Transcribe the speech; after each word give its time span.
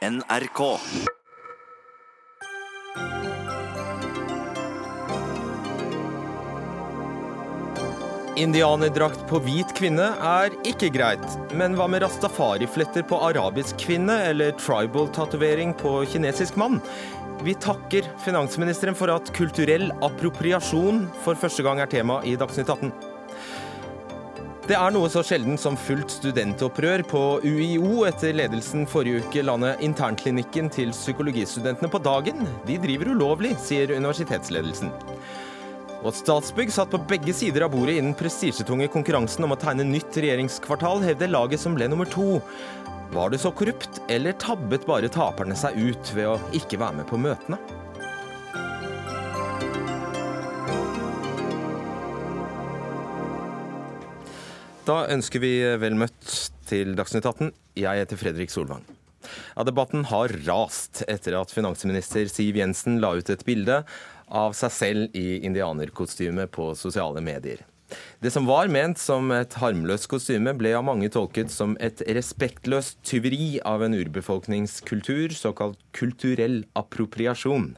NRK. 0.00 0.60
Indianerdrakt 8.36 9.26
på 9.28 9.42
hvit 9.44 9.74
kvinne 9.76 10.06
er 10.24 10.56
ikke 10.64 10.88
greit, 10.94 11.26
men 11.52 11.76
hva 11.76 11.84
med 11.92 12.00
rastafari-fletter 12.06 13.04
på 13.12 13.20
arabisk 13.28 13.76
kvinne 13.84 14.16
eller 14.30 14.56
tribal-tatovering 14.56 15.76
på 15.84 15.98
kinesisk 16.08 16.56
mann? 16.56 16.80
Vi 17.44 17.52
takker 17.60 18.08
finansministeren 18.24 18.96
for 18.96 19.12
at 19.12 19.28
kulturell 19.36 19.90
appropriasjon 20.00 21.10
for 21.26 21.36
første 21.36 21.68
gang 21.68 21.84
er 21.84 21.92
tema 21.92 22.22
i 22.24 22.38
Dagsnytt 22.40 22.72
18. 22.72 23.09
Det 24.70 24.76
er 24.78 24.92
noe 24.94 25.08
så 25.10 25.24
sjelden 25.26 25.56
som 25.58 25.74
fullt 25.74 26.12
studentopprør 26.14 27.02
på 27.10 27.20
UiO 27.42 28.04
etter 28.06 28.36
ledelsen 28.38 28.84
forrige 28.86 29.24
uke 29.24 29.42
landet 29.42 29.80
internklinikken 29.82 30.68
til 30.70 30.92
psykologistudentene 30.94 31.90
på 31.90 31.98
dagen. 32.04 32.46
De 32.68 32.76
driver 32.78 33.10
ulovlig, 33.10 33.56
sier 33.58 33.90
universitetsledelsen. 33.90 34.92
Og 36.04 36.14
Statsbygg 36.14 36.70
satt 36.70 36.94
på 36.94 37.02
begge 37.10 37.34
sider 37.34 37.66
av 37.66 37.74
bordet 37.74 37.96
i 37.96 38.04
den 38.04 38.14
prestisjetunge 38.14 38.86
konkurransen 38.94 39.48
om 39.48 39.56
å 39.56 39.58
tegne 39.58 39.88
nytt 39.90 40.14
regjeringskvartal, 40.22 41.02
hevder 41.02 41.34
laget 41.34 41.66
som 41.66 41.74
ble 41.74 41.90
nummer 41.90 42.06
to. 42.14 42.38
Var 43.10 43.34
det 43.34 43.42
så 43.42 43.50
korrupt, 43.50 43.98
eller 44.06 44.38
tabbet 44.38 44.86
bare 44.86 45.10
taperne 45.10 45.58
seg 45.58 45.82
ut 45.82 46.14
ved 46.14 46.30
å 46.30 46.38
ikke 46.54 46.78
være 46.78 47.00
med 47.02 47.10
på 47.10 47.18
møtene? 47.18 47.58
Da 54.88 55.02
ønsker 55.12 55.42
vi 55.42 55.52
vel 55.80 55.96
møtt 55.98 56.30
til 56.70 56.94
Dagsnytt 56.96 57.26
18. 57.28 57.50
Jeg 57.76 58.00
heter 58.00 58.18
Fredrik 58.20 58.52
Solvang. 58.52 58.84
Ja, 59.52 59.64
debatten 59.68 60.06
har 60.08 60.32
rast 60.46 61.02
etter 61.04 61.36
at 61.36 61.52
finansminister 61.52 62.30
Siv 62.32 62.56
Jensen 62.56 62.96
la 63.02 63.12
ut 63.18 63.28
et 63.30 63.44
bilde 63.44 63.82
av 64.30 64.54
seg 64.56 64.72
selv 64.72 65.18
i 65.18 65.42
indianerkostyme 65.44 66.48
på 66.54 66.70
sosiale 66.78 67.20
medier. 67.24 67.60
Det 68.22 68.30
som 68.32 68.46
var 68.46 68.70
ment 68.72 69.00
som 69.02 69.32
et 69.34 69.56
harmløst 69.60 70.06
kostyme, 70.08 70.54
ble 70.56 70.72
av 70.78 70.86
mange 70.86 71.10
tolket 71.12 71.52
som 71.52 71.74
et 71.82 72.00
respektløst 72.06 73.00
tyveri 73.04 73.58
av 73.66 73.82
en 73.84 73.96
urbefolkningskultur, 73.98 75.34
såkalt 75.34 75.80
kulturell 75.96 76.62
appropriasjon. 76.78 77.74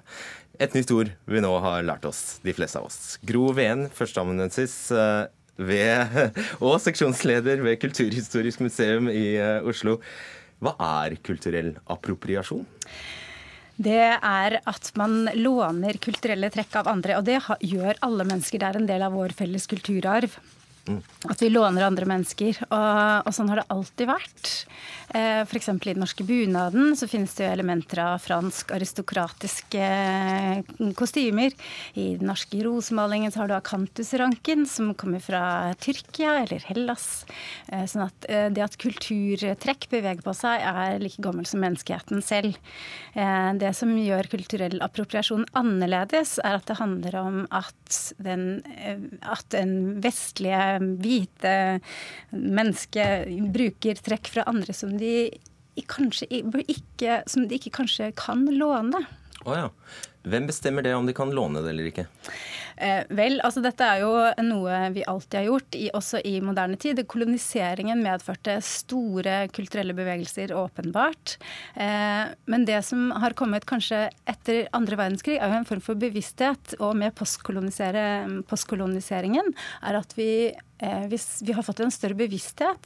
Et 0.62 0.74
nytt 0.76 0.92
ord 0.94 1.14
vi 1.26 1.42
nå 1.42 1.52
har 1.64 1.82
lært 1.88 2.04
oss, 2.06 2.38
de 2.44 2.54
fleste 2.54 2.78
av 2.78 2.90
oss. 2.90 3.16
Gro 3.26 3.48
Ven, 3.56 3.88
førsteamanuensis 3.96 4.76
eh, 4.94 5.30
ved, 5.66 6.30
og 6.66 6.78
seksjonsleder 6.82 7.64
ved 7.64 7.80
Kulturhistorisk 7.82 8.62
museum 8.64 9.10
i 9.12 9.34
eh, 9.40 9.58
Oslo. 9.66 9.98
Hva 10.62 10.76
er 11.02 11.18
kulturell 11.26 11.74
appropriasjon? 11.90 12.66
Det 13.82 14.02
er 14.14 14.58
at 14.68 14.90
man 15.00 15.24
låner 15.34 15.98
kulturelle 16.02 16.52
trekk 16.54 16.76
av 16.82 16.90
andre. 16.92 17.16
Og 17.18 17.26
det 17.26 17.40
gjør 17.66 17.98
alle 18.04 18.26
mennesker. 18.28 18.60
Det 18.60 18.68
er 18.68 18.78
en 18.78 18.90
del 18.90 19.02
av 19.02 19.16
vår 19.16 19.34
felles 19.38 19.66
kulturarv. 19.70 20.36
At 21.30 21.42
vi 21.42 21.50
låner 21.52 21.84
andre 21.86 22.08
mennesker. 22.10 22.58
Og, 22.68 23.28
og 23.28 23.34
sånn 23.34 23.52
har 23.52 23.62
det 23.62 23.70
alltid 23.70 24.10
vært. 24.10 24.52
Eh, 25.14 25.42
F.eks. 25.44 25.68
i 25.68 25.92
den 25.92 26.00
norske 26.00 26.24
bunaden 26.24 26.94
så 26.96 27.06
finnes 27.10 27.34
det 27.36 27.44
jo 27.44 27.52
elementer 27.52 28.00
av 28.00 28.22
fransk 28.24 28.72
aristokratiske 28.72 29.82
eh, 29.82 30.62
kostymer. 30.96 31.52
I 32.00 32.14
den 32.16 32.30
norske 32.30 32.62
rosemalingen 32.64 33.34
så 33.34 33.42
har 33.42 33.50
du 33.50 33.56
akantusranken, 33.58 34.64
som 34.66 34.94
kommer 34.96 35.20
fra 35.20 35.42
Tyrkia 35.82 36.38
eller 36.46 36.64
Hellas. 36.64 37.26
Eh, 37.68 37.84
sånn 37.90 38.06
at 38.06 38.28
det 38.54 38.64
at 38.64 38.78
kulturtrekk 38.80 39.90
beveger 39.92 40.24
på 40.24 40.32
seg, 40.36 40.64
er 40.64 40.98
like 41.02 41.20
gammel 41.22 41.44
som 41.48 41.60
menneskeheten 41.62 42.22
selv. 42.24 42.56
Det 43.12 43.70
som 43.76 43.90
gjør 43.98 44.28
kulturell 44.30 44.78
appropriasjon 44.84 45.44
annerledes, 45.58 46.38
er 46.40 46.56
at 46.56 46.68
det 46.70 46.78
handler 46.78 47.16
om 47.18 47.38
at, 47.52 47.98
den, 48.22 48.62
at 49.20 49.44
den 49.52 49.74
vestlige 50.04 50.71
hvite 50.80 51.54
mennesker 52.32 53.26
bruker 53.54 54.00
trekk 54.04 54.30
fra 54.32 54.46
andre 54.50 54.76
som 54.76 54.94
de 54.98 55.30
kanskje 55.88 56.28
ikke, 56.30 57.22
som 57.30 57.46
de 57.48 57.56
ikke 57.56 57.72
kanskje 57.78 58.10
kan 58.18 58.44
låne. 58.52 59.00
Oh 59.44 59.56
ja. 59.56 59.70
Hvem 60.22 60.46
bestemmer 60.46 60.84
det 60.86 60.94
om 60.94 61.06
de 61.06 61.14
kan 61.16 61.32
låne 61.34 61.64
det 61.64 61.72
eller 61.72 61.88
ikke? 61.90 62.06
Eh, 62.76 63.04
vel, 63.14 63.40
altså 63.44 63.60
dette 63.62 63.84
er 63.86 64.00
jo 64.02 64.10
noe 64.46 64.90
vi 64.94 65.04
alltid 65.08 65.38
har 65.38 65.44
gjort, 65.48 65.74
i, 65.78 65.90
også 65.94 66.20
i 66.26 66.40
moderne 66.44 66.76
tid. 66.80 67.06
Koloniseringen 67.10 68.02
medførte 68.02 68.60
store 68.64 69.48
kulturelle 69.54 69.94
bevegelser, 69.96 70.54
åpenbart. 70.56 71.36
Eh, 71.74 72.24
men 72.50 72.66
det 72.68 72.82
som 72.86 73.10
har 73.22 73.32
kommet 73.38 73.66
kanskje 73.68 74.10
etter 74.30 74.68
andre 74.76 74.96
verdenskrig, 75.00 75.36
er 75.38 75.48
jo 75.50 75.56
en 75.60 75.68
form 75.68 75.84
for 75.84 75.94
bevissthet. 76.00 76.64
Og 76.80 76.96
med 76.98 77.14
postkoloniseringen 77.18 79.48
er 79.82 79.94
at 80.00 80.10
vi, 80.18 80.32
eh, 80.82 81.04
vi 81.10 81.52
har 81.52 81.66
fått 81.66 81.80
en 81.84 81.94
større 81.94 82.18
bevissthet 82.18 82.84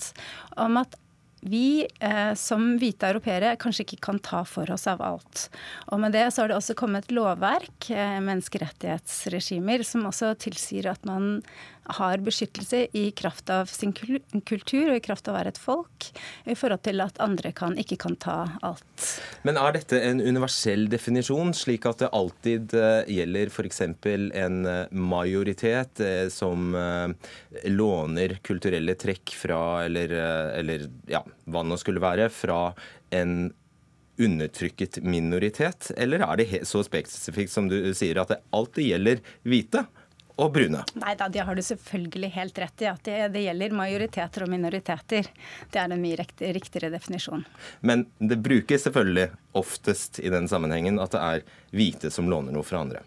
om 0.57 0.77
at 0.83 0.93
vi 1.41 1.87
eh, 2.01 2.33
som 2.35 2.75
hvite 2.81 3.11
europeere 3.11 3.55
kanskje 3.61 3.85
ikke 3.85 4.01
kan 4.09 4.19
ta 4.25 4.43
for 4.49 4.71
oss 4.73 4.87
av 4.91 5.03
alt. 5.05 5.47
Og 5.93 6.01
med 6.03 6.17
det 6.17 6.27
så 6.33 6.43
har 6.43 6.51
det 6.51 6.59
også 6.59 6.77
kommet 6.79 7.13
lovverk, 7.15 7.91
eh, 7.91 8.19
menneskerettighetsregimer, 8.25 9.85
som 9.87 10.09
også 10.09 10.35
tilsier 10.43 10.91
at 10.91 11.05
man 11.09 11.43
har 11.99 12.23
beskyttelse 12.25 12.87
i 12.97 13.11
kraft 13.17 13.51
av 13.51 13.71
sin 13.71 13.93
kultur 13.95 14.91
og 14.91 14.97
i 14.97 15.03
kraft 15.05 15.29
av 15.29 15.35
å 15.35 15.39
være 15.39 15.53
et 15.55 15.61
folk, 15.61 16.09
i 16.45 16.57
forhold 16.59 16.83
til 16.87 17.03
at 17.05 17.21
andre 17.23 17.53
kan, 17.57 17.77
ikke 17.79 17.99
kan 18.07 18.17
ta 18.21 18.37
alt. 18.67 19.07
Men 19.47 19.61
er 19.61 19.77
dette 19.77 20.01
en 20.03 20.23
universell 20.23 20.87
definisjon, 20.93 21.55
slik 21.57 21.87
at 21.89 22.03
det 22.03 22.13
alltid 22.17 22.75
uh, 22.77 23.03
gjelder 23.11 23.53
f.eks. 23.53 23.83
en 23.83 24.59
uh, 24.67 24.79
majoritet 24.91 26.03
uh, 26.03 26.27
som 26.33 26.75
låner 27.67 28.39
kulturelle 28.45 28.97
trekk 28.99 29.33
fra, 29.39 29.61
eller, 29.87 30.13
eller 30.59 30.89
ja, 31.11 31.23
hva 31.47 31.63
det 31.63 31.71
nå 31.71 31.79
skulle 31.81 32.03
være, 32.03 32.29
fra 32.33 32.61
en 33.15 33.53
undertrykket 34.17 35.03
minoritet, 35.05 35.91
eller 35.97 36.25
er 36.25 36.41
det 36.41 36.63
så 36.69 36.83
spesifikt 36.87 37.53
som 37.53 37.69
du 37.69 37.79
sier 37.97 38.21
at 38.21 38.33
det 38.33 38.43
alltid 38.57 38.91
gjelder 38.91 39.23
hvite? 39.47 39.85
Og 40.37 40.53
brune. 40.53 40.83
Nei 41.01 41.15
da, 41.17 41.29
det 41.33 41.45
har 41.49 41.57
du 41.57 41.63
selvfølgelig 41.65 42.31
helt 42.37 42.59
rett 42.61 42.85
i. 42.85 42.89
At 42.91 43.03
det, 43.09 43.17
det, 43.35 43.45
gjelder 43.47 43.77
majoriteter 43.77 44.45
og 44.45 44.53
minoriteter. 44.53 45.31
Det 45.73 45.81
er 45.81 45.93
en 45.93 46.03
mye 46.03 46.19
riktigere 46.21 46.93
definisjon. 46.93 47.47
Men 47.81 48.07
det 48.19 48.41
brukes 48.45 48.87
selvfølgelig 48.87 49.31
oftest 49.57 50.21
i 50.21 50.33
den 50.33 50.49
sammenhengen 50.51 51.01
at 51.01 51.17
det 51.17 51.25
er 51.25 51.47
hvite 51.77 52.13
som 52.13 52.29
låner 52.31 52.55
noe 52.57 52.67
fra 52.67 52.85
andre. 52.85 53.05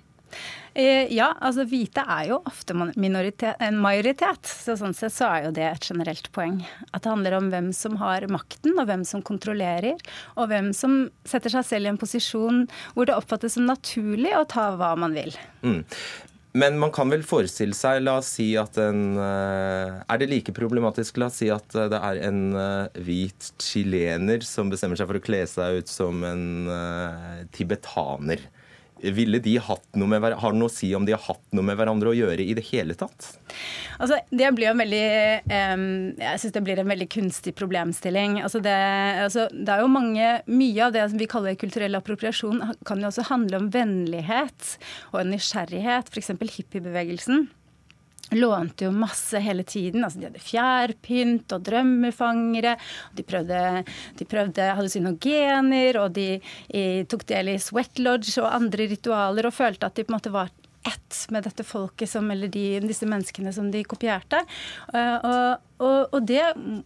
Eh, 0.73 1.09
ja, 1.13 1.31
altså 1.41 1.65
hvite 1.67 2.03
er 2.05 2.27
jo 2.29 2.37
ofte 2.47 2.75
en 2.77 3.79
majoritet. 3.81 4.47
Så 4.47 4.77
sånn 4.79 4.93
sett 4.95 5.15
så 5.15 5.27
er 5.27 5.47
jo 5.47 5.53
det 5.57 5.65
et 5.65 5.87
generelt 5.89 6.29
poeng. 6.35 6.61
At 6.93 7.03
det 7.03 7.13
handler 7.13 7.37
om 7.39 7.49
hvem 7.51 7.71
som 7.75 7.97
har 8.01 8.27
makten, 8.31 8.77
og 8.77 8.87
hvem 8.89 9.03
som 9.07 9.23
kontrollerer. 9.25 9.97
Og 10.37 10.51
hvem 10.51 10.71
som 10.77 11.01
setter 11.27 11.53
seg 11.57 11.67
selv 11.67 11.89
i 11.89 11.93
en 11.93 11.99
posisjon 12.01 12.65
hvor 12.93 13.09
det 13.09 13.17
oppfattes 13.17 13.57
som 13.57 13.67
naturlig 13.69 14.35
å 14.37 14.45
ta 14.49 14.69
hva 14.79 14.93
man 14.99 15.17
vil. 15.17 15.33
Mm. 15.65 15.81
Men 16.57 16.79
man 16.81 16.89
kan 16.89 17.11
vel 17.13 17.21
forestille 17.27 17.77
seg, 17.77 18.01
la 18.01 18.15
oss 18.19 18.31
si 18.39 18.47
at 18.57 18.77
en 18.81 19.19
eh, 19.21 19.99
Er 20.09 20.21
det 20.21 20.29
like 20.31 20.53
problematisk, 20.57 21.19
la 21.21 21.27
oss 21.29 21.37
si 21.43 21.49
at 21.53 21.75
eh, 21.77 21.89
det 21.91 21.99
er 21.99 22.21
en 22.25 22.39
eh, 22.57 23.01
hvit 23.05 23.51
chilener 23.61 24.41
som 24.45 24.71
bestemmer 24.71 24.97
seg 24.97 25.11
for 25.11 25.19
å 25.19 25.23
kle 25.23 25.43
seg 25.49 25.83
ut 25.83 25.91
som 25.91 26.23
en 26.25 26.71
tibetaner? 27.53 28.41
Ville 29.01 29.39
de 29.43 29.55
hatt 29.63 29.85
noe 29.99 30.09
med, 30.11 30.25
Har 30.41 30.53
det 30.53 30.59
noe 30.59 30.69
å 30.69 30.73
si 30.73 30.89
om 30.97 31.05
de 31.07 31.15
har 31.15 31.21
hatt 31.23 31.43
noe 31.55 31.65
med 31.65 31.77
hverandre 31.79 32.11
å 32.11 32.17
gjøre 32.17 32.43
i 32.43 32.55
det 32.57 32.65
hele 32.71 32.95
tatt? 32.99 33.31
Altså, 33.99 34.19
det 34.31 34.49
blir 34.55 34.71
en 34.71 34.81
veldig 34.81 35.03
um, 35.49 35.85
Jeg 36.19 36.41
syns 36.41 36.55
det 36.55 36.63
blir 36.67 36.81
en 36.81 36.91
veldig 36.91 37.09
kunstig 37.11 37.55
problemstilling. 37.59 38.39
Altså 38.43 38.61
det, 38.63 38.75
altså, 39.25 39.47
det, 39.53 39.69
er 39.73 39.83
jo 39.83 39.91
mange 39.91 40.33
Mye 40.49 40.87
av 40.87 40.95
det 40.95 41.05
som 41.11 41.21
vi 41.21 41.29
kaller 41.29 41.59
kulturell 41.59 41.97
appropriasjon, 41.99 42.63
kan 42.87 43.01
jo 43.01 43.09
også 43.09 43.27
handle 43.29 43.63
om 43.63 43.71
vennlighet 43.73 44.75
og 45.13 45.23
nysgjerrighet. 45.29 46.11
F.eks. 46.11 46.33
hippiebevegelsen 46.59 47.47
lånte 48.37 48.87
jo 48.87 48.93
masse 48.95 49.41
hele 49.41 49.63
tiden. 49.67 50.03
altså 50.05 50.19
De 50.19 50.29
hadde 50.29 50.43
fjærpynt 50.43 51.55
og 51.55 51.65
drømmefangere. 51.65 52.75
De 53.17 53.25
prøvde, 53.25 53.83
de 54.19 54.29
prøvde 54.29 54.71
hallusinogener, 54.79 55.99
og 55.99 56.13
de 56.15 56.29
de 56.99 57.05
tok 57.09 57.25
del 57.29 57.53
i 57.53 57.59
sweat 57.61 57.99
lodge 58.01 58.39
og 58.41 58.49
andre 58.51 58.89
ritualer 58.91 59.47
og 59.49 59.55
følte 59.55 59.89
at 59.89 59.97
de 59.97 60.05
på 60.05 60.13
en 60.13 60.19
måte 60.19 60.33
var 60.33 60.51
ett 60.87 61.15
med 61.33 61.43
dette 61.43 61.65
folket 61.67 62.09
som, 62.09 62.29
eller 62.31 62.47
de, 62.47 62.79
disse 62.87 63.07
menneskene 63.09 63.51
som 63.53 63.67
de 63.71 63.81
kopierte. 63.83 64.39
Uh, 64.93 65.17
og, 65.17 65.65
og, 65.83 65.97
og, 66.15 66.21
det 66.23 66.43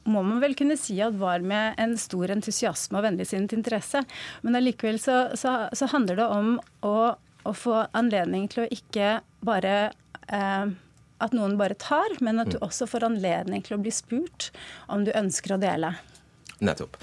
må 0.09 0.23
man 0.25 0.41
vel 0.41 0.55
kunne 0.57 0.79
si 0.81 0.97
at 1.03 1.13
var 1.19 1.45
med 1.45 1.77
en 1.79 1.93
stor 2.01 2.33
entusiasme 2.33 2.97
og 2.97 3.05
vennligsinnet 3.05 3.53
interesse. 3.53 4.01
Men 4.41 4.57
allikevel 4.57 4.97
så, 5.01 5.19
så, 5.39 5.67
så, 5.77 5.91
handler 5.93 6.23
det 6.23 6.29
om 6.39 6.55
å, 6.81 6.95
å, 7.13 7.53
få 7.53 7.83
anledning 7.93 8.49
til 8.51 8.65
å 8.65 8.71
ikke 8.73 9.19
bare 9.45 9.75
uh, 10.33 10.73
at 11.23 11.35
noen 11.35 11.57
bare 11.59 11.77
tar, 11.79 12.17
men 12.23 12.41
at 12.43 12.51
du 12.53 12.59
mm. 12.59 12.65
også 12.67 12.87
får 12.91 13.07
anledning 13.07 13.63
til 13.65 13.77
å 13.77 13.83
bli 13.83 13.93
spurt 13.93 14.51
om 14.91 15.05
du 15.07 15.13
ønsker 15.15 15.55
å 15.55 15.61
dele. 15.61 15.95
Nettopp. 16.63 16.97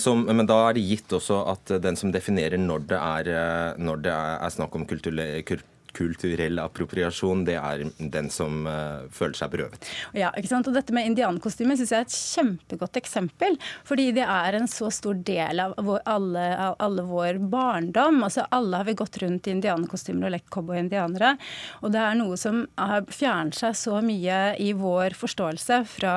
Som, 0.00 0.24
men 0.26 0.48
da 0.48 0.58
er 0.68 0.76
det 0.76 0.86
gitt 0.86 1.12
også 1.14 1.42
at 1.52 1.74
den 1.84 1.98
som 1.98 2.10
definerer 2.14 2.58
når 2.58 2.86
det 2.90 2.98
er, 2.98 3.30
når 3.78 4.02
det 4.06 4.14
er 4.14 4.54
snakk 4.54 4.74
om 4.78 4.86
kulturell, 4.90 5.62
kulturell 5.96 6.60
appropriasjon, 6.62 7.44
det 7.48 7.56
er 7.58 7.84
den 8.12 8.30
som 8.32 8.66
uh, 8.68 9.08
føler 9.12 9.38
seg 9.38 9.52
berøvet. 9.52 9.88
Ja, 10.16 10.32
ikke 10.38 10.50
sant? 10.50 10.68
Og 10.68 10.76
Dette 10.76 10.94
med 10.96 11.10
indianerkostyme 11.10 11.76
syns 11.78 11.92
jeg 11.94 12.04
er 12.04 12.08
et 12.08 12.16
kjempegodt 12.16 13.00
eksempel. 13.00 13.58
Fordi 13.88 14.10
det 14.16 14.26
er 14.26 14.58
en 14.58 14.68
så 14.70 14.90
stor 14.94 15.18
del 15.26 15.62
av, 15.62 15.76
vår, 15.82 16.02
alle, 16.08 16.46
alle 16.82 17.06
vår 17.08 17.40
barndom. 17.52 18.22
Altså 18.26 18.46
Alle 18.52 18.82
har 18.82 18.88
vi 18.88 18.98
gått 18.98 19.20
rundt 19.22 19.48
i 19.48 19.56
indianerkostymer 19.56 20.28
og 20.28 20.36
lekt 20.36 20.50
cowboy-indianere. 20.54 21.34
Og 21.82 21.92
det 21.94 22.02
er 22.02 22.16
noe 22.20 22.38
som 22.40 22.64
har 22.78 23.06
fjernet 23.12 23.58
seg 23.58 23.76
så 23.78 24.00
mye 24.04 24.40
i 24.62 24.72
vår 24.76 25.18
forståelse 25.18 25.82
fra 25.96 26.16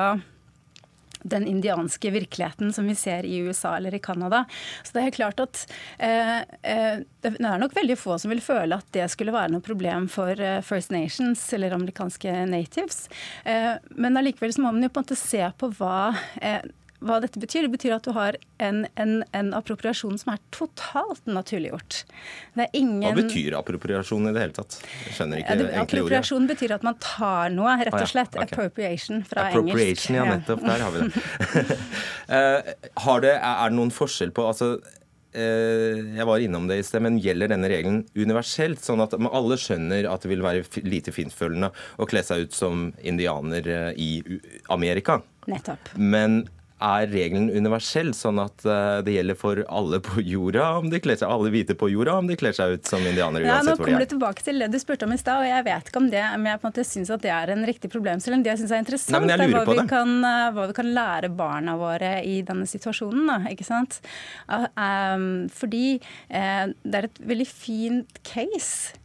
den 1.28 1.46
indianske 1.50 2.12
virkeligheten 2.14 2.72
som 2.72 2.88
vi 2.88 2.96
ser 2.98 3.26
i 3.26 3.38
USA 3.44 3.76
eller 3.76 3.94
i 3.94 4.02
Canada. 4.02 4.44
Så 4.82 4.96
det 4.96 5.04
er 5.04 5.16
klart 5.16 5.42
at 5.42 5.64
eh, 5.98 6.38
eh, 6.62 7.02
det 7.22 7.34
er 7.34 7.60
nok 7.60 7.76
veldig 7.76 7.98
få 7.98 8.18
som 8.22 8.32
vil 8.32 8.44
føle 8.44 8.78
at 8.78 8.88
det 8.96 9.08
skulle 9.12 9.34
være 9.34 9.54
noe 9.54 9.64
problem 9.64 10.08
for 10.12 10.38
eh, 10.38 10.62
First 10.64 10.94
Nations 10.94 11.42
eller 11.56 11.76
amerikanske 11.76 12.32
natives. 12.50 13.06
Eh, 13.44 13.74
men 13.98 14.18
allikevel 14.18 14.54
så 14.54 14.64
må 14.64 14.74
man 14.74 14.86
jo 14.86 14.92
på 14.92 15.02
en 15.02 15.08
måte 15.08 15.20
se 15.20 15.42
på 15.58 15.70
hva 15.78 16.00
eh, 16.40 16.62
hva 17.04 17.18
dette 17.22 17.40
betyr. 17.42 17.66
Det 17.66 17.72
betyr 17.74 17.96
at 17.96 18.06
du 18.06 18.12
har 18.16 18.38
en, 18.62 18.84
en, 19.00 19.14
en 19.36 19.52
appropriasjon 19.56 20.16
som 20.20 20.32
er 20.34 20.42
totalt 20.54 21.24
naturliggjort. 21.28 22.02
Ingen... 22.72 23.04
Hva 23.04 23.14
betyr 23.18 23.56
appropriasjon 23.58 24.30
i 24.30 24.34
det 24.36 24.44
hele 24.46 24.56
tatt? 24.56 24.78
Jeg 25.06 25.18
skjønner 25.18 25.42
ikke 25.42 25.56
ja, 25.56 25.60
det, 25.62 25.70
Appropriasjon 25.84 26.50
betyr 26.50 26.76
at 26.78 26.86
man 26.86 26.98
tar 27.02 27.52
noe, 27.54 27.76
rett 27.84 27.98
og 27.98 28.10
slett. 28.10 28.36
Ah, 28.36 28.44
ja. 28.44 28.48
okay. 28.48 28.56
Appropriation 28.56 29.24
fra 29.28 29.48
appropriation, 29.50 30.16
engelsk. 30.16 30.16
Ja, 30.16 30.28
nettopp. 30.32 30.64
Der 30.66 30.86
har 30.86 30.94
vi 30.94 30.98
det. 31.06 31.80
har 33.06 33.26
det 33.26 33.34
er 33.36 33.72
det 33.72 33.78
noen 33.78 33.92
forskjell 33.94 34.32
på 34.36 34.46
altså, 34.48 34.72
uh, 34.80 36.00
jeg 36.16 36.28
var 36.28 36.42
innom 36.42 36.68
det 36.70 36.80
i 36.80 36.86
sted, 36.86 37.04
men 37.04 37.20
Gjelder 37.22 37.52
denne 37.52 37.70
regelen 37.70 38.02
universelt, 38.16 38.82
sånn 38.84 39.04
at 39.04 39.16
alle 39.16 39.60
skjønner 39.60 40.08
at 40.10 40.24
det 40.24 40.32
vil 40.32 40.44
være 40.44 40.84
lite 40.86 41.14
fintfølende 41.14 41.72
å 42.00 42.08
kle 42.08 42.24
seg 42.26 42.46
ut 42.46 42.56
som 42.56 42.90
indianer 43.04 43.70
uh, 43.70 43.90
i 43.92 44.40
Amerika? 44.72 45.20
Nettopp. 45.50 45.92
Men 45.94 46.44
er 46.76 47.06
regelen 47.08 47.48
universell, 47.48 48.10
sånn 48.16 48.36
at 48.42 48.64
eh, 48.68 48.98
det 49.06 49.14
gjelder 49.14 49.38
for 49.40 49.62
alle 49.72 50.00
på 50.04 50.20
jorda, 50.20 50.66
om 50.82 50.90
de 50.92 51.00
kler 51.00 51.16
seg, 51.16 51.30
alle 51.32 51.52
hvite 51.54 51.76
på 51.78 51.88
jorda, 51.88 52.18
om 52.20 52.28
de 52.28 52.36
kler 52.36 52.52
seg 52.56 52.76
ut 52.76 52.90
som 52.90 53.00
indianere 53.00 53.48
ja, 53.48 53.62
Nå 53.64 53.78
kommer 53.80 54.04
du 54.04 54.10
tilbake 54.12 54.44
til 54.44 54.60
det 54.60 54.68
du 54.74 54.76
spurte 54.82 55.08
om 55.08 55.14
i 55.16 55.20
stad, 55.20 55.40
og 55.40 55.48
jeg 55.48 55.64
vet 55.70 55.88
ikke 55.88 56.02
om 56.02 56.10
det, 56.12 56.22
men 56.36 56.50
jeg 56.50 56.60
på 56.60 56.68
en 56.68 56.74
måte 56.74 56.86
syns 56.86 57.12
at 57.16 57.24
det 57.24 57.32
er 57.32 57.54
en 57.54 57.64
riktig 57.68 57.90
problemstilling. 57.92 58.44
Det 58.44 58.52
jeg 58.52 58.62
syns 58.62 58.76
er 58.76 58.84
interessant, 58.84 59.24
Nei, 59.24 59.38
er 59.38 59.54
hva 59.56 59.64
vi, 59.70 59.86
kan, 59.88 60.14
eh, 60.20 60.44
hva 60.52 60.68
vi, 60.68 60.76
kan, 60.76 60.92
lære 60.96 61.32
barna 61.36 61.78
våre 61.80 62.12
i 62.28 62.38
denne 62.46 62.68
situasjonen. 62.68 63.24
Da, 63.32 63.40
ikke 63.50 63.66
sant? 63.66 63.98
Um, 64.46 65.46
fordi 65.52 65.98
uh, 66.28 66.68
det 66.84 67.00
er 67.00 67.08
et 67.08 67.20
veldig 67.32 67.48
fint 67.48 68.22
case. 68.26 68.96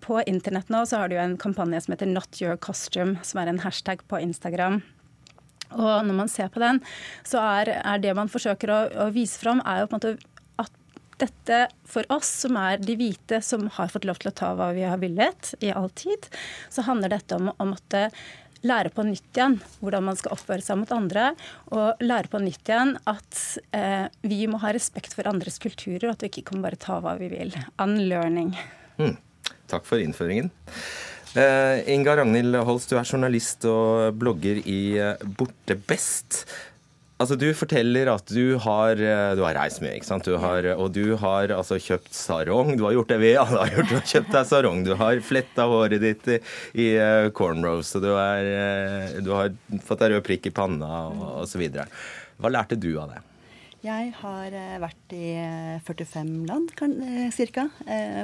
På 0.00 0.22
internett 0.24 0.70
nå 0.72 0.78
så 0.88 1.02
har 1.02 1.10
du 1.10 1.18
en 1.20 1.34
kampanje 1.36 1.82
som 1.84 1.92
heter 1.92 2.08
Not 2.08 2.38
Your 2.40 2.56
Costume, 2.56 3.18
som 3.26 3.42
er 3.42 3.50
en 3.50 3.60
hashtag 3.60 4.00
på 4.08 4.16
Instagram. 4.22 4.78
Og 5.76 6.06
når 6.08 6.16
man 6.22 6.32
ser 6.32 6.48
på 6.52 6.62
den, 6.62 6.80
så 7.26 7.42
er, 7.42 7.74
er 7.82 8.02
det 8.02 8.16
man 8.16 8.30
forsøker 8.32 8.72
å, 8.72 8.80
å, 9.06 9.08
vise 9.14 9.40
fram, 9.40 9.62
er 9.66 9.82
jo 9.82 9.90
på 9.90 9.98
en 9.98 10.02
måte 10.02 10.16
dette 11.18 11.64
for 11.82 12.06
oss 12.14 12.28
som 12.44 12.54
er 12.60 12.78
de 12.78 12.94
hvite, 12.94 13.40
som 13.42 13.64
har 13.74 13.90
fått 13.90 14.04
lov 14.06 14.20
til 14.22 14.30
å 14.30 14.36
ta 14.38 14.52
hva 14.54 14.68
vi 14.76 14.84
har 14.86 15.00
villet 15.02 15.50
i 15.66 15.72
all 15.74 15.90
tid, 15.90 16.28
så 16.70 16.84
handler 16.86 17.10
dette 17.16 17.34
om 17.34 17.50
å 17.50 17.66
måtte 17.66 18.04
lære 18.66 18.90
på 18.94 19.04
nytt 19.06 19.38
igjen 19.38 19.56
hvordan 19.78 20.06
man 20.08 20.18
skal 20.18 20.34
oppføre 20.34 20.64
seg 20.64 20.80
mot 20.80 20.94
andre. 20.94 21.30
Og 21.74 22.02
lære 22.02 22.30
på 22.32 22.40
nytt 22.42 22.70
igjen 22.70 22.96
at 23.10 23.42
eh, 23.76 24.06
vi 24.26 24.44
må 24.50 24.60
ha 24.62 24.72
respekt 24.74 25.14
for 25.18 25.28
andres 25.30 25.60
kulturer, 25.62 26.08
og 26.08 26.16
at 26.16 26.26
vi 26.26 26.32
ikke 26.32 26.48
kan 26.52 26.64
bare 26.64 26.80
ta 26.80 26.98
hva 27.04 27.16
vi 27.20 27.30
vil. 27.34 27.54
Unlearning. 27.82 28.54
Mm. 28.98 29.16
Takk 29.68 29.86
for 29.88 30.00
innføringen. 30.00 30.50
Uh, 31.36 31.84
Inga 31.84 32.16
Ragnhild 32.16 32.56
Holst, 32.64 32.88
du 32.88 32.96
er 32.96 33.04
journalist 33.04 33.66
og 33.68 34.16
blogger 34.16 34.62
i 34.64 34.80
uh, 34.96 35.20
Borte 35.36 35.76
best. 35.76 36.46
Altså, 37.20 37.36
Du 37.36 37.50
forteller 37.52 38.08
at 38.08 38.30
du 38.32 38.56
har, 38.62 38.96
uh, 38.96 39.34
du 39.36 39.42
har 39.44 39.58
reist 39.58 39.82
mye, 39.84 39.98
ikke 39.98 40.08
sant? 40.08 40.24
Du 40.24 40.38
har, 40.40 40.64
og 40.78 40.94
du 40.96 41.18
har 41.20 41.52
altså 41.52 41.76
kjøpt 41.82 42.14
sarong. 42.16 42.72
Du 42.78 42.86
har 42.86 42.96
gjort 42.96 43.12
det 43.12 43.20
vi 43.20 43.34
alle 43.36 43.60
har 43.66 43.74
gjort. 43.74 43.90
Du 43.90 43.96
har 43.98 44.08
kjøpt 44.14 44.34
deg 44.38 44.50
sarong. 44.54 44.84
Du 44.88 44.94
har 44.96 45.20
fletta 45.26 45.68
håret 45.68 46.04
ditt 46.04 46.30
i, 46.32 46.38
i 46.80 46.88
cornrows, 47.36 47.92
og 47.98 48.06
du, 48.06 48.12
er, 48.16 49.18
du, 49.20 49.32
har 49.36 49.52
fått 49.84 50.04
deg 50.04 50.16
rød 50.16 50.28
prikk 50.30 50.48
i 50.48 50.54
panna 50.54 51.08
osv. 51.42 51.66
Hva 52.38 52.52
lærte 52.54 52.78
du 52.80 52.94
av 53.02 53.12
det? 53.12 53.24
Jeg 53.84 54.14
har 54.24 54.54
vært 54.82 55.12
i 55.14 55.36
45 55.86 56.32
land 56.48 56.72
ca. 56.74 57.66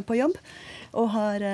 på 0.08 0.16
jobb, 0.18 0.40
og 0.98 1.12
har 1.14 1.44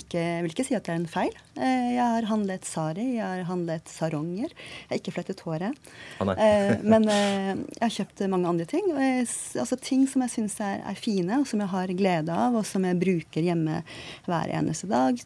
ikke, 0.00 0.22
vil 0.44 0.52
ikke 0.52 0.64
si 0.66 0.76
at 0.76 0.86
det 0.86 0.92
er 0.92 1.00
en 1.00 1.08
feil. 1.10 1.34
Eh, 1.56 1.92
jeg 1.96 2.02
har 2.02 2.28
handlet 2.28 2.66
sari, 2.68 3.06
jeg 3.16 3.24
har 3.24 3.46
handlet 3.48 3.90
saronger. 3.90 4.52
Jeg 4.52 4.90
har 4.90 5.00
ikke 5.00 5.14
flettet 5.16 5.42
håret. 5.46 5.76
Ah, 6.20 6.32
men 6.92 7.06
eh, 7.12 7.52
jeg 7.78 7.84
har 7.84 7.94
kjøpt 7.98 8.24
mange 8.32 8.50
andre 8.50 8.66
ting. 8.68 8.90
altså 8.94 9.78
Ting 9.80 10.06
som 10.10 10.24
jeg 10.24 10.34
syns 10.34 10.58
er, 10.64 10.82
er, 10.86 10.98
fine, 11.00 11.40
og 11.40 11.46
som 11.48 11.62
jeg 11.62 11.72
har 11.72 11.94
glede 11.98 12.34
av, 12.34 12.56
og 12.58 12.66
som 12.68 12.84
jeg 12.86 13.00
bruker 13.00 13.46
hjemme 13.46 13.82
hver 14.28 14.52
eneste 14.58 14.90
dag. 14.90 15.20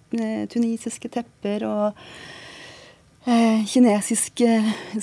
Tunisiske 0.50 1.10
tepper 1.12 1.66
og 1.68 2.04
kinesiske 3.68 4.48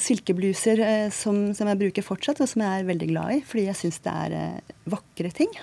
silkebluser 0.01 0.81
som, 1.13 1.51
som, 1.53 1.69
jeg 1.69 1.79
bruker 1.83 2.05
fortsatt, 2.05 2.41
og 2.41 2.49
som 2.49 2.63
jeg 2.65 2.81
er 2.81 2.87
veldig 2.87 3.09
glad 3.11 3.35
i, 3.35 3.43
fordi 3.45 3.67
jeg 3.67 3.77
syns 3.83 4.01
det 4.07 4.15
er 4.25 4.63
vakre 4.89 5.31
ting. 5.35 5.53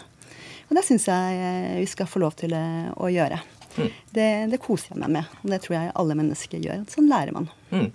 Og 0.69 0.79
det 0.79 0.87
syns 0.87 1.09
jeg 1.11 1.81
vi 1.83 1.91
skal 1.91 2.09
få 2.09 2.23
lov 2.23 2.39
til 2.41 2.55
å 2.55 3.11
gjøre. 3.13 3.43
Mm. 3.75 3.91
Det, 4.15 4.29
det, 4.53 4.61
koser 4.63 4.95
jeg 4.95 5.03
meg 5.03 5.13
med. 5.17 5.37
Og 5.43 5.53
det 5.53 5.61
tror 5.65 5.77
jeg 5.77 5.93
alle 6.01 6.17
mennesker 6.19 6.63
gjør. 6.63 6.85
Sånn 6.93 7.11
lærer 7.11 7.35
man. 7.37 7.51
Mm. 7.73 7.89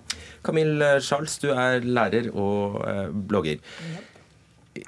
Camille 0.46 0.92
Charles, 1.04 1.38
du 1.42 1.50
er 1.54 1.84
lærer 1.86 2.30
og 2.34 2.80
eh, 2.84 3.06
blogger. 3.10 3.60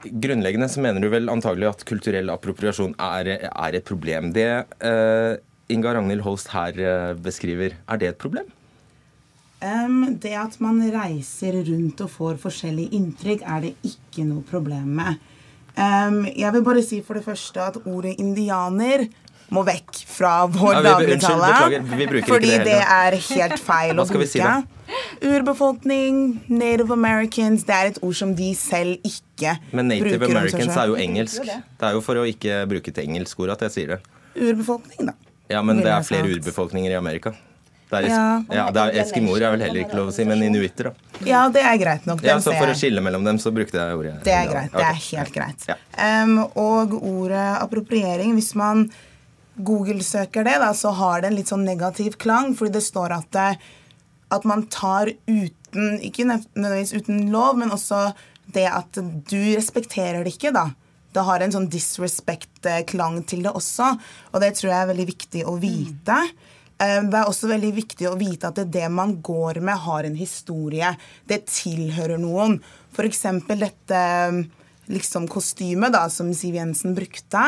Grunnleggende 0.03 0.69
så 0.71 0.83
mener 0.85 1.03
du 1.03 1.11
vel 1.13 1.31
antagelig 1.33 1.73
at 1.73 1.87
kulturell 1.89 2.31
appropriasjon 2.33 2.95
er, 3.03 3.35
er 3.51 3.79
et 3.79 3.89
problem. 3.89 4.31
Det 4.37 4.49
eh, 4.85 5.41
Inga 5.73 5.97
Ragnhild 5.97 6.25
Holst 6.27 6.53
her 6.53 6.77
eh, 6.79 7.13
beskriver, 7.19 7.79
er 7.89 8.01
det 8.01 8.13
et 8.13 8.21
problem? 8.21 8.51
Um, 9.63 10.17
det 10.19 10.35
at 10.35 10.57
man 10.63 10.81
reiser 10.91 11.61
rundt 11.69 12.01
og 12.03 12.11
får 12.11 12.41
forskjellige 12.43 12.97
inntrykk, 12.99 13.45
er 13.47 13.69
det 13.69 13.77
ikke 13.87 14.25
noe 14.27 14.43
problem 14.47 14.97
med. 14.99 15.21
Um, 15.77 16.25
jeg 16.27 16.51
vil 16.53 16.65
bare 16.67 16.83
si 16.85 16.99
for 17.07 17.17
det 17.17 17.25
første 17.25 17.63
at 17.63 17.79
ordet 17.87 18.17
indianer 18.21 19.07
må 19.53 19.65
vekk 19.67 20.03
fra 20.09 20.35
vår 20.51 20.79
ja, 20.79 20.83
dagligtale. 20.87 21.83
Fordi 22.29 22.53
det, 22.53 22.63
det, 22.71 22.79
er 22.81 23.19
helt 23.19 23.59
feil 23.61 23.99
å 24.03 24.07
bruke. 24.09 24.31
Si 24.31 24.45
Urbefolkning, 25.23 26.17
native 26.53 26.93
americans, 26.93 27.63
det 27.65 27.77
er 27.77 27.93
et 27.95 28.01
ord 28.05 28.17
som 28.19 28.35
de 28.37 28.51
selv 28.59 28.99
ikke 29.01 29.23
bruker. 29.43 29.77
Men 29.77 29.89
native 29.89 30.25
americans 30.25 30.77
er 30.77 30.91
jo 30.91 30.97
engelsk. 30.97 31.47
Det 31.47 31.89
er 31.89 31.97
jo 31.97 32.03
for 32.05 32.21
å 32.21 32.27
ikke 32.29 32.65
bruke 32.71 32.93
et 32.93 33.01
engelsk 33.05 33.41
ord 33.41 33.55
at 33.57 33.65
jeg 33.67 33.77
sier 33.77 33.95
det. 33.97 34.03
Urbefolkning, 34.37 35.09
da. 35.11 35.17
Ja, 35.53 35.63
men 35.63 35.83
det 35.83 35.91
er 35.93 36.05
flere 36.07 36.31
urbefolkninger 36.33 36.93
i 36.93 36.97
Amerika. 36.97 37.35
Er, 37.93 38.07
ja. 38.09 38.43
ja, 38.49 38.69
er 38.73 38.95
Eskimoer 39.03 39.43
er 39.45 39.53
vel 39.53 39.67
heller 39.67 39.83
ikke 39.83 39.99
lov 39.99 40.09
å 40.09 40.13
si, 40.17 40.25
men 40.25 40.41
inuitter, 40.47 40.89
da. 40.89 41.19
Ja, 41.29 41.43
det 41.53 41.61
er 41.61 41.75
greit 41.77 42.07
nok. 42.09 42.23
ja, 42.25 42.39
så 42.41 42.55
For 42.57 42.73
å 42.73 42.77
skille 42.79 43.03
mellom 43.05 43.27
dem, 43.27 43.37
så 43.43 43.53
brukte 43.53 43.77
jeg 43.77 43.99
ordet. 43.99 44.15
Det 44.25 44.33
er 44.33 44.49
greit. 44.49 44.73
Det 44.73 44.87
er 44.87 45.01
helt 45.11 45.35
greit. 45.35 45.67
Ja. 45.69 45.77
Um, 46.25 46.39
og 46.57 46.97
ordet 46.97 47.45
appropriering, 47.59 48.33
hvis 48.39 48.55
man 48.57 48.87
Google-søker 49.57 50.47
det, 50.47 50.59
da, 50.63 50.73
så 50.75 50.93
har 50.97 51.23
det 51.23 51.31
en 51.31 51.37
litt 51.37 51.51
sånn 51.53 51.67
negativ 51.67 52.17
klang, 52.23 52.55
fordi 52.57 52.79
det 52.79 52.85
står 52.87 53.15
at, 53.19 53.29
det, 53.37 53.49
at 54.33 54.47
man 54.49 54.67
tar 54.73 55.13
uten 55.27 55.59
Ikke 56.05 56.27
nødvendigvis 56.29 56.91
uten 56.93 57.31
lov, 57.33 57.57
men 57.57 57.71
også 57.73 58.11
det 58.53 58.67
at 58.69 58.99
du 59.01 59.39
respekterer 59.57 60.21
det 60.21 60.35
ikke, 60.35 60.51
da. 60.53 60.67
Det 61.17 61.23
har 61.25 61.41
en 61.41 61.55
sånn 61.55 61.69
disrespect-klang 61.73 63.23
til 63.29 63.47
det 63.47 63.55
også, 63.57 63.87
og 64.33 64.43
det 64.45 64.51
tror 64.59 64.69
jeg 64.69 64.79
er 64.83 64.91
veldig 64.91 65.07
viktig 65.09 65.45
å 65.49 65.55
vite. 65.61 66.19
Mm. 66.29 66.53
Det 66.83 67.19
er 67.19 67.29
også 67.29 67.49
veldig 67.49 67.71
viktig 67.77 68.09
å 68.11 68.17
vite 68.19 68.49
at 68.51 68.59
det 68.75 68.89
man 68.91 69.15
går 69.23 69.61
med, 69.63 69.81
har 69.85 70.09
en 70.09 70.17
historie. 70.19 70.89
Det 71.29 71.45
tilhører 71.47 72.19
noen. 72.19 72.57
F.eks. 72.93 73.23
dette 73.49 74.01
liksom 74.91 75.29
kostymet 75.31 75.97
som 76.11 76.33
Siv 76.35 76.59
Jensen 76.59 76.97
brukte. 76.97 77.45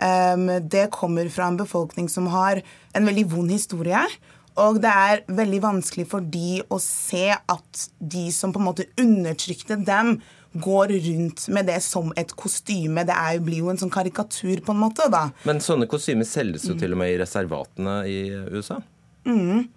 Det 0.00 0.86
kommer 0.94 1.28
fra 1.28 1.50
en 1.50 1.58
befolkning 1.60 2.06
som 2.08 2.30
har 2.32 2.62
en 2.96 3.08
veldig 3.08 3.26
vond 3.34 3.52
historie. 3.52 4.00
Og 4.60 4.80
det 4.82 4.90
er 4.90 5.22
veldig 5.28 5.60
vanskelig 5.62 6.06
for 6.10 6.24
de 6.24 6.60
å 6.72 6.78
se 6.82 7.28
at 7.32 7.82
de 7.98 8.26
som 8.34 8.52
på 8.52 8.62
en 8.62 8.68
måte 8.70 8.88
undertrykte 9.00 9.78
dem, 9.84 10.18
går 10.52 10.86
rundt 10.88 11.48
med 11.48 11.68
det 11.70 11.78
som 11.84 12.12
et 12.18 12.32
kostyme. 12.34 13.04
Det 13.06 13.14
er, 13.14 13.38
blir 13.44 13.62
jo 13.62 13.70
en 13.70 13.78
sånn 13.78 13.92
karikatur, 13.92 14.58
på 14.66 14.74
en 14.74 14.80
måte. 14.82 15.06
da. 15.12 15.28
Men 15.46 15.62
sånne 15.62 15.86
kostymer 15.90 16.26
selges 16.26 16.66
jo 16.66 16.74
mm. 16.74 16.80
til 16.82 16.96
og 16.96 16.98
med 17.02 17.12
i 17.12 17.20
reservatene 17.20 17.96
i 18.10 18.18
USA? 18.50 18.80
Mm. 19.28 19.68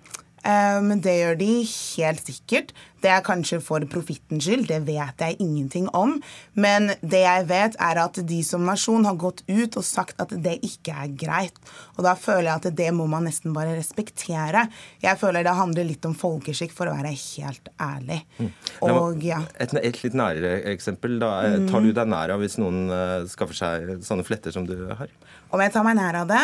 Um, 0.44 0.90
det 1.04 1.14
gjør 1.20 1.38
de 1.40 1.52
helt 1.68 2.26
sikkert. 2.32 2.74
Det 3.04 3.12
er 3.12 3.24
kanskje 3.26 3.60
for 3.64 3.84
profittens 3.92 4.48
skyld, 4.48 4.68
det 4.70 4.82
vet 4.88 5.24
jeg 5.26 5.40
ingenting 5.44 5.90
om. 5.96 6.16
Men 6.56 6.94
det 7.02 7.24
jeg 7.26 7.48
vet, 7.50 7.76
er 7.82 8.00
at 8.04 8.20
de 8.28 8.40
som 8.48 8.64
nasjon 8.68 9.06
har 9.08 9.20
gått 9.20 9.44
ut 9.50 9.78
og 9.80 9.86
sagt 9.86 10.22
at 10.24 10.32
det 10.44 10.58
ikke 10.64 10.96
er 11.04 11.12
greit. 11.20 11.60
Og 11.98 12.04
da 12.08 12.16
føler 12.20 12.50
jeg 12.50 12.62
at 12.62 12.78
det 12.80 12.90
må 12.96 13.08
man 13.12 13.28
nesten 13.28 13.54
bare 13.56 13.76
respektere. 13.78 14.68
Jeg 15.04 15.20
føler 15.20 15.46
det 15.46 15.56
handler 15.58 15.88
litt 15.88 16.06
om 16.08 16.16
folkeskikk, 16.18 16.74
for 16.74 16.90
å 16.90 16.96
være 16.96 17.12
helt 17.14 17.70
ærlig. 17.82 18.22
Mm. 18.40 18.52
Og, 18.88 19.24
ja. 19.26 19.42
et, 19.62 19.76
et, 19.78 20.02
litt 20.04 20.18
nærere 20.18 20.56
eksempel. 20.72 21.20
Da. 21.22 21.34
Mm. 21.58 21.68
Tar 21.72 21.84
du 21.84 21.92
deg 21.96 22.10
nær 22.10 22.34
av 22.36 22.44
hvis 22.44 22.58
noen 22.62 22.88
uh, 22.92 23.28
skaffer 23.30 23.58
seg 23.58 23.94
sånne 24.06 24.26
fletter 24.28 24.56
som 24.56 24.68
du 24.68 24.76
har? 24.90 25.12
Om 25.54 25.62
jeg 25.62 25.74
tar 25.76 25.86
meg 25.86 26.00
nær 26.00 26.16
av 26.24 26.30
det? 26.32 26.44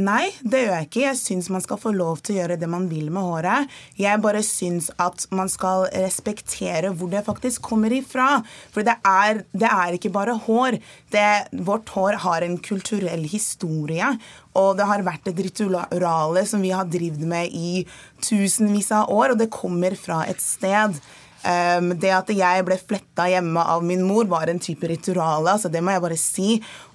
Nei, 0.00 0.26
det 0.44 0.64
gjør 0.66 0.74
jeg 0.74 0.88
ikke. 0.88 1.04
Jeg 1.06 1.18
syns 1.20 1.48
man 1.52 1.64
skal 1.64 1.80
få 1.80 1.94
lov 1.96 2.20
til 2.20 2.36
å 2.36 2.42
gjøre 2.42 2.58
det 2.60 2.68
man 2.70 2.90
vil 2.90 3.08
med 3.12 3.24
håret. 3.24 3.78
Jeg 3.96 4.20
bare 4.20 4.42
syns 4.44 4.90
at 5.00 5.24
man 5.32 5.48
skal 5.48 5.86
respektere 6.02 6.92
hvor 6.96 7.10
det 7.12 7.24
faktisk 7.26 7.62
kommer 7.70 7.92
ifra. 7.94 8.40
For 8.74 8.86
det 8.86 8.96
er, 9.06 9.44
det 9.52 9.70
er 9.70 9.96
ikke 9.96 10.12
bare 10.14 10.38
hår. 10.46 10.78
Det, 11.12 11.28
vårt 11.66 11.92
hår 11.94 12.20
har 12.24 12.46
en 12.46 12.58
kulturell 12.64 13.24
historie. 13.30 14.12
Og 14.58 14.76
det 14.78 14.88
har 14.90 15.06
vært 15.06 15.30
et 15.30 15.42
ritual 15.46 16.38
som 16.48 16.62
vi 16.64 16.74
har 16.74 16.88
drevet 16.90 17.22
med 17.28 17.54
i 17.54 17.84
tusenvis 18.24 18.90
av 18.96 19.10
år, 19.14 19.32
og 19.34 19.42
det 19.42 19.52
kommer 19.54 19.94
fra 19.98 20.24
et 20.30 20.42
sted. 20.42 20.98
Um, 21.40 21.94
det 21.96 22.10
at 22.12 22.28
jeg 22.36 22.64
ble 22.68 22.76
fletta 22.76 23.24
hjemme 23.30 23.62
av 23.64 23.84
min 23.86 24.02
mor, 24.04 24.26
var 24.28 24.50
en 24.52 24.60
type 24.60 24.84
ritual. 24.90 25.48
Altså 25.48 25.70
det 25.72 25.80
må 25.80 25.94
jeg 25.94 26.04
bare 26.04 26.18
si. 26.20 26.48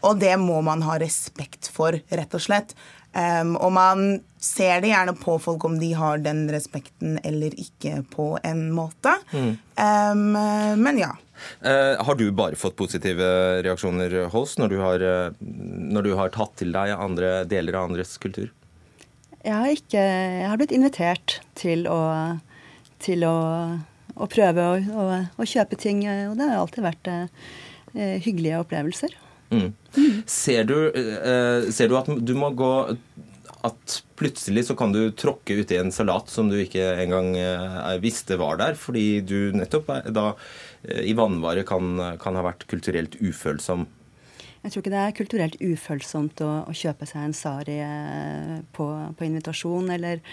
Og 0.05 0.19
det 0.21 0.35
må 0.41 0.59
man 0.65 0.85
ha 0.85 0.99
respekt 1.01 1.71
for, 1.73 1.97
rett 1.97 2.37
og 2.37 2.43
slett. 2.43 2.75
Um, 3.15 3.53
og 3.63 3.71
man 3.71 4.01
ser 4.43 4.81
det 4.83 4.89
gjerne 4.91 5.13
på 5.15 5.37
folk 5.39 5.63
om 5.67 5.77
de 5.79 5.93
har 5.95 6.19
den 6.19 6.45
respekten 6.51 7.15
eller 7.23 7.55
ikke, 7.59 8.01
på 8.11 8.33
en 8.43 8.67
måte. 8.75 9.13
Mm. 9.31 9.53
Um, 9.79 10.25
men 10.81 10.99
ja. 10.99 11.13
Uh, 11.63 11.95
har 12.03 12.19
du 12.19 12.27
bare 12.35 12.59
fått 12.59 12.75
positive 12.79 13.29
reaksjoner, 13.63 14.17
Holst, 14.33 14.59
når, 14.59 14.75
uh, 14.99 15.31
når 15.39 16.07
du 16.07 16.13
har 16.19 16.35
tatt 16.35 16.55
til 16.59 16.75
deg 16.75 16.91
andre 16.95 17.41
deler 17.47 17.79
av 17.79 17.89
andres 17.89 18.17
kultur? 18.19 18.51
Jeg 19.45 19.53
har 19.53 19.69
ikke 19.69 20.01
Jeg 20.01 20.47
har 20.49 20.57
blitt 20.57 20.73
invitert 20.73 21.39
til 21.55 21.85
å, 21.87 21.99
til 23.03 23.27
å 23.27 23.35
å 24.15 24.27
prøve 24.31 24.63
å, 24.63 24.75
å, 24.79 25.05
å, 25.35 25.47
kjøpe 25.47 25.77
ting. 25.79 26.03
Og 26.29 26.37
det 26.39 26.47
har 26.49 26.61
alltid 26.61 26.85
vært 26.85 27.09
uh, 27.11 27.51
hyggelige 27.95 28.61
opplevelser. 28.63 29.15
Mm. 29.51 29.73
Ser, 30.25 30.63
du, 30.63 30.77
eh, 30.89 31.71
ser, 31.71 31.89
du, 31.89 31.97
at 31.99 32.07
du 32.09 32.33
må 32.35 32.49
gå 32.57 32.71
At 33.65 33.99
plutselig 34.17 34.65
så 34.67 34.75
kan 34.77 34.91
du 34.95 35.11
tråkke 35.15 35.59
uti 35.61 35.77
en 35.77 35.93
salat 35.93 36.31
som 36.33 36.49
du 36.49 36.57
ikke 36.61 36.83
engang 37.03 37.33
eh, 37.37 37.93
visste 38.03 38.39
var 38.41 38.57
der, 38.61 38.77
fordi 38.79 39.21
du 39.25 39.53
nettopp 39.55 39.91
da 40.15 40.31
eh, 40.83 41.03
i 41.11 41.15
vannvare 41.17 41.65
kan, 41.67 41.99
kan 42.21 42.39
ha 42.39 42.45
vært 42.47 42.67
kulturelt 42.71 43.17
ufølsom 43.21 43.85
jeg 44.65 44.73
tror 44.73 44.81
ikke 44.81 44.93
det 44.95 45.01
er 45.01 45.15
kulturelt 45.19 45.55
ufølsomt 45.61 46.41
å, 46.41 46.49
å 46.65 46.73
kjøpe 46.73 47.05
seg 47.05 47.21
en 47.21 47.35
sari 47.37 47.75
eh, 47.85 48.55
på, 48.73 48.87
på, 49.13 49.25
invitasjon, 49.27 49.91
eller 49.93 50.23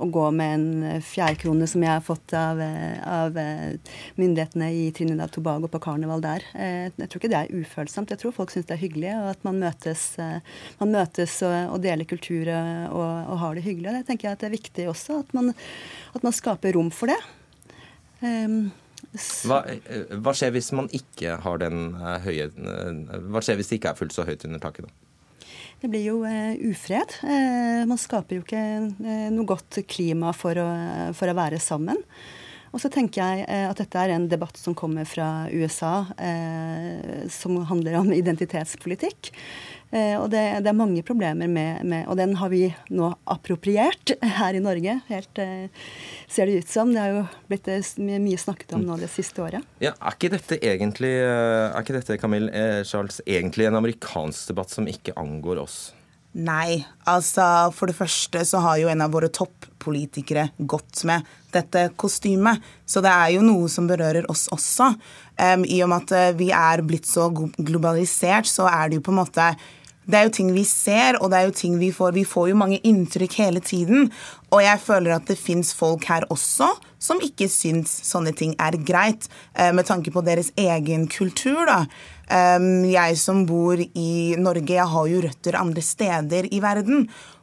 å 0.00 0.08
gå 0.08 0.24
med 0.32 0.54
en 0.56 1.02
fjærkrone 1.04 1.68
som 1.68 1.84
jeg 1.84 1.92
har 1.92 2.04
fått 2.04 2.32
av, 2.36 2.62
av 3.04 3.36
myndighetene 4.16 4.70
i 4.72 4.86
Trinidad 4.96 5.34
Tobago 5.34 5.68
på 5.68 5.82
karneval 5.84 6.24
der. 6.24 6.46
Eh, 6.56 6.88
jeg 6.88 7.08
tror 7.12 7.20
ikke 7.20 7.32
det 7.34 7.40
er 7.42 7.62
ufølsomt. 7.62 8.16
Jeg 8.16 8.22
tror 8.22 8.36
folk 8.36 8.54
syns 8.54 8.70
det 8.70 8.78
er 8.78 8.84
hyggelig, 8.86 9.12
og 9.18 9.30
at 9.34 9.44
man 9.44 9.60
møtes, 9.60 10.06
eh, 10.22 10.58
man 10.80 10.96
møtes 10.96 11.38
og, 11.44 11.56
og, 11.74 11.78
deler 11.84 12.08
kultur 12.08 12.48
og, 12.48 12.96
og, 12.96 13.36
har 13.44 13.58
det 13.58 13.66
hyggelig. 13.68 13.90
Og 13.92 13.98
det 13.98 14.06
tenker 14.08 14.30
jeg 14.30 14.38
at 14.38 14.44
det 14.44 14.48
er 14.48 14.56
viktig 14.56 14.88
også, 14.94 15.20
at 15.26 15.36
man, 15.36 15.52
at 16.16 16.24
man 16.24 16.36
skaper 16.36 16.78
rom 16.78 16.88
for 16.94 17.12
det. 17.12 17.20
Um, 18.22 18.70
hva, 19.48 19.62
eh, 19.68 20.12
hva, 20.18 20.32
skjer 20.36 20.54
hvis 20.54 20.72
man 20.76 20.88
ikke 20.94 21.36
har 21.44 21.58
den 21.60 21.96
eh, 21.98 22.18
høye 22.24 22.46
eh, 22.48 23.16
Hva 23.28 23.42
skjer 23.44 23.58
hvis 23.60 23.72
det 23.72 23.80
ikke 23.80 23.92
er 23.92 23.98
fullt 23.98 24.14
så 24.16 24.24
høyt 24.28 24.46
under 24.48 24.62
taket, 24.62 24.88
da? 24.88 25.02
Det 25.82 25.90
blir 25.90 26.04
jo 26.06 26.20
eh, 26.22 26.54
ufred. 26.70 27.16
Eh, 27.26 27.82
man 27.90 27.98
skaper 27.98 28.38
jo 28.38 28.44
ikke 28.44 28.62
eh, 28.62 29.26
noe 29.34 29.48
godt 29.50 29.80
klima 29.90 30.30
for 30.36 30.54
å, 30.62 30.68
for 31.18 31.26
å, 31.26 31.34
være 31.34 31.58
sammen. 31.58 31.98
Og 32.72 32.78
så 32.80 32.88
tenker 32.88 33.20
jeg 33.20 33.44
at 33.68 33.80
dette 33.82 34.00
er 34.00 34.14
en 34.14 34.28
debatt 34.30 34.56
som 34.56 34.72
kommer 34.72 35.04
fra 35.04 35.44
USA, 35.52 36.06
som 37.28 37.58
handler 37.68 37.98
om 37.98 38.08
identitetspolitikk. 38.16 39.28
Eh, 39.92 40.14
og 40.16 40.30
det, 40.32 40.40
det, 40.64 40.70
er 40.70 40.76
mange 40.76 41.02
problemer 41.04 41.50
med, 41.52 41.84
med, 41.84 42.06
Og 42.08 42.16
den 42.16 42.32
har 42.40 42.48
vi 42.48 42.64
nå 42.96 43.10
appropriert 43.28 44.14
her 44.38 44.56
i 44.56 44.62
Norge. 44.64 44.98
Helt 45.10 45.40
eh, 45.42 45.88
ser 46.32 46.48
det 46.48 46.62
ut 46.62 46.72
som. 46.72 46.94
Det 46.94 47.02
har 47.02 47.12
jo 47.12 47.24
blitt 47.50 47.68
eh, 47.68 47.90
mye 48.00 48.40
snakket 48.40 48.72
om 48.78 48.86
nå 48.88 48.96
det 49.02 49.10
siste 49.12 49.44
året. 49.44 49.66
Ja, 49.84 49.92
Er 50.00 50.16
ikke 50.16 50.32
dette 50.32 50.56
egentlig, 50.62 51.12
er 51.20 51.76
ikke 51.82 51.98
dette, 51.98 52.16
Camille 52.20 52.84
Charles, 52.88 53.20
egentlig 53.26 53.68
en 53.68 53.76
amerikansk 53.82 54.54
debatt 54.54 54.72
som 54.72 54.88
ikke 54.88 55.12
angår 55.20 55.60
oss? 55.66 55.82
Nei. 56.32 56.80
Altså, 57.04 57.44
for 57.76 57.90
det 57.90 57.98
første 57.98 58.40
så 58.48 58.62
har 58.64 58.78
jo 58.80 58.88
en 58.88 59.04
av 59.04 59.12
våre 59.12 59.28
toppolitikere 59.28 60.46
gått 60.56 61.02
med 61.08 61.28
dette 61.52 61.90
kostymet. 62.00 62.64
Så 62.88 63.04
det 63.04 63.12
er 63.12 63.34
jo 63.34 63.44
noe 63.44 63.68
som 63.68 63.90
berører 63.90 64.24
oss 64.32 64.46
også. 64.54 64.94
Um, 65.36 65.68
I 65.68 65.82
og 65.84 65.92
med 65.92 66.08
at 66.08 66.38
vi 66.40 66.48
er 66.56 66.80
blitt 66.88 67.08
så 67.10 67.28
globalisert, 67.32 68.48
så 68.48 68.70
er 68.70 68.88
det 68.88 69.02
jo 69.02 69.04
på 69.10 69.12
en 69.12 69.20
måte 69.20 69.50
det 70.06 70.18
er 70.18 70.26
jo 70.26 70.34
ting 70.34 70.48
vi 70.54 70.64
ser, 70.66 71.18
og 71.22 71.30
det 71.30 71.38
er 71.38 71.48
jo 71.48 71.54
ting 71.56 71.76
vi 71.78 71.92
får. 71.94 72.14
Vi 72.16 72.24
får 72.26 72.48
jo 72.50 72.58
mange 72.58 72.80
inntrykk 72.86 73.36
hele 73.38 73.60
tiden. 73.62 74.08
Og 74.50 74.62
jeg 74.64 74.80
føler 74.82 75.14
at 75.14 75.28
det 75.30 75.38
fins 75.38 75.70
folk 75.78 76.08
her 76.10 76.26
også 76.32 76.72
som 77.02 77.22
ikke 77.22 77.48
syns 77.50 77.92
sånne 78.06 78.34
ting 78.38 78.56
er 78.62 78.78
greit, 78.86 79.28
eh, 79.54 79.72
med 79.74 79.86
tanke 79.86 80.12
på 80.14 80.22
deres 80.26 80.52
egen 80.56 81.08
kultur, 81.10 81.66
da. 81.66 81.84
Jeg 82.32 83.16
som 83.20 83.42
bor 83.44 83.76
i 83.76 84.34
Norge, 84.40 84.72
jeg 84.72 84.88
har 84.88 85.08
jo 85.10 85.20
røtter 85.20 85.58
andre 85.58 85.82
steder 85.84 86.46
i 86.48 86.60
verden. 86.64 87.02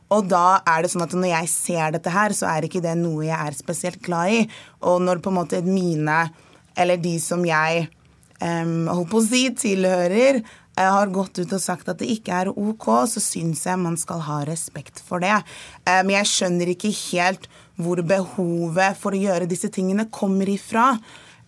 Og 0.10 0.26
da 0.32 0.62
er 0.66 0.82
det 0.82 0.90
sånn 0.90 1.06
at 1.06 1.14
når 1.14 1.30
jeg 1.30 1.50
ser 1.52 1.94
dette 1.94 2.10
her, 2.10 2.34
så 2.34 2.50
er 2.50 2.66
ikke 2.66 2.82
det 2.82 2.96
noe 2.98 3.28
jeg 3.28 3.38
er 3.38 3.58
spesielt 3.58 4.02
glad 4.02 4.34
i. 4.34 4.40
Og 4.82 4.98
når 5.06 5.22
på 5.22 5.30
en 5.30 5.38
måte 5.38 5.62
mine, 5.62 6.18
eller 6.74 6.98
de 6.98 7.20
som 7.22 7.44
jeg 7.46 7.86
um, 8.42 8.90
holdt 8.90 9.12
på 9.12 9.22
å 9.22 9.28
si, 9.28 9.44
tilhører, 9.54 10.42
har 10.88 11.12
gått 11.12 11.42
ut 11.42 11.52
og 11.56 11.60
sagt 11.64 11.90
at 11.92 12.00
det 12.00 12.08
ikke 12.14 12.36
er 12.44 12.52
OK, 12.54 12.88
så 13.12 13.20
syns 13.24 13.66
jeg 13.68 13.82
man 13.82 13.98
skal 14.00 14.24
ha 14.24 14.42
respekt 14.48 15.02
for 15.04 15.20
det. 15.20 15.42
Men 15.84 16.14
jeg 16.16 16.30
skjønner 16.32 16.72
ikke 16.72 16.94
helt 17.12 17.50
hvor 17.80 18.00
behovet 18.04 19.00
for 19.00 19.16
å 19.16 19.20
gjøre 19.20 19.50
disse 19.50 19.72
tingene 19.74 20.08
kommer 20.14 20.48
ifra. 20.52 20.94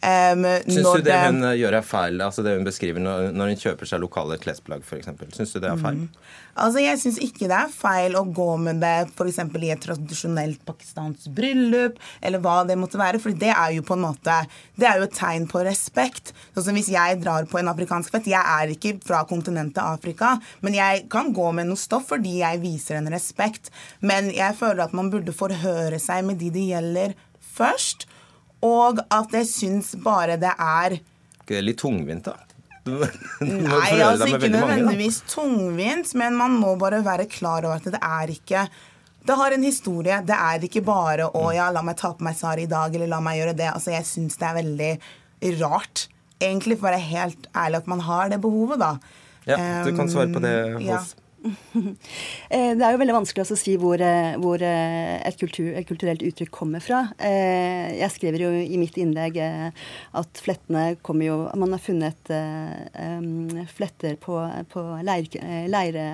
Um, 0.02 0.48
Syns 0.66 0.88
du 0.98 1.04
det 1.06 1.14
hun 1.14 1.44
gjør 1.54 1.76
er 1.78 1.86
feil, 1.86 2.22
altså 2.26 2.42
det 2.42 2.56
hun 2.56 2.64
beskriver 2.66 3.04
når, 3.04 3.28
når 3.38 3.52
hun 3.52 3.60
kjøper 3.62 3.86
seg 3.86 4.00
lokale 4.02 4.40
klesplagg 4.42 4.82
f.eks.? 4.82 5.12
Syns 5.38 5.54
du 5.54 5.60
det 5.62 5.70
er 5.70 5.78
feil? 5.78 6.00
Mm. 6.02 6.24
Altså 6.66 6.82
Jeg 6.82 7.00
syns 7.00 7.20
ikke 7.22 7.46
det 7.48 7.58
er 7.58 7.70
feil 7.72 8.18
å 8.18 8.24
gå 8.26 8.48
med 8.64 8.82
det 8.82 9.12
f.eks. 9.12 9.38
i 9.38 9.70
et 9.72 9.84
tradisjonelt 9.86 10.64
pakistansk 10.66 11.30
bryllup, 11.38 12.02
eller 12.20 12.42
hva 12.42 12.58
det 12.66 12.80
måtte 12.82 12.98
være, 12.98 13.22
for 13.22 13.38
det 13.44 13.54
er 13.54 13.76
jo 13.78 13.86
på 13.86 13.94
en 13.94 14.06
måte 14.08 14.40
Det 14.80 14.90
er 14.90 14.98
jo 14.98 15.06
et 15.06 15.16
tegn 15.16 15.46
på 15.52 15.62
respekt. 15.68 16.34
Sånn 16.56 16.72
som 16.72 16.80
Hvis 16.82 16.90
jeg 16.92 17.22
drar 17.22 17.46
på 17.52 17.62
en 17.62 17.70
afrikansk 17.70 18.16
fest 18.16 18.32
Jeg 18.32 18.42
er 18.42 18.74
ikke 18.74 18.98
fra 19.06 19.22
kontinentet 19.30 19.84
Afrika, 19.86 20.34
men 20.66 20.76
jeg 20.76 21.06
kan 21.14 21.30
gå 21.36 21.52
med 21.56 21.70
noe 21.70 21.80
stoff 21.80 22.10
fordi 22.10 22.40
jeg 22.42 22.64
viser 22.64 22.98
en 22.98 23.12
respekt. 23.14 23.70
Men 24.02 24.34
jeg 24.34 24.58
føler 24.58 24.88
at 24.88 24.98
man 24.98 25.14
burde 25.14 25.36
forhøre 25.36 26.02
seg 26.02 26.26
med 26.26 26.42
de 26.42 26.50
det 26.52 26.66
gjelder, 26.74 27.14
først. 27.54 28.08
Og 28.66 29.02
at 29.10 29.34
jeg 29.36 29.50
syns 29.50 29.96
bare 30.04 30.38
det 30.42 30.54
er 30.54 31.00
Ikke 31.00 31.58
det 31.58 31.66
litt 31.66 31.82
tungvint, 31.82 32.30
da? 32.30 32.38
Nei, 33.46 33.98
altså 34.02 34.26
ikke 34.32 34.50
nødvendigvis 34.50 35.20
tungvint, 35.30 36.16
men 36.18 36.38
man 36.38 36.56
må 36.58 36.74
bare 36.82 37.04
være 37.06 37.28
klar 37.30 37.68
over 37.68 37.78
at 37.78 37.92
det 37.94 38.02
er 38.02 38.34
ikke 38.34 38.66
det 39.22 39.38
har 39.38 39.54
en 39.54 39.64
historie. 39.64 40.16
Det 40.26 40.34
er 40.34 40.64
ikke 40.66 40.82
bare 40.86 41.28
å 41.38 41.52
ja, 41.54 41.68
la 41.74 41.84
meg 41.86 42.00
ta 42.00 42.10
på 42.18 42.26
meg 42.26 42.38
sari 42.38 42.66
i 42.66 42.72
dag, 42.72 42.94
eller 42.96 43.10
la 43.12 43.20
meg 43.22 43.38
gjøre 43.38 43.58
det. 43.60 43.68
Altså, 43.70 43.92
Jeg 43.94 44.08
syns 44.10 44.40
det 44.42 44.48
er 44.48 44.58
veldig 44.58 44.92
rart, 45.62 46.08
egentlig, 46.42 46.80
for 46.80 46.88
å 46.88 46.90
være 46.90 47.04
helt 47.06 47.46
ærlig, 47.54 47.84
at 47.84 47.92
man 47.92 48.02
har 48.08 48.32
det 48.34 48.42
behovet, 48.42 48.82
da. 48.82 48.96
Ja, 49.46 49.58
du 49.86 49.94
kan 49.98 50.10
svare 50.10 50.30
på 50.34 50.42
det, 50.42 50.56
Hos. 50.80 50.86
Ja. 50.86 51.21
Eh, 52.52 52.74
det 52.76 52.84
er 52.84 52.94
jo 52.94 53.00
veldig 53.00 53.16
vanskelig 53.16 53.46
å 53.46 53.56
si 53.58 53.78
hvor, 53.80 54.02
eh, 54.04 54.34
hvor 54.42 54.62
eh, 54.66 55.18
et, 55.24 55.38
kultur, 55.40 55.70
et, 55.72 55.88
kulturelt 55.88 56.24
uttrykk 56.26 56.52
kommer 56.54 56.84
fra. 56.84 57.06
Jeg 57.22 58.12
skriver 58.12 58.44
jo 58.44 58.50
i 58.60 58.80
mitt 58.80 58.98
innlegg 59.00 59.40
at 59.40 60.42
flettene 60.44 60.98
kommer 61.06 61.30
jo 61.30 61.38
Man 61.60 61.72
har 61.72 61.82
funnet 61.82 62.32
fletter 63.72 64.18
på, 64.20 64.36
på 64.74 64.84
leir, 65.08 65.30
leire 65.72 66.06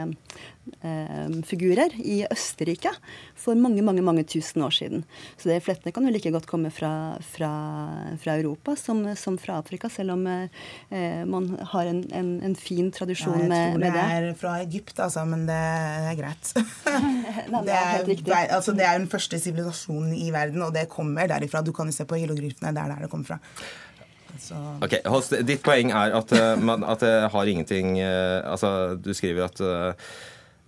figurer 1.47 1.93
i 2.00 2.21
Østerrike 2.31 2.93
for 3.38 3.57
mange 3.59 3.83
mange, 3.83 4.03
mange 4.05 4.24
tusen 4.24 4.63
år 4.63 4.74
siden. 4.77 5.03
Så 5.38 5.51
de 5.51 5.59
flettene 5.63 5.93
kan 5.95 6.07
jo 6.07 6.13
like 6.13 6.31
godt 6.31 6.47
komme 6.47 6.71
fra, 6.71 7.17
fra, 7.36 7.51
fra 8.21 8.38
Europa 8.39 8.77
som, 8.79 9.03
som, 9.19 9.38
fra 9.41 9.59
Afrika, 9.59 9.89
selv 9.91 10.15
om 10.15 10.25
eh, 10.27 11.24
man 11.27 11.50
har 11.74 11.91
en, 11.91 12.03
en, 12.15 12.31
en 12.47 12.55
fin 12.55 12.91
tradisjon 12.93 13.47
med, 13.47 13.77
med, 13.81 13.91
det. 13.91 13.91
Jeg 13.91 14.07
tror 14.07 14.24
det 14.24 14.31
er 14.31 14.39
fra 14.39 14.55
Egypt. 14.63 14.95
Altså 14.97 15.17
altså, 15.17 15.25
men 15.25 15.47
det, 15.47 15.57
det 16.03 16.12
er 16.12 16.19
greit. 16.21 16.53
det, 17.67 18.31
er, 18.31 18.45
altså, 18.55 18.71
det 18.77 18.86
er 18.86 18.97
den 19.00 19.09
første 19.09 19.39
sivilisasjonen 19.39 20.13
i 20.15 20.29
verden, 20.33 20.62
og 20.62 20.74
det 20.75 20.88
kommer 20.91 21.27
derifra. 21.27 21.63
Du 21.65 21.74
kan 21.75 21.89
jo 21.89 21.95
se 21.95 22.05
på 22.05 22.19
hilogryfene, 22.21 22.74
det 22.75 22.83
er 22.83 22.93
der 22.93 23.05
det 23.05 23.12
kommer 23.12 23.33
fra. 23.33 23.39
Så. 24.38 24.55
Ok, 24.86 25.00
Holst, 25.09 25.33
Ditt 25.47 25.63
poeng 25.65 25.89
er 25.95 26.13
at, 26.13 26.31
uh, 26.36 26.59
man, 26.62 26.83
at 26.86 27.01
det 27.01 27.13
har 27.33 27.50
ingenting 27.50 27.95
uh, 27.97 28.43
Altså, 28.45 28.93
du 28.93 29.09
skriver 29.17 29.47
at 29.47 29.62
uh, 29.65 30.12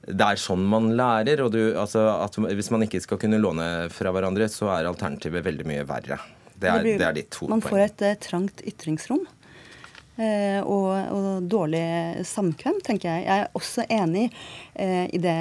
det 0.08 0.25
er 0.25 0.39
sånn 0.41 0.63
man 0.70 0.91
lærer. 0.98 1.44
og 1.46 1.53
du, 1.53 1.62
altså, 1.77 2.06
at 2.24 2.38
Hvis 2.38 2.72
man 2.72 2.86
ikke 2.86 3.01
skal 3.03 3.20
kunne 3.22 3.41
låne 3.41 3.89
fra 3.94 4.13
hverandre, 4.15 4.48
så 4.51 4.72
er 4.75 4.89
alternativet 4.89 5.46
veldig 5.46 5.68
mye 5.70 5.88
verre. 5.89 6.20
Det 6.60 6.68
er, 6.68 6.84
det, 6.84 7.06
er 7.06 7.15
ditt 7.15 7.36
hovedpoeng. 7.39 7.56
Man 7.56 7.63
får 7.63 7.84
et 7.86 8.24
trangt 8.25 8.63
ytringsrom. 8.68 9.27
Eh, 10.20 10.60
og, 10.68 10.90
og, 11.16 11.28
dårlig 11.48 12.26
samkvem, 12.28 12.82
tenker 12.84 13.08
jeg. 13.08 13.24
Jeg 13.24 13.44
er 13.46 13.54
også 13.56 13.86
enig 13.88 14.26
eh, 14.76 15.06
i 15.16 15.22
det 15.22 15.36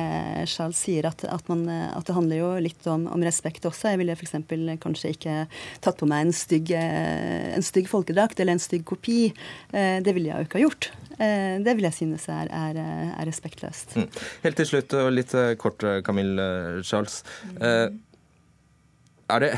Charles 0.51 0.79
sier, 0.79 1.09
at, 1.11 1.25
at, 1.27 1.51
man, 1.51 1.65
at, 1.69 2.05
det 2.07 2.15
handler 2.15 2.39
jo 2.39 2.51
litt 2.63 2.87
om, 2.91 3.09
om 3.11 3.25
respekt 3.27 3.67
også. 3.67 3.91
Jeg 3.93 4.03
ville 4.03 4.15
f.eks. 4.15 4.37
kanskje 4.83 5.13
ikke 5.17 5.37
tatt 5.85 5.99
på 5.99 6.09
meg 6.11 6.29
en 6.29 6.37
stygg, 6.37 6.71
eh, 6.79 7.51
en 7.57 7.67
stygg 7.67 7.91
folkedrakt 7.91 8.39
eller 8.39 8.55
en 8.55 8.63
stygg 8.63 8.87
kopi. 8.89 9.33
Eh, 9.73 9.99
det 10.05 10.15
ville 10.15 10.31
jeg 10.31 10.39
jo 10.39 10.49
ikke 10.49 10.61
ha 10.61 10.67
gjort. 10.67 10.91
Eh, 11.19 11.55
det 11.65 11.75
vil 11.75 11.89
jeg 11.89 11.99
synes 11.99 12.29
er, 12.31 12.51
er, 12.55 12.83
er 13.19 13.27
respektløst. 13.29 13.97
Mm. 13.99 14.09
Helt 14.47 14.61
til 14.63 14.71
slutt, 14.71 14.95
og 14.99 15.11
litt 15.15 15.35
eh, 15.35 15.55
kort, 15.61 15.83
Camille 16.07 16.85
Charles. 16.87 17.25
er 17.59 19.43
det 19.43 19.53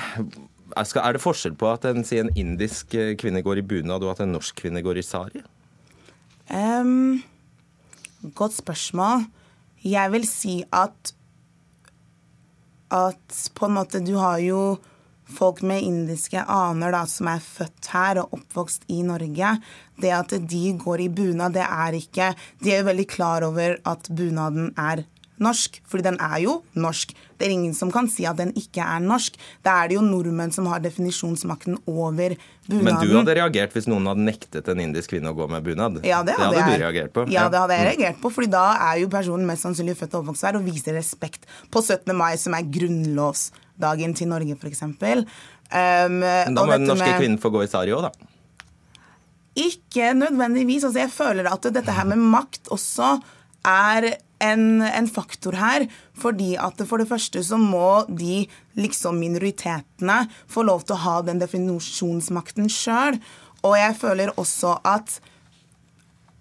er 0.76 1.12
det 1.16 1.22
forskjell 1.22 1.56
på 1.58 1.70
at 1.70 1.86
en, 1.88 2.04
en, 2.04 2.30
indisk 2.38 2.94
eh, 2.94 3.16
kvinne 3.18 3.42
går 3.42 3.62
i 3.62 3.66
bunad, 3.66 4.04
og 4.04 4.14
at 4.14 4.24
en 4.24 4.34
norsk 4.36 4.56
kvinne 4.62 4.82
går 4.82 5.00
i 5.00 5.06
sari? 5.06 5.42
Um, 6.50 7.22
godt 8.34 8.58
spørsmål. 8.58 9.26
Jeg 9.84 10.12
vil 10.12 10.28
si 10.28 10.60
at 10.72 11.14
at 12.90 13.36
på 13.54 13.68
en 13.68 13.76
måte 13.78 14.00
du 14.02 14.16
har 14.18 14.40
jo 14.42 14.78
folk 15.30 15.62
med 15.62 15.84
indiske 15.86 16.42
aner 16.42 16.90
da, 16.94 17.04
som 17.06 17.28
er 17.30 17.42
født 17.44 17.90
her 17.92 18.18
og 18.22 18.34
oppvokst 18.40 18.88
i 18.90 19.00
Norge. 19.06 19.54
Det 20.00 20.10
at 20.14 20.34
de 20.50 20.62
går 20.80 21.04
i 21.06 21.08
bunad, 21.08 21.54
det 21.54 21.66
er 21.66 21.96
ikke 22.00 22.32
De 22.62 22.72
er 22.72 22.82
jo 22.82 22.90
veldig 22.90 23.06
klar 23.06 23.46
over 23.46 23.78
at 23.86 24.10
bunaden 24.10 24.72
er 24.76 25.04
norsk, 25.40 25.80
fordi 25.86 26.08
den 26.10 26.18
er 26.20 26.38
jo 26.42 26.60
norsk. 26.74 27.14
Det 27.40 27.48
er 27.48 27.54
ingen 27.54 27.72
som 27.76 27.88
kan 27.92 28.08
si 28.12 28.26
at 28.28 28.36
den 28.36 28.52
ikke 28.58 28.84
er 28.84 29.00
norsk. 29.00 29.38
Da 29.64 29.78
er 29.80 29.90
det 29.90 29.96
jo 29.96 30.02
nordmenn 30.04 30.52
som 30.52 30.68
har 30.68 30.82
definisjonsmakten 30.84 31.78
over 31.88 32.36
bunaden. 32.68 32.84
Men 32.84 33.00
du 33.00 33.14
hadde 33.16 33.36
reagert 33.38 33.76
hvis 33.76 33.88
noen 33.88 34.10
hadde 34.10 34.26
nektet 34.26 34.68
en 34.68 34.82
indisk 34.84 35.14
kvinne 35.14 35.32
å 35.32 35.38
gå 35.38 35.48
med 35.48 35.64
bunad? 35.64 36.02
Ja, 36.04 36.20
det 36.26 36.36
hadde, 36.36 36.52
det 36.52 36.64
hadde 36.66 36.76
du 36.76 36.84
reagert 36.84 37.14
på? 37.16 37.24
Ja, 37.32 37.48
det 37.52 37.62
hadde 37.62 37.78
jeg 37.78 37.86
mm. 37.86 37.90
reagert 37.90 38.20
på, 38.20 38.32
fordi 38.36 38.52
da 38.52 38.66
er 38.90 39.00
jo 39.00 39.10
personen 39.12 39.48
mest 39.48 39.64
sannsynlig 39.64 39.96
født 40.02 40.18
og 40.18 40.24
oppvokst 40.24 40.48
her 40.50 40.60
og 40.60 40.68
viser 40.68 40.98
respekt 41.00 41.48
på 41.72 41.82
17. 41.82 42.12
mai, 42.16 42.34
som 42.40 42.56
er 42.58 42.68
grunnlovsdagen 42.78 44.16
til 44.20 44.30
Norge, 44.34 44.60
f.eks. 44.60 44.84
Um, 44.90 46.20
Men 46.20 46.56
da 46.58 46.66
må 46.66 46.76
den 46.76 46.88
norske 46.90 47.06
med... 47.06 47.18
kvinnen 47.22 47.40
få 47.40 47.52
gå 47.54 47.64
i 47.64 47.70
sari 47.70 47.96
òg, 47.96 48.10
da? 48.10 48.30
Ikke 49.60 50.12
nødvendigvis. 50.14 50.84
Altså, 50.86 51.06
jeg 51.06 51.12
føler 51.14 51.48
at 51.50 51.70
dette 51.74 51.94
her 51.94 52.06
med 52.12 52.20
makt 52.20 52.70
også 52.74 53.16
er 53.66 54.12
en, 54.40 54.82
en, 54.82 55.08
faktor 55.08 55.56
her. 55.58 55.86
Fordi 56.18 56.54
at 56.60 56.80
for 56.88 57.02
det 57.02 57.08
første 57.10 57.42
så 57.44 57.58
må 57.60 58.04
de 58.08 58.44
liksom 58.80 59.20
minoritetene 59.20 60.22
få 60.50 60.64
lov 60.68 60.86
til 60.86 60.96
å 60.96 61.04
ha 61.04 61.18
den 61.26 61.42
definisjonsmakten 61.42 62.70
sjøl. 62.72 63.20
Og 63.66 63.76
jeg 63.76 63.96
føler 64.00 64.32
også 64.40 64.78
at, 64.88 65.18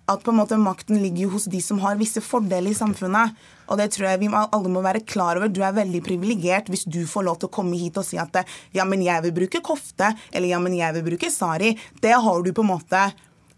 at 0.10 0.24
på 0.24 0.32
en 0.32 0.40
måte 0.40 0.60
makten 0.60 1.02
ligger 1.04 1.34
hos 1.34 1.50
de 1.52 1.60
som 1.64 1.82
har 1.84 2.00
visse 2.00 2.24
fordeler 2.24 2.72
i 2.72 2.78
samfunnet. 2.78 3.36
Og 3.70 3.78
det 3.78 3.92
tror 3.94 4.10
jeg 4.10 4.24
vi 4.24 4.32
alle 4.34 4.72
må 4.72 4.82
være 4.82 5.04
klar 5.06 5.38
over. 5.38 5.52
Du 5.52 5.62
er 5.66 5.76
veldig 5.76 6.02
privilegert 6.06 6.72
hvis 6.72 6.88
du 6.90 7.04
får 7.10 7.28
lov 7.28 7.42
til 7.42 7.52
å 7.52 7.56
komme 7.60 7.78
hit 7.78 8.00
og 8.00 8.08
si 8.08 8.18
at 8.22 8.42
ja, 8.74 8.88
men 8.88 9.04
jeg 9.06 9.28
vil 9.28 9.36
bruke 9.44 9.62
kofte, 9.66 10.14
eller 10.32 10.50
ja, 10.50 10.62
men 10.64 10.78
jeg 10.78 10.96
vil 10.98 11.10
bruke 11.12 11.32
sari. 11.34 11.76
Det 12.02 12.16
har 12.16 12.46
du 12.46 12.54
på 12.56 12.66
en 12.66 12.74
måte 12.74 13.10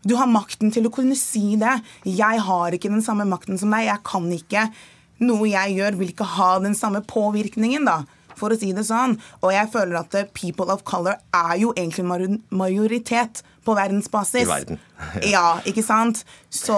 du 0.07 0.15
har 0.17 0.29
makten 0.29 0.71
til 0.73 0.87
å 0.87 0.93
kunne 0.93 1.17
si 1.19 1.55
det. 1.61 1.75
Jeg 2.07 2.41
har 2.47 2.73
ikke 2.73 2.91
den 2.91 3.03
samme 3.05 3.27
makten 3.29 3.59
som 3.61 3.73
deg. 3.73 3.87
Jeg 3.89 4.03
kan 4.07 4.25
ikke. 4.33 4.65
Noe 5.21 5.51
jeg 5.51 5.77
gjør, 5.77 5.99
vil 5.99 6.15
ikke 6.15 6.31
ha 6.37 6.55
den 6.63 6.75
samme 6.77 7.03
påvirkningen, 7.05 7.85
da. 7.85 8.01
For 8.39 8.53
å 8.53 8.57
si 8.57 8.71
det 8.73 8.87
sånn. 8.87 9.17
Og 9.43 9.53
jeg 9.53 9.69
føler 9.73 9.99
at 9.99 10.17
people 10.37 10.73
of 10.73 10.81
color 10.87 11.19
er 11.37 11.53
jo 11.61 11.75
egentlig 11.75 12.07
majoritet 12.49 13.43
på 13.65 13.77
verdensbasis. 13.77 14.47
I 14.47 14.49
verden. 14.49 14.81
ja, 15.35 15.59
ikke 15.69 15.85
sant? 15.85 16.23
Så 16.49 16.77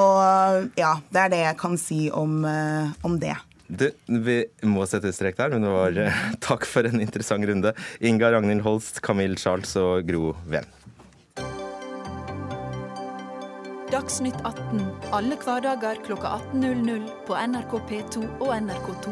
ja, 0.79 0.97
det 1.13 1.25
er 1.25 1.33
det 1.33 1.41
jeg 1.45 1.59
kan 1.63 1.79
si 1.79 2.05
om, 2.11 2.41
uh, 2.43 2.91
om 3.07 3.15
det. 3.21 3.37
Du, 3.73 3.87
vi 4.05 4.41
må 4.67 4.83
sette 4.89 5.13
strek 5.15 5.39
der, 5.39 5.55
men 5.55 5.63
det 5.63 5.71
var 5.71 5.99
uh, 6.09 6.23
takk 6.49 6.67
for 6.67 6.89
en 6.89 6.99
interessant 6.99 7.47
runde. 7.47 7.71
Inga 8.03 8.35
Ragnhild 8.35 8.67
Holst, 8.67 8.99
Camille 9.05 9.39
Charles 9.39 9.77
og 9.79 10.03
Gro 10.09 10.35
Ven. 10.51 10.67
Dagsnytt 13.93 14.39
18 14.41 14.79
alle 15.13 15.35
hverdager 15.37 15.99
kl 16.01 16.15
18.00 16.17 17.03
på 17.27 17.35
NRK 17.37 17.73
P2 17.89 18.21
og 18.41 18.47
NRK2. 18.55 19.11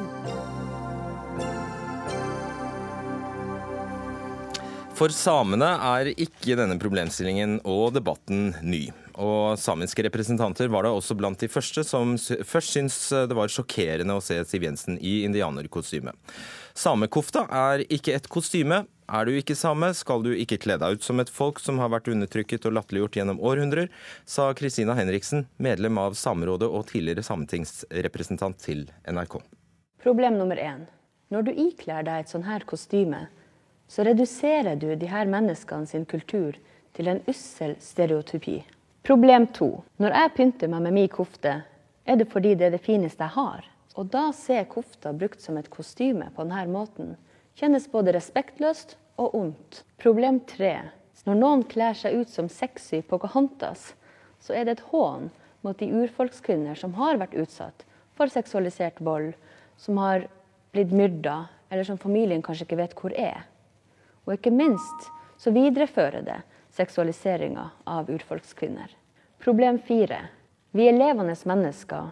For 4.97 5.13
samene 5.13 5.67
er 5.85 6.09
ikke 6.15 6.57
denne 6.57 6.79
problemstillingen 6.81 7.59
og 7.61 7.91
debatten 7.93 8.55
ny. 8.65 8.87
Og 9.21 9.53
samiske 9.61 10.07
representanter 10.07 10.71
var 10.73 10.87
da 10.87 10.95
også 10.97 11.13
blant 11.19 11.37
de 11.45 11.51
første 11.51 11.85
som 11.85 12.15
først 12.17 12.73
syntes 12.73 12.97
det 13.29 13.37
var 13.37 13.53
sjokkerende 13.53 14.17
å 14.17 14.23
se 14.25 14.39
Siv 14.49 14.65
Jensen 14.65 14.97
i 14.97 15.19
indianerkostyme. 15.27 16.15
Samekofta 16.73 17.45
er 17.53 17.85
ikke 17.85 18.17
et 18.17 18.29
kostyme, 18.33 18.87
er 19.11 19.27
du 19.27 19.35
ikke 19.35 19.57
same, 19.59 19.91
skal 19.97 20.23
du 20.23 20.31
ikke 20.31 20.59
kle 20.63 20.77
deg 20.79 20.97
ut 20.97 21.05
som 21.05 21.19
et 21.19 21.31
folk 21.31 21.59
som 21.59 21.81
har 21.81 21.91
vært 21.91 22.09
undertrykket 22.11 22.65
og 22.69 22.75
latterliggjort 22.77 23.17
gjennom 23.19 23.41
århundrer, 23.43 23.91
sa 24.25 24.49
Kristina 24.57 24.95
Henriksen, 24.97 25.45
medlem 25.57 25.99
av 26.01 26.15
Samerådet 26.19 26.69
og 26.69 26.87
tidligere 26.91 27.25
sametingsrepresentant 27.27 28.59
til 28.63 28.85
NRK. 29.05 29.39
Problem 30.01 30.39
nummer 30.39 30.57
én. 30.57 30.87
Når 31.31 31.47
du 31.47 31.51
ikler 31.67 32.03
deg 32.07 32.23
et 32.23 32.31
sånn 32.31 32.47
her 32.47 32.63
kostyme, 32.67 33.25
så 33.91 34.05
reduserer 34.07 34.79
du 34.79 34.93
de 34.95 35.09
her 35.11 35.27
menneskene 35.27 35.87
sin 35.87 36.07
kultur 36.07 36.55
til 36.95 37.11
en 37.11 37.19
ussel 37.31 37.75
stereotypi. 37.79 38.61
Problem 39.07 39.47
to. 39.55 39.81
Når 39.99 40.15
jeg 40.15 40.33
pynter 40.37 40.71
meg 40.71 40.85
med 40.85 40.95
min 40.95 41.11
kofte, 41.11 41.61
er 42.05 42.19
det 42.19 42.29
fordi 42.31 42.55
det 42.55 42.69
er 42.69 42.75
det 42.75 42.85
fineste 42.85 43.25
jeg 43.25 43.35
har. 43.35 43.67
Og 43.99 44.07
da 44.13 44.29
ser 44.35 44.69
kofta 44.71 45.11
brukt 45.15 45.41
som 45.43 45.57
et 45.59 45.69
kostyme 45.71 46.29
på 46.35 46.45
denne 46.47 46.67
måten, 46.71 47.15
kjennes 47.61 47.85
både 47.91 48.15
respektløst 48.15 48.95
og 49.21 49.35
ondt. 49.37 49.83
Problem 50.01 50.39
tre. 50.49 50.89
Når 51.27 51.37
noen 51.37 51.63
kler 51.69 51.93
seg 51.93 52.17
ut 52.17 52.31
som 52.33 52.47
sexy 52.49 53.03
Pocahontas, 53.05 53.91
så 54.41 54.55
er 54.57 54.65
det 54.65 54.79
et 54.79 54.87
hån 54.89 55.27
mot 55.61 55.77
de 55.77 55.89
urfolkskvinner 55.93 56.79
som 56.79 56.95
har 56.97 57.19
vært 57.21 57.37
utsatt 57.37 57.85
for 58.17 58.31
seksualisert 58.33 58.97
vold, 59.05 59.35
som 59.77 59.99
har 60.01 60.25
blitt 60.73 60.93
myrda, 60.95 61.51
eller 61.69 61.85
som 61.85 61.99
familien 62.01 62.41
kanskje 62.41 62.65
ikke 62.65 62.79
vet 62.79 62.95
hvor 62.97 63.13
er. 63.13 63.45
Og 64.25 64.33
ikke 64.33 64.53
minst 64.53 65.11
så 65.37 65.53
viderefører 65.53 66.25
det 66.25 66.39
seksualiseringa 66.73 67.67
av 67.85 68.09
urfolkskvinner. 68.09 68.89
Problem 69.41 69.77
fire. 69.85 70.23
Vi 70.73 70.87
er 70.89 70.97
levende 70.97 71.35
mennesker, 71.45 72.09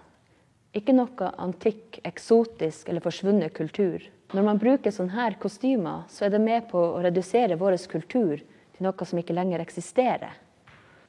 ikke 0.77 0.93
noe 0.93 1.33
antikk, 1.41 1.97
eksotisk 2.05 2.89
eller 2.89 3.01
forsvunnet 3.01 3.55
kultur. 3.57 4.03
Når 4.29 4.45
man 4.45 4.59
bruker 4.61 4.93
sånne 4.93 5.15
her 5.15 5.35
kostymer, 5.41 6.03
så 6.05 6.27
er 6.27 6.33
det 6.35 6.41
med 6.43 6.67
på 6.69 6.77
å 6.77 6.99
redusere 7.01 7.55
vår 7.57 7.79
kultur 7.89 8.37
til 8.37 8.85
noe 8.85 9.05
som 9.09 9.17
ikke 9.17 9.33
lenger 9.33 9.63
eksisterer. 9.63 10.35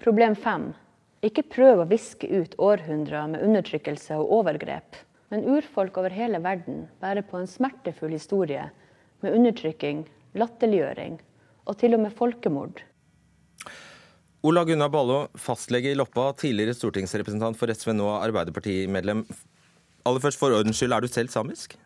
Problem 0.00 0.32
fem. 0.32 0.70
Ikke 1.20 1.44
prøv 1.44 1.82
å 1.82 1.88
viske 1.90 2.24
ut 2.24 2.54
århundrer 2.56 3.28
med 3.28 3.44
undertrykkelse 3.44 4.16
og 4.16 4.32
overgrep. 4.38 4.96
Men 5.28 5.44
urfolk 5.44 5.98
over 6.00 6.16
hele 6.16 6.40
verden 6.40 6.86
bærer 7.02 7.26
på 7.28 7.36
en 7.36 7.50
smertefull 7.50 8.16
historie 8.16 8.70
med 9.20 9.36
undertrykking, 9.36 10.06
latterliggjøring 10.40 11.20
og 11.68 11.76
til 11.76 11.98
og 11.98 12.02
med 12.06 12.16
folkemord. 12.16 12.80
Ola 14.48 14.64
Gunnar 14.64 14.88
Ballo, 14.88 15.26
fastlege 15.36 15.92
i 15.92 15.98
Loppa, 16.00 16.30
tidligere 16.40 16.72
stortingsrepresentant 16.72 17.60
for 17.60 17.68
SV, 17.68 17.92
nå 18.00 18.08
Arbeiderpartimedlem. 18.16 19.26
Aller 20.08 20.24
først, 20.24 20.40
for 20.40 20.56
ordens 20.56 20.80
skyld, 20.80 20.96
er 20.96 21.04
du 21.04 21.12
selv 21.12 21.28
samisk? 21.28 21.76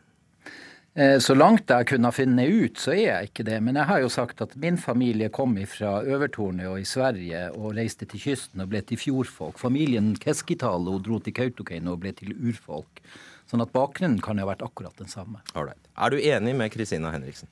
Eh, 0.95 1.19
så 1.19 1.35
langt 1.35 1.71
jeg 1.71 1.89
kunne 1.91 2.11
finne 2.15 2.45
ut, 2.47 2.79
så 2.79 2.93
er 2.95 3.03
jeg 3.03 3.31
ikke 3.31 3.47
det. 3.49 3.57
Men 3.67 3.81
jeg 3.81 3.89
har 3.89 4.03
jo 4.05 4.11
sagt 4.13 4.43
at 4.45 4.55
min 4.63 4.77
familie 4.79 5.27
kom 5.35 5.57
fra 5.67 5.97
Øvertornet 6.07 6.71
og 6.71 6.79
i 6.79 6.87
Sverige 6.87 7.49
og 7.59 7.75
reiste 7.79 8.07
til 8.07 8.23
kysten 8.23 8.63
og 8.63 8.71
ble 8.71 8.83
til 8.87 9.01
fjordfolk. 9.01 9.59
Familien 9.59 10.13
Keskitalo 10.23 11.01
dro 11.03 11.19
til 11.19 11.35
Kautokeino 11.35 11.97
og 11.97 12.05
ble 12.05 12.15
til 12.15 12.31
urfolk. 12.39 13.03
Sånn 13.51 13.65
at 13.65 13.75
bakgrunnen 13.75 14.23
kan 14.23 14.39
jo 14.39 14.47
ha 14.47 14.53
vært 14.53 14.63
akkurat 14.65 14.95
den 15.03 15.11
samme. 15.11 15.43
Alright. 15.59 15.83
Er 15.99 16.15
du 16.15 16.23
enig 16.23 16.55
med 16.63 16.71
Kristina 16.73 17.11
Henriksen? 17.15 17.51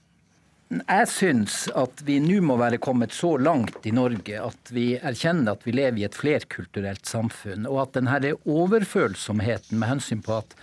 Jeg 0.72 1.08
syns 1.10 1.66
at 1.76 2.00
vi 2.06 2.16
nå 2.22 2.38
må 2.46 2.54
være 2.56 2.78
kommet 2.80 3.12
så 3.12 3.34
langt 3.36 3.84
i 3.84 3.92
Norge 3.92 4.38
at 4.40 4.70
vi 4.72 4.94
erkjenner 4.96 5.52
at 5.52 5.66
vi 5.66 5.74
lever 5.74 5.98
i 6.00 6.06
et 6.06 6.16
flerkulturelt 6.16 7.04
samfunn, 7.10 7.66
og 7.68 7.82
at 7.82 7.98
denne 7.98 8.32
overfølsomheten 8.48 9.82
med 9.82 9.90
hensyn 9.90 10.22
på 10.24 10.38
at 10.38 10.56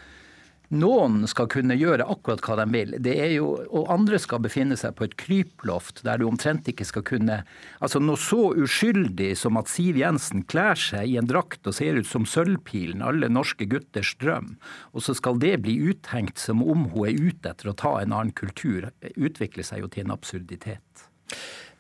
noen 0.69 1.23
skal 1.29 1.47
kunne 1.49 1.77
gjøre 1.77 2.05
akkurat 2.05 2.43
hva 2.45 2.57
de 2.59 2.65
vil. 2.73 2.95
Jo, 3.33 3.47
og 3.73 3.89
andre 3.93 4.19
skal 4.21 4.41
befinne 4.43 4.77
seg 4.77 4.95
på 4.97 5.07
et 5.07 5.15
kryploft 5.19 6.03
der 6.05 6.21
du 6.21 6.27
omtrent 6.29 6.69
ikke 6.69 6.87
skal 6.87 7.05
kunne 7.07 7.39
Altså 7.79 8.01
Noe 8.03 8.19
så 8.19 8.51
uskyldig 8.59 9.31
som 9.39 9.57
at 9.59 9.69
Siv 9.71 9.97
Jensen 9.99 10.43
klær 10.49 10.77
seg 10.79 11.09
i 11.09 11.17
en 11.19 11.29
drakt 11.29 11.67
og 11.67 11.75
ser 11.77 11.99
ut 11.99 12.07
som 12.09 12.27
Sølvpilen, 12.27 13.03
alle 13.05 13.29
norske 13.31 13.65
gutters 13.69 14.13
drøm, 14.21 14.55
og 14.93 15.05
så 15.05 15.15
skal 15.17 15.39
det 15.41 15.55
bli 15.63 15.77
uthengt 15.89 16.41
som 16.41 16.63
om 16.63 16.89
hun 16.93 17.09
er 17.09 17.17
ute 17.17 17.53
etter 17.53 17.71
å 17.71 17.77
ta 17.77 17.95
en 18.01 18.13
annen 18.13 18.35
kultur, 18.35 18.89
utvikler 19.15 19.65
seg 19.65 19.83
jo 19.83 19.91
til 19.91 20.07
en 20.07 20.15
absurditet. 20.15 21.09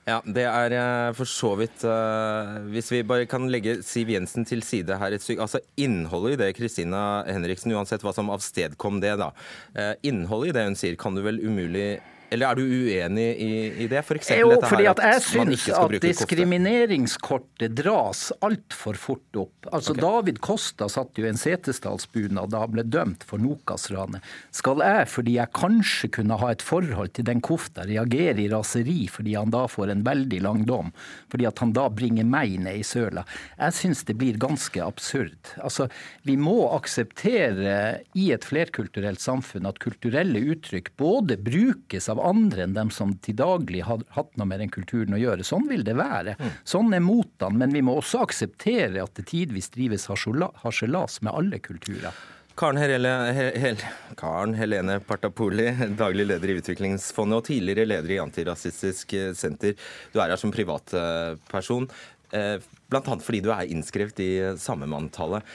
Ja, 0.09 0.17
det 0.25 0.45
er 0.47 0.73
eh, 0.73 1.11
for 1.17 1.29
så 1.29 1.51
vidt 1.59 1.83
uh, 1.85 2.57
Hvis 2.73 2.89
vi 2.93 3.03
bare 3.05 3.27
kan 3.29 3.45
legge 3.51 3.79
Siv 3.85 4.09
Jensen 4.09 4.47
til 4.47 4.63
side 4.65 4.97
her 4.97 5.13
et 5.13 5.21
stykke. 5.23 5.45
Altså 5.45 5.61
innholdet 5.77 6.37
i 6.37 6.39
det 6.43 6.53
Kristina 6.57 7.01
Henriksen, 7.27 7.73
uansett 7.77 8.05
hva 8.05 8.13
som 8.15 8.31
avstedkom 8.33 9.01
det, 9.03 9.17
da. 9.21 9.29
Uh, 9.75 9.93
innholdet 10.07 10.53
i 10.53 10.55
det 10.57 10.65
hun 10.69 10.79
sier, 10.79 10.97
kan 10.99 11.17
du 11.17 11.21
vel 11.25 11.41
umulig 11.43 11.99
eller 12.29 12.51
er 12.51 12.59
du 12.59 12.63
uenig 12.63 13.27
i, 13.41 13.51
i 13.83 13.87
det? 13.89 14.03
For 14.05 14.19
jo, 14.37 14.51
fordi 14.61 14.85
at, 14.89 14.99
at 15.01 15.15
jeg 15.15 15.23
syns 15.25 15.65
at 15.73 15.95
diskrimineringskortet 16.03 17.73
dras 17.79 18.27
altfor 18.45 18.99
fort 18.99 19.39
opp. 19.41 19.69
Altså 19.71 19.95
okay. 19.95 20.03
David 20.03 20.41
Kosta 20.45 20.89
satt 20.91 21.17
jo 21.17 21.25
i 21.25 21.31
en 21.31 21.39
setesdalsbunad 21.39 22.53
da 22.53 22.63
han 22.63 22.73
ble 22.75 22.85
dømt 22.85 23.25
for 23.27 23.41
Nokas-ranet. 23.41 24.25
Skal 24.55 24.83
jeg, 24.85 25.07
fordi 25.09 25.37
jeg 25.39 25.53
kanskje 25.57 26.11
kunne 26.19 26.37
ha 26.41 26.51
et 26.53 26.65
forhold 26.65 27.15
til 27.17 27.25
den 27.29 27.41
kofta, 27.45 27.87
reagere 27.89 28.43
i 28.43 28.49
raseri 28.51 29.01
fordi 29.09 29.33
han 29.39 29.53
da 29.53 29.65
får 29.71 29.95
en 29.95 30.05
veldig 30.05 30.43
lang 30.45 30.63
dom? 30.69 30.93
Fordi 31.33 31.49
at 31.49 31.63
han 31.63 31.73
da 31.77 31.87
bringer 31.89 32.29
meg 32.29 32.59
ned 32.61 32.83
i 32.83 32.85
søla? 32.85 33.25
Jeg 33.57 33.77
syns 33.79 34.05
det 34.05 34.19
blir 34.21 34.37
ganske 34.41 34.83
absurd. 34.85 35.55
Altså, 35.57 35.89
vi 36.27 36.37
må 36.37 36.69
akseptere 36.75 38.03
i 38.13 38.29
et 38.35 38.45
flerkulturelt 38.45 39.21
samfunn 39.23 39.67
at 39.69 39.81
kulturelle 39.81 40.41
uttrykk 40.53 40.93
både 40.99 41.39
brukes 41.41 42.09
av 42.11 42.18
av 42.19 42.27
andre 42.29 42.65
enn 42.65 42.75
dem 42.75 42.91
som 42.93 43.15
til 43.23 43.37
daglig 43.39 43.85
har 43.87 44.03
hatt 44.15 44.35
noe 44.37 44.47
med 44.49 44.61
den 44.63 44.73
kulturen 44.73 45.15
å 45.15 45.21
gjøre. 45.21 45.45
Sånn 45.47 45.69
vil 45.69 45.85
det 45.87 45.95
være. 45.99 46.35
Mm. 46.39 46.57
Sånn 46.67 46.91
er 46.95 47.03
motene. 47.03 47.57
Men 47.63 47.75
vi 47.75 47.83
må 47.85 47.95
også 47.99 48.23
akseptere 48.25 49.01
at 49.03 49.15
det 49.17 49.29
tidvis 49.31 49.71
drives 49.73 50.09
harselas 50.11 51.21
med 51.25 51.33
alle 51.33 51.61
kulturer. 51.63 52.13
Karen, 52.59 52.75
Helene, 52.75 53.31
Hel 53.55 53.77
Karen 54.19 54.53
Helene 54.59 54.97
Partapoli, 55.07 55.69
daglig 55.95 56.25
leder 56.27 56.51
i 56.51 56.57
Utviklingsfondet 56.59 57.37
og 57.37 57.45
tidligere 57.47 57.87
leder 57.87 58.11
i 58.17 58.19
Antirasistisk 58.19 59.15
Senter. 59.39 59.77
Du 60.11 60.19
er 60.19 60.33
her 60.33 60.41
som 60.41 60.51
privatperson, 60.51 61.87
eh, 62.35 62.57
bl.a. 62.91 63.03
fordi 63.23 63.39
du 63.45 63.53
er 63.55 63.71
innskrevet 63.71 64.19
i 64.25 64.31
samemanntallet. 64.59 65.47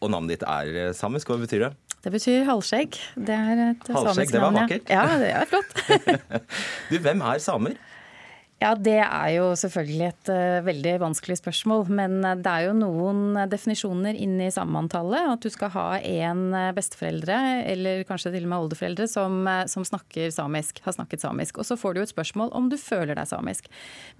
Og 0.00 0.10
navnet 0.10 0.40
ditt 0.40 0.48
er 0.48 0.90
samisk. 0.96 1.30
Hva 1.30 1.38
betyr 1.38 1.68
det? 1.68 1.72
Det 2.00 2.12
betyr 2.14 2.48
halvskjegg. 2.48 2.96
Det 3.28 3.36
er 3.36 3.62
et 3.70 3.92
halvskjegg, 3.92 4.32
det 4.32 4.40
var 4.40 4.56
vakkert. 4.56 4.90
Ja, 4.92 5.04
det 5.20 5.30
er 5.36 5.48
flott. 5.50 5.80
du, 6.90 6.98
hvem 7.04 7.24
er 7.28 7.42
samer? 7.44 7.76
Ja, 8.60 8.74
Det 8.76 8.98
er 9.00 9.28
jo 9.38 9.44
selvfølgelig 9.56 10.06
et 10.10 10.30
uh, 10.32 10.60
veldig 10.66 10.92
vanskelig 11.00 11.38
spørsmål. 11.40 11.86
Men 11.96 12.18
uh, 12.20 12.34
det 12.36 12.50
er 12.50 12.66
jo 12.66 12.74
noen 12.76 13.38
definisjoner 13.48 14.16
inni 14.20 14.50
sammantallet, 14.52 15.30
At 15.32 15.44
du 15.44 15.48
skal 15.52 15.72
ha 15.72 15.86
én 15.96 16.42
uh, 16.52 16.68
besteforeldre, 16.76 17.38
eller 17.72 18.04
kanskje 18.08 18.34
til 18.34 18.44
og 18.44 18.52
med 18.52 18.66
oldeforeldre, 18.66 19.06
som, 19.08 19.48
som, 19.64 19.86
snakker 19.88 20.28
samisk, 20.34 20.82
har 20.84 20.96
snakket 20.96 21.24
samisk. 21.24 21.60
Og 21.60 21.68
så 21.68 21.78
får 21.80 21.96
du 21.96 22.02
et 22.02 22.12
spørsmål 22.12 22.52
om 22.52 22.68
du 22.68 22.76
føler 22.80 23.16
deg 23.16 23.30
samisk. 23.32 23.70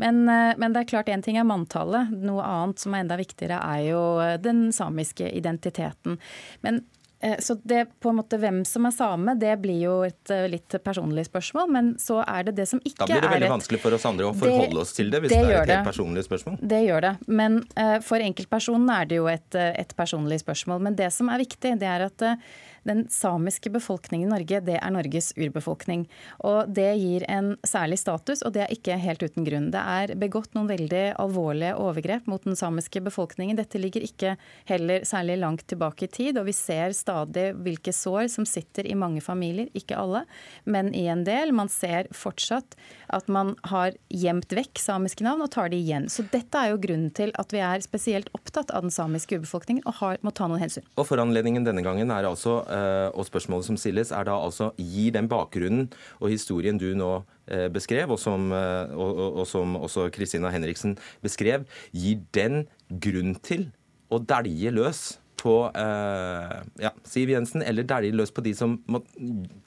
Men, 0.01 0.25
men 0.25 0.73
det 0.73 0.85
er 0.85 0.88
klart 0.88 1.12
én 1.12 1.25
ting 1.25 1.37
er 1.37 1.49
manntallet. 1.49 2.09
Noe 2.25 2.40
annet 2.40 2.81
som 2.81 2.97
er 2.97 3.05
enda 3.05 3.21
viktigere, 3.21 3.61
er 3.61 3.90
jo 3.90 4.01
den 4.40 4.71
samiske 4.73 5.29
identiteten. 5.37 6.16
Men 6.64 6.81
Eh, 6.81 7.00
så 7.41 7.55
det 7.69 7.85
på 8.01 8.09
en 8.09 8.17
måte 8.17 8.39
hvem 8.41 8.63
som 8.65 8.87
er 8.89 8.95
same, 8.97 9.35
det 9.41 9.53
blir 9.61 9.83
jo 9.83 9.97
et 10.07 10.33
eh, 10.33 10.47
litt 10.49 10.77
personlig 10.85 11.27
spørsmål. 11.29 11.69
Men 11.75 11.91
så 12.01 12.23
er 12.25 12.47
det 12.49 12.55
det 12.57 12.67
som 12.71 12.81
ikke 12.81 12.95
er 12.95 12.97
et 12.97 13.03
Da 13.03 13.11
blir 13.11 13.27
det 13.27 13.33
veldig 13.35 13.49
et, 13.51 13.55
vanskelig 13.57 13.81
for 13.83 13.97
oss 13.97 14.07
andre 14.09 14.31
å 14.31 14.33
forholde 14.33 14.73
det, 14.73 14.85
oss 14.85 14.95
til 14.97 15.13
det, 15.13 15.21
hvis 15.25 15.35
det, 15.35 15.43
det 15.45 15.53
er 15.53 15.61
et 15.61 15.75
helt 15.75 15.91
personlig 15.91 16.25
spørsmål. 16.25 16.57
Det 16.73 16.81
gjør 16.87 17.07
det. 17.07 17.13
Men 17.29 17.61
uh, 17.77 17.99
for 18.07 18.25
enkeltpersonen 18.25 18.89
er 18.97 19.11
det 19.11 19.21
jo 19.21 19.29
et, 19.33 19.61
et, 19.61 19.95
personlig 20.01 20.41
spørsmål. 20.41 20.81
Men 20.89 20.97
det 20.97 21.11
som 21.13 21.29
er 21.29 21.45
viktig, 21.45 21.77
det 21.83 21.91
er 21.93 22.07
at 22.09 22.25
uh, 22.25 22.57
den 22.88 23.05
samiske 23.12 23.71
befolkningen 23.73 24.29
i 24.29 24.33
Norge, 24.33 24.61
det 24.64 24.79
er 24.81 24.93
Norges 24.95 25.33
urbefolkning. 25.37 26.07
Og 26.47 26.71
det 26.73 26.88
gir 27.01 27.25
en 27.31 27.53
særlig 27.66 28.01
status, 28.01 28.45
og 28.47 28.55
det 28.57 28.64
er 28.64 28.75
ikke 28.75 28.99
helt 29.01 29.23
uten 29.23 29.47
grunn. 29.47 29.71
Det 29.75 29.81
er 29.81 30.14
begått 30.21 30.55
noen 30.57 30.71
veldig 30.71 31.05
alvorlige 31.21 31.77
overgrep 31.81 32.29
mot 32.31 32.45
den 32.47 32.59
samiske 32.59 33.03
befolkningen. 33.05 33.59
Dette 33.59 33.81
ligger 33.81 34.05
ikke 34.07 34.37
heller 34.71 35.05
særlig 35.09 35.38
langt 35.43 35.66
tilbake 35.71 36.07
i 36.07 36.12
tid, 36.12 36.40
og 36.40 36.49
vi 36.49 36.57
ser 36.57 36.95
stadig 36.97 37.51
hvilke 37.61 37.95
sår 37.95 38.31
som 38.33 38.49
sitter 38.49 38.88
i 38.88 38.97
mange 38.99 39.23
familier. 39.25 39.71
Ikke 39.77 39.99
alle, 39.99 40.25
men 40.64 40.93
i 40.97 41.07
en 41.12 41.25
del. 41.27 41.55
Man 41.57 41.71
ser 41.73 42.09
fortsatt 42.14 42.77
at 43.11 43.29
man 43.29 43.55
har 43.71 43.97
gjemt 44.09 44.53
vekk 44.57 44.81
samiske 44.81 45.25
navn 45.27 45.45
og 45.45 45.53
tar 45.55 45.71
de 45.73 45.81
igjen. 45.81 46.09
Så 46.12 46.25
dette 46.33 46.57
er 46.57 46.73
jo 46.73 46.81
grunnen 46.83 47.11
til 47.14 47.35
at 47.40 47.53
vi 47.55 47.62
er 47.64 47.83
spesielt 47.85 48.31
opptatt 48.37 48.73
av 48.75 48.87
den 48.87 48.95
samiske 48.95 49.38
urbefolkningen 49.38 49.85
og 49.88 49.99
har, 50.01 50.21
må 50.27 50.33
ta 50.35 50.49
noen 50.51 50.62
hensyn. 50.62 50.87
Og 50.97 51.09
Foranledningen 51.09 51.66
denne 51.66 51.85
gangen 51.85 52.12
er 52.14 52.29
altså 52.29 52.61
og 52.71 53.27
spørsmålet 53.27 53.67
som 53.67 53.79
stilles, 53.81 54.13
er 54.15 54.27
da 54.29 54.37
altså 54.39 54.71
gir 54.79 55.15
den 55.17 55.29
bakgrunnen 55.31 55.89
og 56.21 56.31
historien 56.33 56.79
du 56.81 56.91
nå 56.99 57.11
eh, 57.51 57.69
beskrev, 57.73 58.13
og 58.15 58.21
som, 58.21 58.51
eh, 58.55 58.93
og, 58.95 59.21
og, 59.41 59.47
som 59.49 59.77
også 59.81 60.09
Kristina 60.15 60.53
Henriksen 60.55 60.97
beskrev, 61.25 61.67
gir 61.93 62.23
den 62.37 62.65
grunn 63.03 63.37
til 63.45 63.69
å 64.11 64.21
dælje 64.23 64.73
løs 64.75 65.03
på 65.41 65.57
eh, 65.73 66.57
ja, 66.83 66.95
Siv 67.07 67.33
Jensen, 67.33 67.65
eller 67.65 67.87
dælje 67.89 68.17
løs 68.17 68.33
på 68.35 68.45
de 68.45 68.55
som 68.57 68.79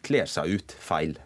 kler 0.05 0.29
seg 0.29 0.57
ut 0.57 0.75
feil? 0.83 1.17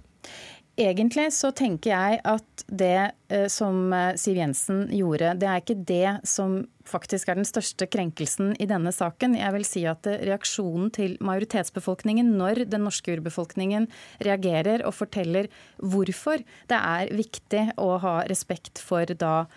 Egentlig 0.78 1.32
så 1.34 1.50
tenker 1.58 1.90
jeg 1.90 2.20
at 2.22 2.64
det 2.70 3.48
som 3.50 3.90
Siv 4.20 4.38
Jensen 4.38 4.84
gjorde, 4.94 5.34
det 5.42 5.48
er 5.50 5.64
ikke 5.64 5.80
det 5.90 6.12
som 6.30 6.60
faktisk 6.88 7.30
er 7.30 7.40
den 7.40 7.48
største 7.48 7.88
krenkelsen 7.90 8.54
i 8.62 8.68
denne 8.70 8.94
saken. 8.96 9.36
Jeg 9.38 9.54
vil 9.56 9.66
si 9.68 9.84
at 9.90 10.08
reaksjonen 10.08 10.92
til 10.96 11.18
majoritetsbefolkningen 11.26 12.30
når 12.40 12.66
den 12.72 12.86
norske 12.88 13.18
urbefolkningen 13.18 13.90
reagerer 14.24 14.86
og 14.88 14.96
forteller 14.98 15.50
hvorfor 15.82 16.44
det 16.70 16.80
er 16.80 17.14
viktig 17.16 17.64
å 17.82 17.96
ha 18.04 18.16
respekt 18.30 18.82
for 18.84 19.10
da 19.18 19.36
eh, 19.44 19.56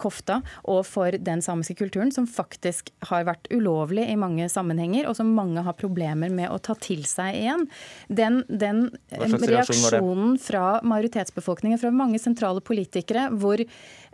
kofta 0.00 0.40
og 0.70 0.82
for 0.88 1.12
den 1.12 1.42
samiske 1.44 1.76
kulturen, 1.78 2.12
som 2.14 2.28
faktisk 2.28 2.90
har 3.10 3.26
vært 3.28 3.50
ulovlig 3.52 4.06
i 4.08 4.16
mange 4.18 4.48
sammenhenger, 4.52 5.08
og 5.08 5.18
som 5.18 5.34
mange 5.36 5.62
har 5.66 5.76
problemer 5.78 6.32
med 6.32 6.50
å 6.52 6.58
ta 6.62 6.76
til 6.78 7.04
seg 7.08 7.36
igjen. 7.42 7.66
Den, 8.08 8.42
den 8.48 8.86
reaksjonen 9.12 10.38
fra 10.42 10.78
majoritetsbefolkningen, 10.86 11.80
fra 11.80 11.92
mange 11.94 12.20
sentrale 12.22 12.64
politikere, 12.64 13.28
hvor 13.38 13.62
Eh, 13.62 14.07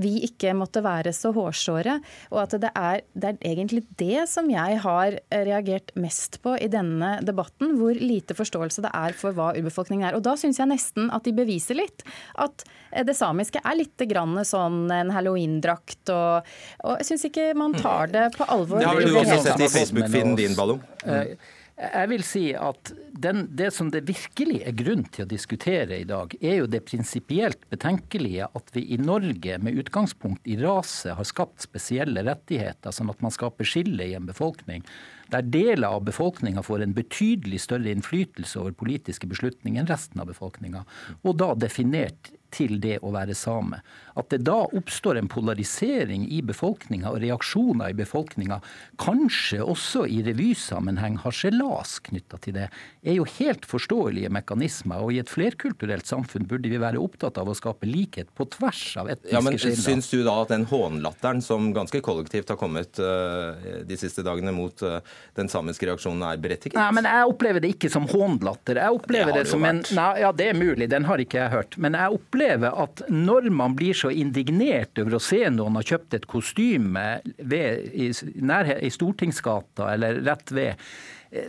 vi 0.00 0.12
ikke 0.26 0.52
måtte 0.54 0.82
være 0.84 1.12
så 1.16 1.32
hårsåre. 1.34 1.98
Og 2.30 2.42
at 2.44 2.56
det 2.62 2.70
er, 2.76 3.02
det 3.14 3.32
er, 3.32 3.38
egentlig 3.50 3.82
det 4.00 4.26
som 4.30 4.50
jeg 4.50 4.78
har 4.84 5.16
reagert 5.30 5.92
mest 5.98 6.40
på 6.44 6.54
i 6.60 6.68
denne 6.70 7.16
debatten. 7.26 7.74
Hvor 7.80 7.96
lite 7.98 8.36
forståelse 8.38 8.84
det 8.86 8.92
er 8.94 9.16
for 9.18 9.36
hva 9.36 9.50
urbefolkningen 9.58 10.08
er. 10.08 10.18
Og 10.18 10.24
da 10.26 10.36
syns 10.40 10.60
jeg 10.60 10.70
nesten 10.70 11.10
at 11.14 11.26
de 11.26 11.34
beviser 11.36 11.78
litt 11.78 12.04
at 12.40 12.64
eh, 12.90 13.04
det 13.06 13.16
samiske 13.18 13.62
er 13.64 13.78
litt 13.78 14.06
grann 14.10 14.38
sånn 14.46 14.84
en 14.94 15.14
halloweendrakt. 15.14 16.02
Og, 16.14 16.50
og 16.84 17.00
jeg 17.00 17.12
syns 17.12 17.28
ikke 17.30 17.50
man 17.58 17.76
tar 17.78 18.12
det 18.14 18.28
på 18.36 18.46
alvor. 18.48 18.82
Det 18.82 18.90
har 18.90 19.00
vel 19.00 19.10
du 19.10 19.22
også 19.22 19.40
sett 19.48 19.64
i 19.64 19.72
Facebook-feeden 19.72 20.36
din, 20.38 20.58
Ballum? 20.58 20.82
Mm. 21.04 21.34
Jeg 21.80 22.08
vil 22.10 22.22
si 22.26 22.42
at 22.52 22.90
den, 23.20 23.46
det 23.56 23.70
som 23.72 23.88
det 23.92 24.02
virkelig 24.08 24.58
er 24.68 24.74
grunn 24.76 25.06
til 25.08 25.24
å 25.24 25.30
diskutere 25.30 25.96
i 26.02 26.06
dag, 26.08 26.34
er 26.40 26.58
jo 26.58 26.66
det 26.68 26.82
prinsipielt 26.88 27.62
betenkelige 27.72 28.50
at 28.56 28.68
vi 28.74 28.82
i 28.92 28.98
Norge 29.00 29.56
med 29.64 29.78
utgangspunkt 29.80 30.44
i 30.44 30.58
rase 30.60 31.14
har 31.16 31.28
skapt 31.28 31.64
spesielle 31.64 32.24
rettigheter, 32.26 32.92
sånn 32.92 33.12
at 33.12 33.24
man 33.24 33.32
skaper 33.32 33.68
skille 33.68 34.10
i 34.10 34.16
en 34.18 34.28
befolkning. 34.28 34.84
Der 35.32 35.46
deler 35.46 35.96
av 35.96 36.04
befolkninga 36.04 36.64
får 36.66 36.84
en 36.84 36.96
betydelig 36.96 37.62
større 37.64 37.94
innflytelse 37.94 38.60
over 38.60 38.76
politiske 38.76 39.30
beslutninger 39.30 39.80
enn 39.80 39.88
resten 39.88 40.20
av 40.20 40.28
befolkninga. 40.28 40.84
Og 41.24 41.38
da 41.40 41.54
definert 41.56 42.34
til 42.54 42.78
det 42.82 42.98
å 43.04 43.12
være 43.14 43.36
same. 43.38 43.80
At 44.18 44.30
det 44.32 44.42
da 44.46 44.58
oppstår 44.76 45.20
en 45.20 45.28
polarisering 45.30 46.26
i 46.28 46.40
befolkninga 46.44 47.12
og 47.12 47.20
reaksjoner 47.22 47.92
i 47.92 47.96
befolkninga, 47.96 48.60
kanskje 49.00 49.62
også 49.64 50.04
i 50.10 50.20
revysammenheng 50.26 51.20
harselas 51.22 51.98
knytta 52.08 52.40
til 52.44 52.56
det, 52.58 52.66
er 53.06 53.16
jo 53.16 53.26
helt 53.38 53.66
forståelige 53.68 54.32
mekanismer. 54.34 55.04
Og 55.04 55.14
i 55.14 55.20
et 55.22 55.30
flerkulturelt 55.30 56.08
samfunn 56.08 56.48
burde 56.50 56.72
vi 56.72 56.80
være 56.80 57.00
opptatt 57.00 57.38
av 57.40 57.50
å 57.50 57.56
skape 57.56 57.88
likhet 57.88 58.32
på 58.36 58.48
tvers 58.56 58.82
av 59.00 59.12
etniske 59.14 59.36
ja, 59.36 59.44
men 59.44 59.58
skiller. 59.58 59.84
Syns 59.86 60.10
du 60.12 60.20
da 60.26 60.36
at 60.42 60.52
den 60.52 60.66
hånlatteren 60.70 61.42
som 61.44 61.70
ganske 61.76 62.02
kollektivt 62.04 62.50
har 62.52 62.58
kommet 62.60 63.00
uh, 63.00 63.54
de 63.86 64.00
siste 64.00 64.24
dagene 64.26 64.52
mot 64.56 64.84
uh, 64.84 64.98
den 65.38 65.50
samiske 65.52 65.88
reaksjonen, 65.88 66.26
er 66.26 66.42
berettiget? 66.42 66.76
Nei, 66.76 66.90
men 66.98 67.08
jeg 67.08 67.30
opplever 67.30 67.62
det 67.62 67.72
ikke 67.76 67.92
som 67.92 68.08
hånlatter. 68.10 68.82
Jeg 68.82 69.00
opplever 69.00 69.32
det, 69.32 69.46
det 69.46 69.54
som 69.54 69.64
en 69.64 69.82
nei, 69.96 70.08
Ja, 70.20 70.34
det 70.36 70.50
er 70.50 70.58
mulig, 70.58 70.90
den 70.90 71.06
har 71.08 71.22
ikke 71.22 71.38
jeg 71.40 71.54
hørt. 71.54 71.78
Men 71.80 71.96
jeg 71.96 72.18
opplever 72.18 72.39
oppleve 72.40 72.70
at 72.72 73.02
når 73.08 73.50
man 73.52 73.76
blir 73.76 73.94
så 73.96 74.10
indignert 74.10 74.98
over 74.98 75.16
å 75.16 75.22
se 75.22 75.42
noen 75.52 75.76
har 75.76 75.88
kjøpt 75.92 76.16
et 76.16 76.26
kostyme 76.30 77.06
ved, 77.36 77.90
i, 77.92 78.10
nærhet, 78.40 78.80
i 78.82 78.90
Stortingsgata 78.90 79.92
eller 79.94 80.22
rett 80.24 80.52
ved, 80.52 80.90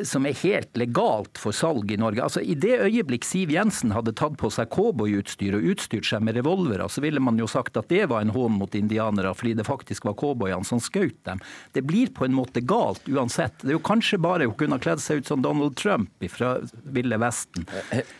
som 0.06 0.26
er 0.30 0.38
helt 0.44 0.78
legalt 0.78 1.40
for 1.42 1.56
salg 1.56 1.92
i 1.92 1.98
Norge. 1.98 2.22
Altså 2.22 2.42
I 2.46 2.54
det 2.60 2.76
øyeblikk 2.86 3.26
Siv 3.26 3.50
Jensen 3.54 3.94
hadde 3.96 4.14
tatt 4.18 4.38
på 4.38 4.52
seg 4.54 4.70
cowboyutstyr 4.74 5.58
og 5.58 5.66
utstyrt 5.74 6.06
seg 6.06 6.22
med 6.26 6.38
revolvere, 6.38 6.86
så 6.90 7.02
ville 7.02 7.22
man 7.24 7.40
jo 7.42 7.50
sagt 7.50 7.80
at 7.80 7.90
det 7.90 8.04
var 8.12 8.22
en 8.22 8.34
hån 8.36 8.60
mot 8.60 8.78
indianere, 8.78 9.34
fordi 9.38 9.56
det 9.58 9.66
faktisk 9.66 10.06
var 10.06 10.18
cowboyene 10.22 10.68
som 10.68 10.82
skjøt 10.84 11.18
dem. 11.28 11.42
Det 11.74 11.84
blir 11.88 12.14
på 12.14 12.28
en 12.28 12.38
måte 12.38 12.62
galt 12.62 13.10
uansett. 13.10 13.58
Det 13.64 13.74
er 13.74 13.80
jo 13.80 13.84
kanskje 13.86 14.22
bare 14.22 14.50
å 14.50 14.56
kunne 14.58 14.78
ha 14.78 14.84
kledd 14.84 15.02
seg 15.02 15.24
ut 15.24 15.34
som 15.34 15.42
Donald 15.42 15.78
Trump 15.82 16.30
fra 16.30 16.54
Ville 16.94 17.18
Vesten. 17.22 17.66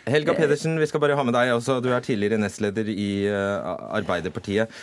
Helga 0.10 0.36
Pedersen, 0.38 0.80
vi 0.82 0.90
skal 0.90 1.04
bare 1.04 1.20
ha 1.20 1.28
med 1.28 1.38
deg. 1.38 1.54
Også. 1.54 1.78
Du 1.84 1.92
er 1.94 2.02
tidligere 2.06 2.42
nestleder 2.42 2.90
i 2.90 3.12
eh, 3.30 3.72
Arbeiderpartiet. 4.00 4.74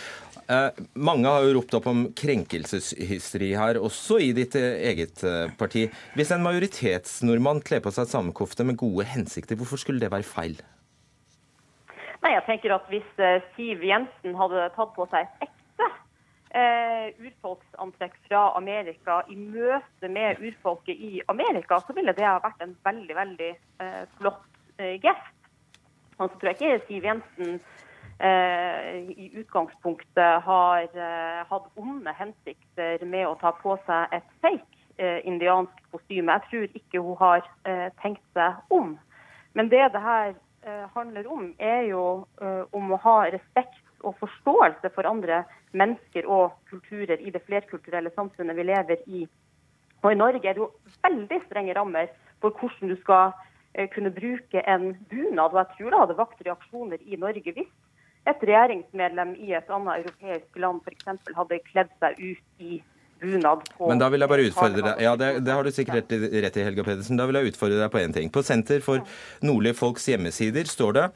Eh, 0.49 0.71
mange 0.97 1.29
har 1.29 1.45
jo 1.45 1.57
ropt 1.59 1.75
opp 1.77 1.87
om 1.91 2.07
krenkelseshysteri 2.17 3.51
her, 3.61 3.77
også 3.85 4.17
i 4.25 4.31
ditt 4.37 4.55
eh, 4.57 4.79
eget 4.89 5.21
eh, 5.29 5.51
parti. 5.61 5.85
Hvis 6.17 6.33
en 6.33 6.45
majoritetsnordmann 6.47 7.61
kler 7.69 7.83
på 7.85 7.93
seg 7.93 8.09
samekofte 8.09 8.65
med 8.65 8.79
gode 8.81 9.05
hensikter, 9.11 9.59
hvorfor 9.61 9.81
skulle 9.83 10.01
det 10.01 10.09
være 10.15 10.25
feil? 10.25 10.57
Nei, 12.25 12.33
jeg 12.33 12.47
tenker 12.47 12.73
at 12.79 12.89
Hvis 12.91 13.11
Siv 13.55 13.85
Jensen 13.85 14.39
hadde 14.41 14.71
tatt 14.75 14.95
på 14.97 15.05
seg 15.13 15.29
et 15.29 15.51
ekte 15.51 15.89
eh, 16.57 17.11
urfolksantrekk 17.27 18.17
fra 18.25 18.47
Amerika 18.57 19.21
i 19.29 19.37
møte 19.37 20.09
med 20.09 20.41
urfolket 20.41 20.97
i 20.97 21.21
Amerika, 21.29 21.83
så 21.85 21.93
ville 21.93 22.17
det 22.17 22.25
ha 22.25 22.39
vært 22.41 22.65
en 22.65 22.73
veldig 22.89 23.19
veldig 23.21 23.51
eh, 23.53 24.01
flott 24.17 24.81
eh, 24.81 24.97
gest. 25.05 25.29
Og 26.17 26.33
så 26.33 26.41
tror 26.41 26.51
jeg 26.51 26.59
ikke 26.59 26.89
Siv 26.89 27.11
Jensen 27.13 27.61
Eh, 27.61 27.88
i 28.21 29.31
utgangspunktet 29.35 30.43
har 30.43 30.83
eh, 30.83 31.47
hatt 31.47 31.69
onde 31.79 32.15
hensikter 32.19 33.05
med 33.07 33.29
å 33.29 33.37
ta 33.39 33.53
på 33.61 33.77
seg 33.87 34.17
et 34.17 34.27
fake 34.43 34.81
eh, 34.99 35.21
indiansk 35.29 35.85
kostyme. 35.93 36.35
Jeg 36.35 36.49
tror 36.49 36.81
ikke 36.81 37.03
hun 37.05 37.19
har 37.21 37.47
tenkt 38.03 38.25
seg 38.35 38.75
om. 38.75 38.97
Men 39.55 39.71
det 39.71 39.93
det 39.95 40.03
her 40.03 40.35
handler 40.93 41.27
om, 41.31 41.53
er 41.59 41.87
jo 41.89 42.27
om 42.77 42.91
å 42.93 42.99
ha 43.01 43.31
respekt 43.31 44.03
og 44.05 44.19
forståelse 44.19 44.91
for 44.93 45.07
andre 45.09 45.45
mennesker 45.73 46.27
og 46.27 46.59
kulturer 46.69 47.23
i 47.23 47.31
det 47.31 47.41
flerkulturelle 47.47 48.11
samfunnet 48.17 48.59
vi 48.59 48.67
lever 48.67 49.05
i. 49.07 49.23
Og 50.03 50.13
I 50.13 50.19
Norge 50.19 50.43
er 50.43 50.59
det 50.59 50.65
jo 50.65 50.73
veldig 51.07 51.41
strenge 51.47 51.77
rammer 51.79 52.11
for 52.43 52.53
hvordan 52.59 52.93
du 52.93 52.99
skal 53.01 53.33
kunne 53.95 54.13
bruke 54.13 54.63
en 54.67 54.91
bunad. 55.09 55.55
Og 55.55 55.63
jeg 55.63 55.71
tror 55.77 55.91
det 55.91 56.03
hadde 56.03 56.21
vakt 56.21 56.45
reaksjoner 56.51 57.07
i 57.07 57.17
Norge 57.23 57.55
hvis 57.55 57.73
et 58.29 58.47
regjeringsmedlem 58.51 59.35
i 59.43 59.57
et 59.59 59.75
annet 59.75 60.05
europeisk 60.05 60.63
land 60.63 60.85
f.eks. 60.85 61.35
hadde 61.37 61.61
kledd 61.71 61.93
seg 62.03 62.23
ut 62.23 62.65
i 62.65 62.81
bunad 63.21 63.65
på 63.75 63.89
Men 63.91 64.01
da 64.01 64.09
vil 64.13 64.23
jeg 64.23 64.31
bare 64.31 64.47
utfordre 64.47 64.85
deg. 64.85 65.03
Ja, 65.03 65.17
det, 65.19 65.33
det 65.47 65.57
har 65.57 65.67
du 65.67 65.75
sikkert 65.75 66.13
rett 66.13 66.57
i, 66.61 66.65
Helga 66.65 66.87
Pedersen. 66.87 67.19
Da 67.19 67.27
vil 67.29 67.41
jeg 67.41 67.53
utfordre 67.53 67.81
deg 67.81 67.93
på 67.93 68.01
én 68.03 68.15
ting. 68.15 68.31
På 68.33 68.45
Senter 68.47 68.83
for 68.85 69.03
nordlige 69.45 69.79
folks 69.79 70.09
hjemmesider 70.11 70.71
står 70.71 70.99
det 70.99 71.07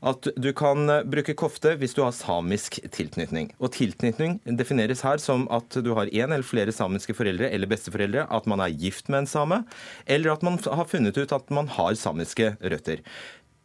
at 0.00 0.30
du 0.40 0.48
kan 0.56 0.88
bruke 1.12 1.34
kofte 1.36 1.74
hvis 1.80 1.92
du 1.96 2.00
har 2.00 2.14
samisk 2.16 2.78
tilknytning. 2.94 3.50
Og 3.60 3.74
tilknytning 3.76 4.38
defineres 4.56 5.04
her 5.04 5.20
som 5.20 5.44
at 5.52 5.76
du 5.84 5.92
har 5.98 6.08
én 6.08 6.30
eller 6.30 6.46
flere 6.46 6.72
samiske 6.72 7.16
foreldre 7.18 7.50
eller 7.52 7.68
besteforeldre, 7.68 8.24
at 8.32 8.48
man 8.48 8.64
er 8.64 8.72
gift 8.72 9.12
med 9.12 9.24
en 9.24 9.30
same, 9.30 9.60
eller 10.08 10.32
at 10.32 10.46
man 10.46 10.56
har 10.64 10.88
funnet 10.88 11.20
ut 11.20 11.36
at 11.36 11.52
man 11.52 11.68
har 11.76 11.98
samiske 12.00 12.54
røtter. 12.64 13.04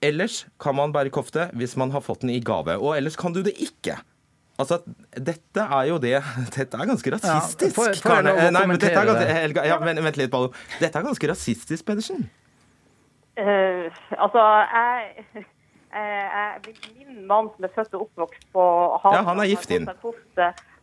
Ellers 0.06 0.44
kan 0.62 0.76
man 0.78 0.94
bære 0.96 1.14
kofte 1.14 1.50
hvis 1.58 1.76
man 1.80 1.94
har 1.96 2.04
fått 2.06 2.26
den 2.26 2.34
i 2.34 2.42
gave. 2.44 2.78
Og 2.80 2.96
ellers 2.98 3.18
kan 3.20 3.34
du 3.36 3.42
det 3.46 3.56
ikke. 3.62 3.98
Altså, 4.60 4.80
Dette 5.12 5.66
er 5.66 5.90
jo 5.90 5.98
det 6.00 6.16
Dette 6.56 6.78
er 6.78 6.88
ganske 6.88 7.12
rasistisk. 7.18 7.66
Ja, 7.66 7.76
for, 7.76 7.98
for 8.00 8.24
Nei, 8.24 8.64
men 8.70 8.80
dette 8.80 8.96
er 8.96 9.10
ganske, 9.10 9.28
Helga, 9.40 9.66
ja, 9.68 9.80
vent, 9.84 10.04
vent 10.06 10.20
litt, 10.22 10.32
Ballo. 10.32 10.54
Dette 10.80 11.02
er 11.02 11.08
ganske 11.10 11.32
rasistisk, 11.32 11.86
Pedersen. 11.88 12.30
Uh, 13.36 13.92
altså, 14.16 14.40
jeg, 14.72 15.26
jeg, 15.92 16.76
Min 16.96 17.26
mann 17.28 17.50
som 17.52 17.68
er 17.68 17.74
født 17.76 17.98
og 17.98 18.06
oppvokst 18.08 18.48
på 18.56 18.64
havet 19.04 19.18
Ja, 19.18 19.26
han 19.28 19.44
er 19.44 19.50
gift 19.52 19.76
inn. 19.76 19.90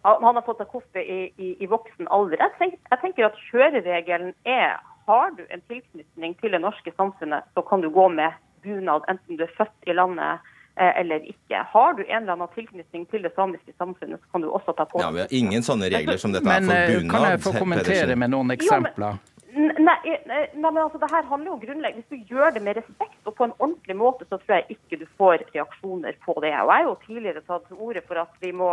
Han 0.02 0.36
har 0.36 0.44
fått 0.44 0.60
seg 0.60 0.68
kofte 0.68 1.00
i, 1.00 1.20
i, 1.38 1.54
i, 1.62 1.66
voksen 1.70 2.10
alder. 2.12 2.40
Jeg 2.42 2.58
tenker, 2.58 2.80
jeg 2.90 3.00
tenker 3.04 3.28
at 3.28 3.38
kjøreregelen 3.48 4.34
er 4.44 4.80
har 5.06 5.32
du 5.38 5.42
en 5.48 5.62
tilknytning 5.70 6.34
til 6.40 6.54
det 6.54 6.60
norske 6.62 6.92
samfunnet, 6.96 7.46
så 7.54 7.64
kan 7.66 7.82
du 7.82 7.88
gå 7.90 8.08
med 8.12 8.34
bunad, 8.62 9.06
enten 9.08 9.38
du 9.38 9.44
er 9.46 9.52
født 9.56 9.90
i 9.90 9.96
landet 9.96 10.52
eh, 10.76 11.00
eller 11.00 11.24
ikke. 11.28 11.64
Har 11.72 11.98
du 11.98 12.04
en 12.04 12.22
eller 12.22 12.36
annen 12.36 12.54
tilknytning 12.54 13.06
til 13.10 13.26
det 13.26 13.34
samiske 13.36 13.74
samfunnet, 13.78 14.20
så 14.22 14.32
kan 14.32 14.44
du 14.44 14.50
også 14.50 14.76
ta 14.78 14.86
på 14.88 15.02
Ja, 15.02 15.10
Vi 15.10 15.24
har 15.24 15.34
ingen 15.42 15.66
sånne 15.66 15.90
regler 15.92 16.20
som 16.20 16.34
dette 16.34 16.48
men, 16.48 16.70
er 16.70 16.86
for 16.86 16.94
bunad. 16.94 17.04
Eh, 17.04 17.12
kan 17.12 17.28
jeg 17.30 17.44
få 17.46 17.54
kommentere 17.58 18.16
med 18.16 18.34
noen 18.34 18.54
eksempler? 18.56 19.18
Jo, 19.18 19.28
men, 19.52 19.74
nei, 19.84 19.98
nei, 20.24 20.46
men 20.56 20.80
altså, 20.80 21.00
det 21.02 21.10
her 21.12 21.26
handler 21.28 21.50
jo 21.50 21.58
grunnleggende 21.60 22.00
Hvis 22.00 22.22
du 22.24 22.34
gjør 22.34 22.54
det 22.54 22.62
med 22.64 22.78
respekt 22.80 23.28
og 23.28 23.34
på 23.36 23.44
en 23.44 23.58
ordentlig 23.58 23.96
måte, 24.00 24.24
så 24.30 24.38
tror 24.40 24.60
jeg 24.60 24.78
ikke 24.78 25.02
du 25.02 25.04
får 25.20 25.44
reaksjoner 25.52 26.16
på 26.24 26.38
det. 26.40 26.54
Og 26.56 26.72
Jeg 26.72 26.72
har 26.72 26.86
jo 26.88 26.96
tidligere 27.06 27.44
tatt 27.44 27.68
til 27.68 27.84
orde 27.88 28.02
for 28.06 28.22
at 28.22 28.40
vi 28.40 28.54
må 28.56 28.70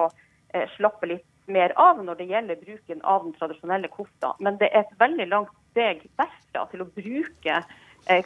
eh, 0.54 0.70
slappe 0.78 1.10
litt 1.12 1.28
mer 1.50 1.74
av 1.82 2.00
når 2.06 2.22
det 2.22 2.30
gjelder 2.30 2.62
bruken 2.64 3.04
av 3.04 3.26
den 3.26 3.36
tradisjonelle 3.40 3.90
kofta. 3.92 4.34
Men 4.40 4.60
det 4.62 4.70
er 4.72 4.86
et 4.86 4.98
veldig 5.02 5.28
langt 5.32 5.54
steg 5.72 6.06
derfra 6.20 6.66
til 6.72 6.86
å 6.86 6.90
bruke 6.96 7.62
Eh, 8.06 8.24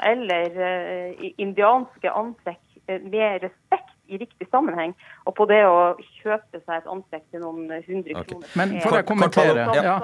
eller 0.00 0.60
eh, 0.60 1.32
indianske 1.36 2.10
antrekk 2.10 2.78
eh, 2.86 3.00
med 3.02 3.42
respekt 3.42 3.87
i 4.08 4.18
riktig 4.20 4.48
sammenheng, 4.50 4.94
og 5.28 5.34
på 5.38 5.46
det 5.50 5.60
å 5.68 5.94
kjøpe 6.22 6.60
seg 6.64 6.80
et 6.80 6.90
antrekk 6.90 7.24
til 7.32 7.42
noen 7.44 7.68
hundre 7.86 8.16
okay. 8.16 8.28
kroner. 8.32 8.52
Men 8.58 8.74
for 8.82 8.98
å 8.98 9.02
kommentere, 9.08 9.66
ja, 9.76 9.96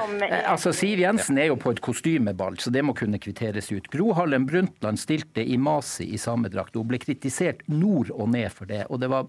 altså 0.52 0.74
Siv 0.76 1.02
Jensen 1.02 1.40
er 1.40 1.50
jo 1.50 1.58
på 1.60 1.74
et 1.74 1.82
kostymeball, 1.84 2.58
så 2.60 2.72
det 2.74 2.84
må 2.86 2.94
kunne 2.96 3.20
kvitteres 3.22 3.70
ut. 3.72 3.88
Gro 3.92 4.12
Harlem 4.18 4.46
Brundtland 4.48 5.00
stilte 5.00 5.44
i 5.44 5.58
Masi 5.60 6.10
i 6.14 6.20
samedrakt. 6.20 6.76
Hun 6.76 6.88
ble 6.90 7.00
kritisert 7.02 7.64
nord 7.70 8.12
og 8.14 8.30
ned 8.34 8.52
for 8.54 8.70
det. 8.70 8.84
Og 8.90 9.00
det 9.02 9.10
var 9.12 9.28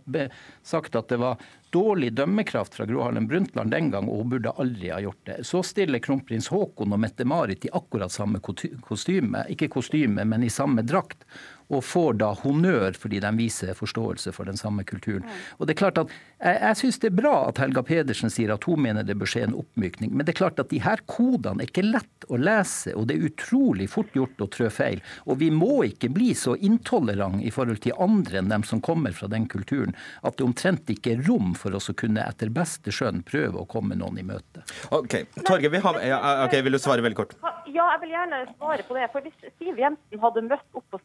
sagt 0.65 0.97
at 0.99 1.09
det 1.11 1.21
var 1.21 1.39
dårlig 1.75 2.13
dømmekraft 2.15 2.75
fra 2.77 2.85
Gro 2.87 3.01
Harlem 3.03 3.27
Brundtland 3.27 3.71
den 3.71 3.89
gang, 3.91 4.07
og 4.07 4.21
hun 4.23 4.31
burde 4.35 4.53
aldri 4.61 4.91
ha 4.93 5.01
gjort 5.03 5.23
det. 5.27 5.41
Så 5.47 5.63
stiller 5.67 5.99
kronprins 6.03 6.47
Haakon 6.53 6.95
og 6.95 7.01
Mette-Marit 7.03 7.67
i 7.67 7.73
akkurat 7.75 8.13
samme 8.13 8.39
kostyme, 8.43 9.43
ikke 9.51 9.71
kostyme, 9.73 10.23
men 10.23 10.45
i 10.45 10.51
samme 10.53 10.85
drakt 10.87 11.25
og 11.69 11.83
får 11.85 12.19
da 12.21 12.31
honnør 12.43 12.97
fordi 12.99 13.21
de 13.23 13.31
viser 13.37 13.73
forståelse 13.77 14.33
for 14.35 14.49
den 14.49 14.59
samme 14.59 14.85
kulturen. 14.87 15.25
Og 15.57 15.67
det 15.67 15.75
er 15.75 15.83
klart 15.85 16.01
at 16.01 16.13
Jeg, 16.35 16.59
jeg 16.59 16.77
syns 16.77 16.97
det 16.99 17.07
er 17.07 17.15
bra 17.15 17.33
at 17.47 17.59
Helga 17.63 17.81
Pedersen 17.87 18.29
sier 18.29 18.51
at 18.53 18.65
hun 18.67 18.81
mener 18.83 19.05
det 19.07 19.15
bør 19.15 19.29
skje 19.31 19.45
en 19.47 19.55
oppmykning, 19.55 20.11
men 20.11 20.27
det 20.27 20.33
er 20.33 20.39
klart 20.41 20.59
at 20.59 20.67
de 20.69 20.81
her 20.83 20.99
kodene 21.07 21.63
er 21.63 21.69
ikke 21.69 21.85
lett 21.85 22.27
å 22.27 22.35
lese, 22.37 22.91
og 22.93 23.07
det 23.07 23.15
er 23.15 23.29
utrolig 23.29 23.87
fort 23.89 24.11
gjort 24.13 24.43
å 24.43 24.49
trø 24.51 24.67
feil. 24.69 24.99
Og 25.25 25.39
vi 25.39 25.47
må 25.55 25.85
ikke 25.87 26.09
bli 26.11 26.33
så 26.35 26.57
intolerante 26.59 27.45
i 27.47 27.53
forhold 27.55 27.79
til 27.85 27.95
andre 28.03 28.41
enn 28.41 28.51
dem 28.51 28.65
som 28.67 28.83
kommer 28.83 29.15
fra 29.15 29.29
den 29.31 29.47
kulturen, 29.47 29.95
at 30.27 30.35
det 30.35 30.45
omtrent 30.45 30.91
ikke 30.91 31.15
er 31.15 31.23
rom 31.29 31.55
for 31.57 31.75
oss 31.79 31.87
å 31.89 31.95
kunne 31.97 32.25
etter 32.27 32.51
beste 32.53 32.91
skjønn 32.93 33.23
prøve 33.25 33.63
å 33.63 33.69
komme 33.71 33.95
noen 33.95 34.19
i 34.19 34.27
møte. 34.27 34.65
Ok, 34.91 35.21
Torge, 35.47 35.71
vi 35.71 35.81
har, 35.87 36.01
ja, 36.03 36.19
okay, 36.45 36.61
Vil 36.65 36.75
du 36.75 36.81
svare 36.83 37.03
veldig 37.05 37.17
kort? 37.17 37.35
Ja, 37.71 37.87
jeg 37.95 38.03
vil 38.03 38.13
gjerne 38.15 38.43
svare 38.57 38.83
på 38.87 38.99
det. 38.99 39.07
For 39.13 39.25
Hvis 39.25 39.51
Siv 39.55 39.79
Jensen 39.79 40.21
hadde 40.21 40.45
møtt 40.51 40.77
opp 40.77 40.85
på 40.91 40.99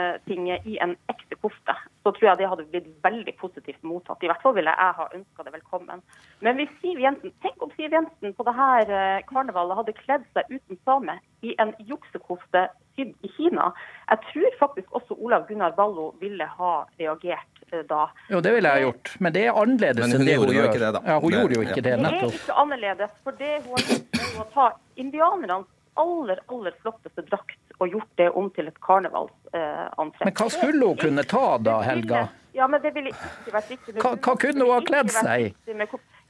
Sametinget 0.00 0.66
i 0.66 0.78
en 0.80 0.96
ekte 1.08 1.36
kofte, 1.40 1.74
så 2.02 2.12
tror 2.12 2.28
jeg 2.28 2.38
det 2.40 2.48
hadde 2.48 2.66
blitt 2.72 2.88
veldig 3.04 3.34
positivt 3.40 3.82
mottatt. 3.82 4.22
I 4.22 4.30
hvert 4.30 4.42
fall 4.42 4.54
ville 4.56 4.72
jeg 4.72 4.96
ha 4.98 5.06
ønska 5.14 5.44
det 5.44 5.52
velkommen. 5.52 6.02
Men 6.40 6.56
hvis 6.58 6.72
Siv 6.80 7.00
Jensen, 7.00 7.32
tenk 7.44 7.62
om 7.62 7.72
Siv 7.76 7.92
Jensen 7.92 8.34
på 8.36 8.46
det 8.46 8.54
her 8.56 8.92
eh, 8.98 9.22
karnevalet 9.28 9.78
hadde 9.80 9.96
kledd 9.98 10.26
seg 10.34 10.52
uten 10.52 10.80
same 10.84 11.18
i 11.42 11.54
en 11.62 11.72
juksekofte 11.88 12.68
sydd 12.96 13.14
i 13.24 13.32
Kina. 13.36 13.70
Jeg 14.10 14.22
tror 14.30 14.58
faktisk 14.60 15.00
også 15.00 15.16
Olav 15.18 15.48
Gunnar 15.48 15.74
Ballo 15.76 16.10
ville 16.20 16.46
ha 16.58 16.74
reagert 17.00 17.64
eh, 17.70 17.84
da. 17.88 18.06
Jo, 18.32 18.42
det 18.44 18.54
ville 18.56 18.76
jeg 18.76 18.88
gjort, 18.88 19.16
men 19.20 19.36
det 19.36 19.46
er 19.48 19.58
annerledes 19.64 20.14
enn 20.14 20.28
det 20.28 20.38
hun 20.38 20.54
gjør. 20.54 20.70
Det, 20.76 20.94
ja, 20.94 21.18
hun 21.18 21.32
det, 21.32 21.42
gjorde 21.42 21.58
jo 21.58 21.66
ikke 21.66 21.82
ja. 21.82 21.88
det, 21.90 21.98
nettopp. 22.06 22.30
Det 22.30 22.40
er 22.40 22.44
ikke 22.44 22.62
annerledes, 22.64 23.18
for 23.24 23.42
det 23.42 23.52
hun 23.66 23.76
har 23.76 23.90
gjort, 23.90 24.24
er 24.24 24.40
å 24.40 24.48
ta 24.54 24.70
indianernes 25.00 25.68
aller, 26.00 26.40
aller 26.48 26.76
flotteste 26.80 27.24
drakt 27.28 27.69
og 27.80 27.94
gjort 27.94 28.10
det 28.20 28.28
om 28.36 28.50
til 28.54 28.68
et 28.68 28.78
karnevalsantrekk. 28.84 30.26
Men 30.28 30.36
hva 30.36 30.48
skulle 30.52 30.92
hun 30.92 31.00
kunne 31.00 31.24
ta 31.28 31.46
da, 31.64 31.80
Helga? 31.86 32.26
Ja, 32.56 32.66
men 32.68 32.82
det 32.82 32.92
ville 32.96 33.12
ikke 33.14 33.54
vært 33.54 33.70
riktig. 33.72 33.94
Hva, 34.02 34.14
hva 34.18 34.34
kunne 34.42 34.66
hun 34.66 34.74
ha 34.74 34.80
kledd 34.84 35.12
seg 35.14 35.46
i? 35.46 35.52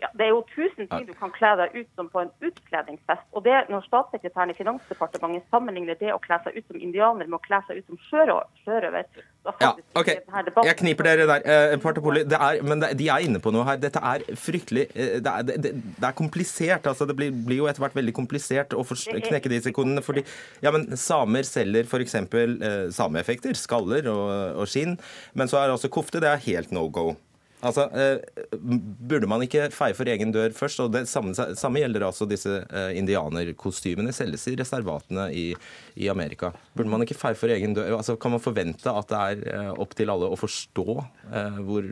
Ja, 0.00 0.08
det 0.16 0.26
er 0.26 0.32
jo 0.32 0.42
tusen 0.54 0.88
ting 0.88 1.06
du 1.08 1.12
kan 1.18 1.32
kle 1.34 1.50
deg 1.60 1.74
ut 1.76 1.88
som 1.98 2.08
på 2.12 2.22
en 2.22 2.30
utkledningsfest. 2.40 3.26
Og 3.36 3.44
det 3.44 3.56
når 3.72 3.84
statssekretæren 3.88 4.52
i 4.54 4.58
Finansdepartementet 4.58 5.48
sammenligner 5.52 5.98
det 6.00 6.14
å 6.14 6.20
kle 6.22 6.40
seg 6.44 6.56
ut 6.56 6.66
som 6.70 6.80
indianer 6.80 7.28
med 7.28 7.38
å 7.40 7.44
kle 7.44 7.60
seg 7.68 7.82
ut 7.82 7.92
som 7.92 8.00
sjørøver 8.08 9.04
ja, 9.60 9.70
ok. 9.96 10.08
Jeg 10.66 10.76
kniper 10.76 11.06
dere 11.08 11.26
der. 11.28 11.44
Eh, 11.48 11.72
er, 11.72 12.58
men 12.66 12.82
de 12.82 13.06
er 13.08 13.24
inne 13.24 13.40
på 13.40 13.52
noe 13.54 13.64
her. 13.64 13.78
Dette 13.80 14.02
er 14.04 14.24
fryktelig 14.36 14.84
eh, 14.92 15.16
Det 15.24 15.32
er, 15.32 15.46
det, 15.48 15.72
det 15.72 16.06
er 16.06 16.16
komplisert. 16.16 16.86
altså 16.86 17.06
Det 17.08 17.16
blir, 17.16 17.32
blir 17.32 17.62
jo 17.62 17.70
etter 17.70 17.80
hvert 17.80 17.96
veldig 17.96 18.14
komplisert 18.16 18.76
å 18.76 18.84
knekke 18.84 19.52
disse 19.52 19.72
kodene. 19.72 20.04
fordi 20.04 20.26
ja, 20.60 20.72
men 20.74 20.90
Samer 21.00 21.48
selger 21.48 21.88
f.eks. 21.88 22.18
Eh, 22.20 22.84
sameeffekter, 22.92 23.56
skaller 23.56 24.10
og, 24.12 24.60
og 24.60 24.68
skinn. 24.68 24.98
Men 25.32 25.48
så 25.48 25.62
er 25.62 25.72
altså 25.72 25.92
kofte 25.92 26.20
det 26.20 26.28
er 26.34 26.46
helt 26.50 26.76
no 26.76 26.88
go. 26.92 27.14
Altså, 27.66 27.87
eh, 27.92 28.18
Burde 28.57 29.29
man 29.29 29.44
ikke 29.44 29.68
feie 29.75 29.96
for 29.96 30.09
egen 30.09 30.33
dør 30.35 30.55
først? 30.57 30.81
og 30.81 30.92
Det 30.94 31.05
samme, 31.09 31.35
samme 31.35 31.83
gjelder 31.83 32.07
altså 32.07 32.29
disse 32.29 32.62
eh, 32.64 32.96
indianerkostymene. 32.99 34.14
Selges 34.16 34.49
i 34.49 34.57
reservatene 34.61 35.29
i, 35.37 35.46
i, 35.96 36.09
Amerika. 36.12 36.53
Burde 36.77 36.92
man 36.92 37.05
ikke 37.05 37.18
feie 37.18 37.38
for 37.38 37.53
egen 37.53 37.77
dør? 37.77 37.99
Altså, 37.99 38.16
kan 38.20 38.35
man 38.37 38.42
forvente 38.42 38.90
at 38.90 39.12
det 39.12 39.20
er 39.20 39.46
eh, 39.55 39.73
opp 39.77 39.96
til 39.99 40.12
alle 40.12 40.31
å 40.31 40.40
forstå 40.40 40.87
hvor 41.64 41.87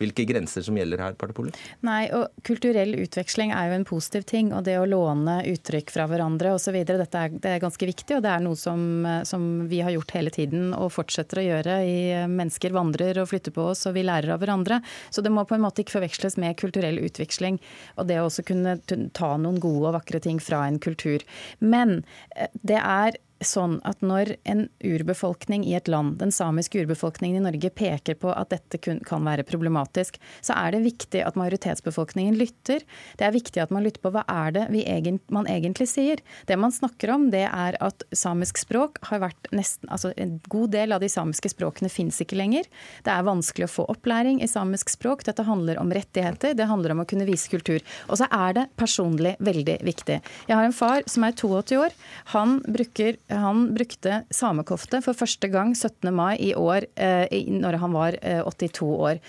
hvilke 0.00 0.24
grenser 0.28 0.64
som 0.64 0.78
gjelder 0.78 1.02
her? 1.04 1.16
Partipoli? 1.20 1.52
Nei, 1.86 2.08
og 2.16 2.30
Kulturell 2.46 2.94
utveksling 3.02 3.52
er 3.54 3.70
jo 3.70 3.78
en 3.78 3.86
positiv 3.88 4.24
ting. 4.30 4.52
Og 4.56 4.64
det 4.66 4.78
å 4.80 4.88
låne 4.88 5.40
uttrykk 5.50 5.92
fra 5.92 6.06
hverandre 6.10 6.54
osv. 6.56 6.80
Dette 6.88 7.24
er, 7.24 7.36
det 7.36 7.54
er 7.54 7.62
ganske 7.62 7.90
viktig, 7.90 8.16
og 8.16 8.24
det 8.24 8.32
er 8.32 8.44
noe 8.44 8.58
som, 8.58 8.80
som, 9.28 9.46
vi 9.70 9.82
har 9.84 9.94
gjort 9.94 10.16
hele 10.16 10.32
tiden 10.34 10.72
og 10.76 10.92
fortsetter 10.94 11.42
å 11.42 11.46
gjøre. 11.46 11.78
I 11.84 12.00
mennesker 12.30 12.74
vandrer 12.74 13.20
og 13.20 13.30
flytter 13.32 13.54
på 13.56 13.70
oss, 13.74 13.84
og 13.90 13.96
vi 13.98 14.06
lærer 14.06 14.34
av 14.34 14.42
hverandre. 14.42 14.80
Så 15.12 15.24
det 15.24 15.32
må 15.34 15.44
på 15.48 15.58
en 15.58 15.64
måte 15.64 15.84
ikke 15.84 15.98
forveksles 15.98 16.38
med 16.40 16.58
kulturell 16.60 17.00
utveksling. 17.04 17.60
Og 18.00 18.08
det 18.08 18.20
å 18.20 18.28
også 18.30 18.46
kunne 18.48 18.78
ta 19.16 19.34
noen 19.40 19.60
gode 19.62 19.90
og 19.90 19.98
vakre 19.98 20.22
ting 20.22 20.40
fra 20.42 20.64
en 20.68 20.80
kultur. 20.82 21.24
Men 21.60 22.00
eh, 22.36 22.48
det 22.62 22.80
er 22.80 23.20
sånn 23.40 23.78
at 23.88 24.02
når 24.04 24.34
en 24.48 24.66
urbefolkning 24.84 25.64
i 25.64 25.74
et 25.78 25.88
land, 25.88 26.18
den 26.20 26.32
samiske 26.34 26.82
urbefolkningen 26.82 27.40
i 27.40 27.44
Norge, 27.46 27.70
peker 27.72 28.18
på 28.20 28.32
at 28.34 28.52
dette 28.52 28.80
kan 28.80 29.24
være 29.26 29.46
problematisk, 29.48 30.18
så 30.44 30.56
er 30.58 30.74
det 30.74 30.82
viktig 30.84 31.22
at 31.24 31.38
majoritetsbefolkningen 31.40 32.36
lytter. 32.38 32.84
Det 33.16 33.26
er 33.26 33.34
viktig 33.34 33.62
at 33.62 33.72
man 33.74 33.84
lytter 33.86 34.02
på 34.04 34.12
hva 34.14 34.24
er 34.28 34.54
det 34.56 34.66
egent, 34.80 35.24
man 35.32 35.48
egentlig 35.50 35.88
sier. 35.90 36.20
Det 36.46 36.58
man 36.60 36.74
snakker 36.74 37.14
om, 37.14 37.28
det 37.32 37.46
er 37.48 37.78
at 37.80 38.04
samisk 38.16 38.60
språk 38.60 39.00
har 39.10 39.24
vært 39.24 39.50
nesten 39.54 39.88
Altså 39.90 40.12
en 40.20 40.36
god 40.52 40.70
del 40.74 40.92
av 40.94 41.00
de 41.02 41.08
samiske 41.10 41.50
språkene 41.50 41.88
fins 41.90 42.20
ikke 42.22 42.36
lenger. 42.38 42.66
Det 43.06 43.10
er 43.10 43.26
vanskelig 43.26 43.66
å 43.66 43.72
få 43.72 43.86
opplæring 43.90 44.38
i 44.44 44.48
samisk 44.50 44.92
språk. 44.92 45.24
Dette 45.26 45.44
handler 45.46 45.80
om 45.80 45.90
rettigheter, 45.94 46.54
det 46.54 46.68
handler 46.70 46.94
om 46.94 47.02
å 47.02 47.06
kunne 47.08 47.26
vise 47.26 47.50
kultur. 47.50 47.80
Og 48.08 48.20
så 48.20 48.28
er 48.30 48.54
det 48.56 48.66
personlig 48.78 49.34
veldig 49.42 49.80
viktig. 49.86 50.20
Jeg 50.46 50.56
har 50.56 50.66
en 50.66 50.76
far 50.76 51.02
som 51.10 51.26
er 51.26 51.34
82 51.34 51.80
år. 51.80 51.96
Han 52.34 52.58
bruker 52.68 53.18
han 53.30 53.68
brukte 53.74 54.24
samekofte 54.34 55.00
for 55.04 55.16
første 55.16 55.50
gang 55.52 55.72
17. 55.76 56.10
mai 56.14 56.34
i 56.42 56.50
år, 56.58 56.86
eh, 56.96 57.30
når 57.46 57.78
han 57.82 57.94
var 57.94 58.18
82 58.46 58.88
eh, 58.88 59.00
år. 59.06 59.20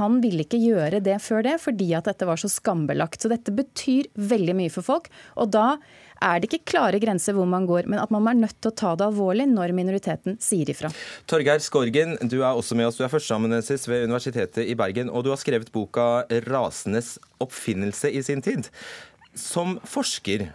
Han 0.00 0.20
ville 0.24 0.46
ikke 0.46 0.60
gjøre 0.62 1.02
det 1.04 1.18
før 1.24 1.44
det, 1.46 1.58
fordi 1.62 1.92
at 1.98 2.08
dette 2.08 2.28
var 2.28 2.40
så 2.40 2.50
skambelagt. 2.52 3.20
Så 3.22 3.32
dette 3.32 3.54
betyr 3.54 4.08
veldig 4.16 4.56
mye 4.56 4.72
for 4.72 4.86
folk. 4.86 5.10
Og 5.36 5.52
da 5.54 5.76
er 6.24 6.40
det 6.40 6.48
ikke 6.48 6.72
klare 6.72 7.00
grenser 7.02 7.36
hvor 7.36 7.48
man 7.48 7.66
går, 7.68 7.88
men 7.90 8.00
at 8.00 8.12
man 8.14 8.28
er 8.30 8.38
nødt 8.38 8.56
til 8.60 8.72
å 8.72 8.76
ta 8.76 8.94
det 8.96 9.06
alvorlig 9.08 9.48
når 9.50 9.74
minoriteten 9.76 10.38
sier 10.42 10.70
ifra. 10.72 10.90
Torgeir 11.28 11.60
Skorgen, 11.64 12.16
du 12.24 12.38
er 12.40 12.52
også 12.52 12.78
med 12.78 12.88
oss. 12.88 12.96
Du 12.96 13.04
er 13.04 13.12
førsteamanuensis 13.12 13.84
ved 13.90 14.06
Universitetet 14.08 14.64
i 14.64 14.76
Bergen, 14.78 15.12
og 15.12 15.26
du 15.26 15.32
har 15.34 15.40
skrevet 15.40 15.72
boka 15.74 16.24
'Rasenes 16.46 17.16
oppfinnelse 17.42 18.10
i 18.12 18.22
sin 18.22 18.42
tid'. 18.42 18.70
Som 19.36 19.76
forsker, 19.84 20.48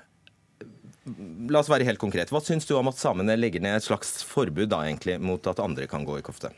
La 1.49 1.61
oss 1.61 1.69
være 1.71 1.87
helt 1.87 2.01
konkret. 2.01 2.29
Hva 2.29 2.43
syns 2.45 2.67
du 2.69 2.75
om 2.77 2.91
at 2.91 2.99
samene 2.99 3.37
legger 3.39 3.63
ned 3.63 3.79
et 3.79 3.87
slags 3.87 4.19
forbud 4.27 4.69
da 4.69 4.83
egentlig 4.85 5.17
mot 5.21 5.47
at 5.49 5.61
andre 5.63 5.87
kan 5.89 6.05
gå 6.05 6.19
i 6.19 6.25
kofte? 6.25 6.53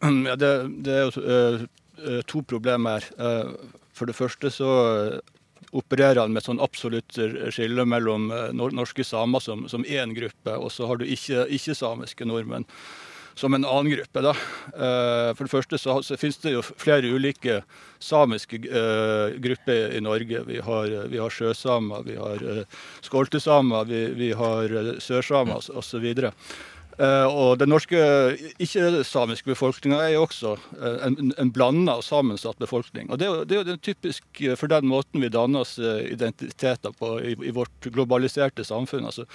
Ja, 0.28 0.32
det, 0.36 0.50
det, 0.84 0.94
er 0.96 1.02
jo 1.08 1.24
uh, 1.24 2.20
to 2.28 2.40
problemer. 2.48 3.04
Uh, 3.20 3.52
for 3.92 4.08
det 4.08 4.16
første 4.16 4.48
så 4.52 4.70
opererer 5.76 6.22
han 6.22 6.32
med 6.32 6.42
sånn 6.42 6.62
absolutt 6.64 7.18
skille 7.52 7.84
mellom 7.86 8.30
norske 8.56 9.04
samer 9.04 9.44
som, 9.44 9.84
én 9.84 10.14
gruppe, 10.16 10.54
og 10.56 10.72
så 10.72 10.88
har 10.88 10.98
du 10.98 11.04
ikke-samiske 11.06 12.16
ikke 12.16 12.26
nordmenn 12.26 12.64
som 13.34 13.54
en 13.54 13.64
annen 13.64 13.92
gruppe. 13.92 14.20
Da. 14.20 14.34
Eh, 14.74 15.30
for 15.34 15.46
det 15.46 15.52
første 15.52 15.78
så, 15.78 16.00
så 16.02 16.18
finnes 16.20 16.40
det 16.42 16.54
jo 16.56 16.64
flere 16.64 17.10
ulike 17.10 17.60
samiske 18.00 18.62
uh, 18.64 19.36
grupper 19.36 19.92
i 19.96 20.00
Norge. 20.00 20.42
Vi 20.46 20.60
har, 20.64 20.92
vi 21.12 21.18
har 21.20 21.32
sjøsamer, 21.34 22.04
vi 22.06 22.16
har 22.16 22.40
uh, 22.40 22.82
skoltesamer, 23.04 23.84
vi, 23.84 24.04
vi 24.16 24.30
har 24.36 24.72
sørsamer 25.04 25.68
osv. 25.76 26.06
Uh, 27.00 27.26
og 27.28 27.58
den 27.60 27.70
norske 27.72 28.00
ikke-samiske 28.60 29.52
befolkninga 29.52 30.00
er 30.04 30.14
jo 30.14 30.24
også 30.24 30.54
en, 31.04 31.34
en 31.36 31.52
blanda 31.52 31.98
og 32.00 32.06
sammensatt 32.08 32.60
befolkning. 32.60 33.10
Og 33.10 33.20
Det 33.20 33.28
er 33.28 33.34
jo, 33.34 33.44
det 33.44 33.58
er 33.58 33.68
jo 33.74 33.82
typisk 33.90 34.44
for 34.56 34.72
den 34.72 34.88
måten 34.88 35.20
vi 35.20 35.32
danner 35.32 35.66
oss 35.66 35.76
identiteter 35.76 36.96
på 36.96 37.18
i, 37.20 37.36
i 37.36 37.52
vårt 37.56 37.92
globaliserte 37.92 38.64
samfunn. 38.64 39.12
altså 39.12 39.28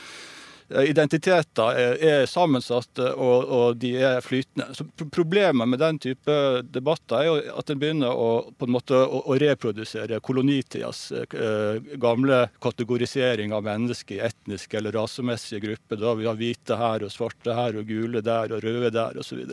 identiteter 0.69 1.78
er 1.78 2.25
sammensatte 2.25 3.12
og, 3.13 3.49
og, 3.54 3.78
de 3.78 3.91
er 4.01 4.21
flytende. 4.25 4.73
Så 4.73 4.86
Problemet 5.13 5.69
med 5.69 5.80
den 5.80 5.99
type 6.01 6.38
debatter 6.73 7.19
er 7.19 7.28
jo 7.28 7.36
at 7.62 7.69
en 7.69 7.82
begynner 7.82 8.10
å, 8.10 8.30
på 8.58 8.65
en 8.65 8.73
måte, 8.73 8.97
å, 8.97 9.21
å 9.30 9.38
reprodusere 9.41 10.19
kolonitidas 10.25 11.04
eh, 11.13 11.78
gamle 12.01 12.47
kategorisering 12.63 13.54
av 13.54 13.67
mennesker 13.67 14.17
i 14.17 14.23
etniske 14.25 14.80
eller 14.80 14.97
rasemessige 14.97 15.62
grupper. 15.67 16.01
Da 16.01 16.15
vi 16.17 16.30
har 16.30 16.39
hvite 16.39 16.80
her 16.82 17.06
og 17.06 17.13
svarte 17.13 17.54
her 17.58 17.78
og 17.78 17.86
gule 17.91 18.25
der 18.25 18.56
og 18.56 18.65
røde 18.65 18.93
der 18.95 19.21
osv. 19.21 19.45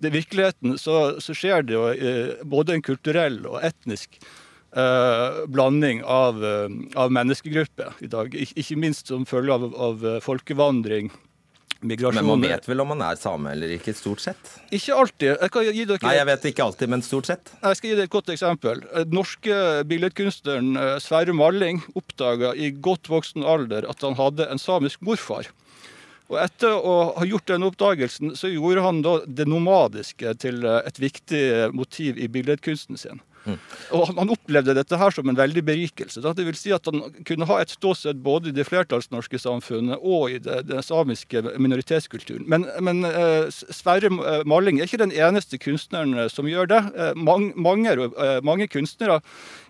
I 0.00 0.12
virkeligheten 0.12 0.78
så, 0.80 1.20
så 1.20 1.36
skjer 1.36 1.64
det 1.64 1.76
jo 1.76 1.88
eh, 1.92 2.44
både 2.44 2.76
en 2.76 2.84
kulturell 2.84 3.42
og 3.48 3.60
etnisk 3.64 4.20
Uh, 4.70 5.46
blanding 5.50 6.04
av, 6.06 6.36
uh, 6.44 6.68
av, 6.94 7.10
menneskegrupper 7.10 7.96
i 7.98 8.06
dag. 8.06 8.34
Ik 8.38 8.52
ikke 8.54 8.76
minst 8.78 9.08
som 9.10 9.24
følge 9.26 9.50
av, 9.50 9.64
av 9.74 10.04
uh, 10.06 10.18
folkevandring. 10.22 11.08
Migrasjoner. 11.80 12.22
Men 12.22 12.28
man 12.28 12.44
vet 12.44 12.68
vel 12.68 12.82
om 12.84 12.90
man 12.92 13.00
er 13.02 13.16
same 13.18 13.50
eller 13.50 13.72
ikke, 13.74 13.96
stort 13.98 14.22
sett? 14.22 14.50
Ikke 14.70 14.94
alltid. 14.94 15.32
Jeg 15.32 15.50
kan 15.50 15.64
gi 15.66 15.86
dere... 15.88 15.98
Nei, 16.04 16.12
jeg 16.18 16.28
vet 16.28 16.46
ikke 16.52 16.66
alltid, 16.68 16.92
men 16.92 17.02
stort 17.02 17.30
sett. 17.30 17.50
Jeg 17.56 17.78
skal 17.78 17.90
gi 17.90 17.96
dere 17.96 18.06
et 18.06 18.12
godt 18.12 18.30
eksempel. 18.30 18.82
Den 18.92 19.16
norske 19.16 19.56
billedkunstneren 19.90 21.00
Sverre 21.02 21.34
Malling 21.34 21.80
oppdaga 21.98 22.52
i 22.54 22.68
godt 22.70 23.10
voksen 23.10 23.48
alder 23.48 23.88
at 23.90 24.04
han 24.06 24.14
hadde 24.20 24.46
en 24.52 24.60
samisk 24.60 25.02
morfar. 25.08 25.48
Og 26.30 26.36
Etter 26.44 26.76
å 26.76 26.94
ha 27.16 27.26
gjort 27.26 27.48
den 27.50 27.66
oppdagelsen, 27.66 28.36
så 28.38 28.52
gjorde 28.52 28.84
han 28.84 29.02
det 29.26 29.48
nomadiske 29.50 30.36
til 30.44 30.62
et 30.68 31.02
viktig 31.02 31.72
motiv 31.74 32.20
i 32.20 32.28
billedkunsten 32.30 33.00
sin. 33.00 33.24
Mm. 33.44 33.56
Og 33.96 34.10
Han 34.18 34.32
opplevde 34.32 34.74
dette 34.76 34.98
her 35.00 35.14
som 35.14 35.28
en 35.30 35.38
veldig 35.38 35.62
berikelse. 35.64 36.22
Da. 36.24 36.32
Det 36.36 36.46
vil 36.48 36.58
si 36.58 36.72
at 36.74 36.86
Han 36.90 37.02
kunne 37.26 37.48
ha 37.48 37.60
et 37.62 37.72
ståsted 37.72 38.20
både 38.24 38.50
i 38.50 38.56
det 38.56 38.66
flertallsnorske 38.68 39.40
samfunnet 39.40 40.00
og 40.00 40.34
i 40.34 40.40
det, 40.42 40.62
den 40.68 40.84
samiske 40.84 41.42
minoritetskulturen. 41.58 42.46
Men, 42.50 42.66
men 42.84 43.04
eh, 43.08 43.48
Sverre 43.50 44.10
Malling 44.48 44.80
er 44.80 44.88
ikke 44.88 45.02
den 45.02 45.14
eneste 45.14 45.60
kunstneren 45.60 46.16
eh, 46.18 46.30
som 46.32 46.48
gjør 46.50 46.70
det. 46.70 46.80
Eh, 46.96 47.12
mange, 47.16 47.52
mange, 47.56 47.94
uh, 47.96 48.38
mange, 48.46 48.68
kunstnere 48.70 49.20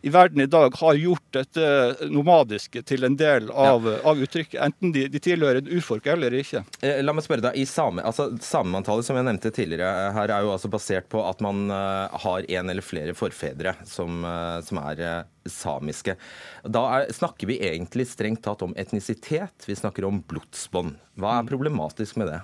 i 0.03 0.11
verden 0.13 0.43
i 0.43 0.49
dag 0.51 0.75
har 0.81 0.99
gjort 0.99 1.27
dette 1.37 2.09
nomadiske 2.11 2.83
til 2.89 3.07
en 3.07 3.17
del 3.21 3.51
av, 3.51 3.87
ja. 3.87 3.99
av 4.11 4.21
uttrykket. 4.21 4.59
Enten 4.65 4.95
de, 4.97 5.07
de 5.13 5.23
tilhører 5.23 5.67
urfolk 5.71 6.09
eller 6.11 6.35
ikke. 6.41 6.65
La 7.05 7.15
meg 7.15 7.25
spørre 7.25 7.45
deg, 7.49 7.59
i 7.61 7.67
same, 7.69 8.03
altså 8.05 8.31
Samemanntallet 8.45 9.07
som 9.07 9.19
jeg 9.19 9.27
nevnte 9.29 9.53
tidligere 9.55 10.11
her 10.17 10.33
er 10.33 10.45
jo 10.47 10.53
altså 10.55 10.71
basert 10.73 11.09
på 11.13 11.23
at 11.29 11.43
man 11.45 11.69
har 11.71 12.47
en 12.49 12.73
eller 12.73 12.85
flere 12.85 13.15
forfedre 13.17 13.60
ledere 13.61 13.75
som, 13.85 14.25
eh, 14.25 14.61
som 14.63 14.79
er 14.79 15.01
eh, 15.01 15.25
samiske. 15.49 16.17
Da 16.65 16.85
er, 17.01 17.13
snakker 17.13 17.47
vi 17.47 17.61
egentlig 17.61 18.09
strengt 18.09 18.43
tatt 18.45 18.63
om 18.63 18.75
etnisitet. 18.77 19.67
Vi 19.67 19.77
snakker 19.77 20.05
om 20.05 20.23
blodsbånd. 20.23 20.97
Hva 21.21 21.39
er 21.39 21.49
problematisk 21.49 22.17
med 22.17 22.33
det? 22.33 22.41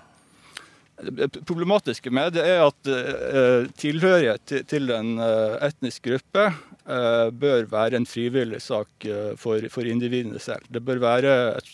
Det 0.96 1.42
problematiske 1.44 2.08
med 2.08 2.32
det 2.38 2.44
er 2.48 2.62
at 2.64 2.88
uh, 2.88 3.66
tilhørighet 3.76 4.46
til, 4.48 4.62
til 4.64 4.88
en 4.96 5.18
etnisk 5.60 6.06
gruppe 6.08 6.46
bør 7.36 7.66
være 7.68 7.98
en 7.98 8.06
frivillig 8.08 8.62
sak 8.64 9.04
for, 9.36 9.66
for 9.68 9.90
individene 9.90 10.40
selv. 10.40 10.64
Det 10.72 10.80
bør 10.86 11.02
være 11.02 11.34
et, 11.58 11.68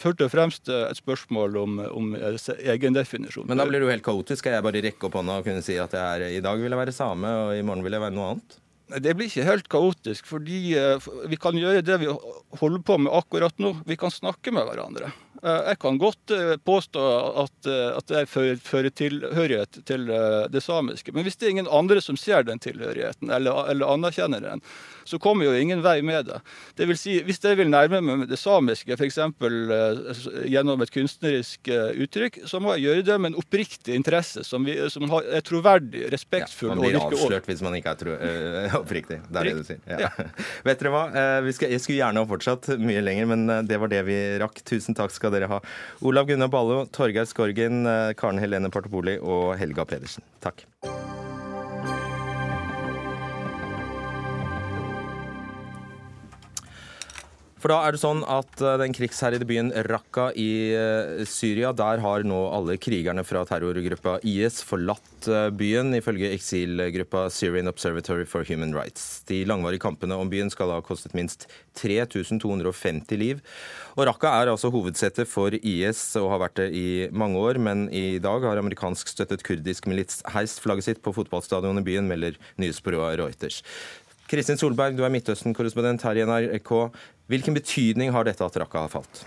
først 0.00 0.24
og 0.24 0.32
fremst 0.32 0.72
et 0.72 0.98
spørsmål 0.98 1.60
om, 1.60 1.78
om 1.84 2.16
egendefinisjon. 2.16 3.46
Men 3.46 3.62
da 3.62 3.68
blir 3.68 3.78
det 3.78 3.86
jo 3.86 3.92
helt 3.92 4.08
kaotisk. 4.08 4.40
Skal 4.40 4.56
jeg 4.56 4.66
bare 4.66 4.82
rekke 4.88 5.06
opp 5.06 5.20
hånda 5.20 5.38
og 5.38 5.46
kunne 5.46 5.62
si 5.62 5.78
at 5.78 5.94
jeg 5.94 6.02
er, 6.24 6.26
i 6.40 6.42
dag 6.42 6.58
vil 6.58 6.74
jeg 6.74 6.82
være 6.82 6.98
same, 6.98 7.30
og 7.44 7.54
i 7.54 7.62
morgen 7.62 7.86
vil 7.86 7.94
jeg 7.94 8.06
være 8.08 8.16
noe 8.16 8.32
annet? 8.32 8.58
Det 8.84 9.14
blir 9.16 9.30
ikke 9.30 9.46
helt 9.46 9.68
kaotisk, 9.72 10.26
fordi 10.28 10.74
eh, 10.76 11.06
vi 11.30 11.38
kan 11.40 11.56
gjøre 11.56 11.84
det 11.84 11.96
vi 12.02 12.10
holder 12.60 12.82
på 12.84 12.98
med 13.00 13.14
akkurat 13.16 13.56
nå. 13.62 13.72
Vi 13.88 13.96
kan 13.96 14.12
snakke 14.12 14.52
med 14.52 14.68
hverandre. 14.68 15.08
Eh, 15.44 15.60
jeg 15.68 15.78
kan 15.82 15.98
godt 16.00 16.32
eh, 16.32 16.54
påstå 16.64 17.02
at, 17.42 17.68
eh, 17.68 17.90
at 17.98 18.12
jeg 18.14 18.28
fører 18.64 18.88
tilhørighet 18.96 19.82
til 19.84 20.08
det 20.50 20.62
samiske. 20.64 21.12
Men 21.12 21.26
hvis 21.26 21.36
det 21.36 21.48
er 21.48 21.54
ingen 21.56 21.68
andre 21.68 22.00
som 22.04 22.16
ser 22.20 22.46
den 22.48 22.60
tilhørigheten, 22.62 23.28
eller, 23.34 23.66
eller 23.72 23.92
anerkjenner 23.92 24.40
den, 24.40 24.62
så 25.04 25.18
kommer 25.20 25.44
jo 25.44 25.52
ingen 25.52 25.82
vei 25.84 25.98
med 26.06 26.30
det. 26.30 26.38
Det 26.78 26.88
vil 26.88 26.96
si, 26.96 27.18
Hvis 27.26 27.42
jeg 27.44 27.58
vil 27.58 27.68
nærme 27.68 28.00
meg 28.00 28.24
det 28.30 28.38
samiske, 28.40 28.96
f.eks. 28.96 29.18
gjennom 30.48 30.80
et 30.80 30.92
kunstnerisk 30.94 31.68
uttrykk, 32.06 32.40
så 32.48 32.60
må 32.62 32.76
jeg 32.76 32.86
gjøre 32.86 33.06
det 33.10 33.18
med 33.20 33.34
en 33.34 33.38
oppriktig 33.42 33.98
interesse, 33.98 34.44
som, 34.48 34.64
vi, 34.64 34.78
som 34.92 35.04
er 35.20 35.44
troverdig, 35.44 36.06
respektfull. 36.14 36.72
Ja, 36.72 36.78
man 36.78 36.86
blir 36.86 37.00
avslørt 37.02 37.50
hvis 37.50 37.60
man 37.64 37.76
ikke 37.76 37.92
er 37.92 38.00
tro, 38.00 38.16
øh, 38.16 38.78
oppriktig. 38.80 39.20
Det 39.28 39.42
er 39.42 39.50
det 39.50 39.54
du 39.60 39.68
sier. 39.68 39.84
Ja. 39.90 40.08
Ja. 40.08 40.28
Vet 40.70 40.80
dere 40.80 40.94
hva? 40.94 41.04
Skal, 41.52 41.74
jeg 41.74 41.84
skulle 41.84 42.00
gjerne 42.00 42.24
ha 42.24 42.30
fortsatt 42.32 42.72
mye 42.80 43.04
lenger, 43.04 43.28
men 43.34 43.68
det 43.68 43.80
var 43.82 43.92
det 43.92 44.00
vi 44.08 44.18
rakk. 44.40 44.64
Tusen 44.64 44.96
takk 44.96 45.12
skal 45.12 45.33
dere 45.34 45.50
ha. 45.50 45.60
Olav 46.06 46.30
Gunnar 46.30 46.52
Ballo, 46.52 46.84
Torgeir 46.94 47.28
Skorgen, 47.30 47.84
eh, 47.86 48.14
Karen 48.18 48.42
Helene 48.42 48.70
Partopoli 48.70 49.18
og 49.20 49.54
Helga 49.60 49.86
Pedersen. 49.88 50.24
Takk. 50.44 50.66
For 57.64 57.72
da 57.72 57.78
er 57.88 57.94
det 57.96 58.02
sånn 58.02 58.18
at 58.28 58.60
eh, 58.60 58.74
den 58.76 58.92
krigsherjede 58.92 59.46
byen 59.48 59.70
Raqqa 59.86 60.26
i 60.36 60.48
eh, 60.76 61.22
Syria, 61.24 61.70
der 61.72 62.02
har 62.02 62.26
nå 62.28 62.42
alle 62.52 62.74
krigerne 62.76 63.24
fra 63.24 63.40
terrorgruppa 63.48 64.18
IS 64.20 64.58
forlatt 64.68 65.28
eh, 65.32 65.46
byen, 65.48 65.94
ifølge 65.96 66.28
eksilgruppa 66.36 67.22
Syrian 67.32 67.72
Observatory 67.72 68.28
for 68.28 68.44
Human 68.44 68.76
Rights. 68.76 69.22
De 69.32 69.40
langvarige 69.48 69.80
kampene 69.86 70.20
om 70.20 70.28
byen 70.28 70.52
skal 70.52 70.74
ha 70.74 70.82
kostet 70.84 71.16
minst 71.16 71.48
3250 71.80 73.16
liv. 73.16 73.40
Og 73.96 74.10
Raqqa 74.10 74.34
er 74.42 74.52
altså 74.52 74.68
hovedsetet 74.68 75.24
for 75.32 75.56
IS 75.56 76.04
og 76.20 76.34
har 76.34 76.44
vært 76.44 76.60
det 76.60 76.70
i 76.76 76.86
mange 77.16 77.40
år, 77.40 77.64
men 77.64 77.88
i 77.88 78.20
dag 78.20 78.44
har 78.44 78.60
amerikansk 78.60 79.16
støttet 79.16 79.48
kurdisk 79.48 79.88
milits 79.88 80.20
heist 80.36 80.60
flagget 80.60 80.92
sitt 80.92 81.00
på 81.00 81.16
fotballstadionet 81.16 81.80
i 81.80 81.92
byen, 81.94 82.12
melder 82.12 82.36
nyhetsbyrået 82.60 83.22
Reuters. 83.24 83.64
Kristin 84.24 84.56
Solberg, 84.56 84.96
du 84.96 85.02
er 85.04 85.12
Midtøsten-korrespondent 85.12 86.02
her 86.06 86.16
i 86.16 86.24
NRK. 86.24 86.70
Hvilken 87.26 87.54
betydning 87.56 88.12
har 88.12 88.26
dette 88.28 88.44
at 88.44 88.56
Raqqa 88.60 88.84
har 88.84 88.92
falt? 88.92 89.22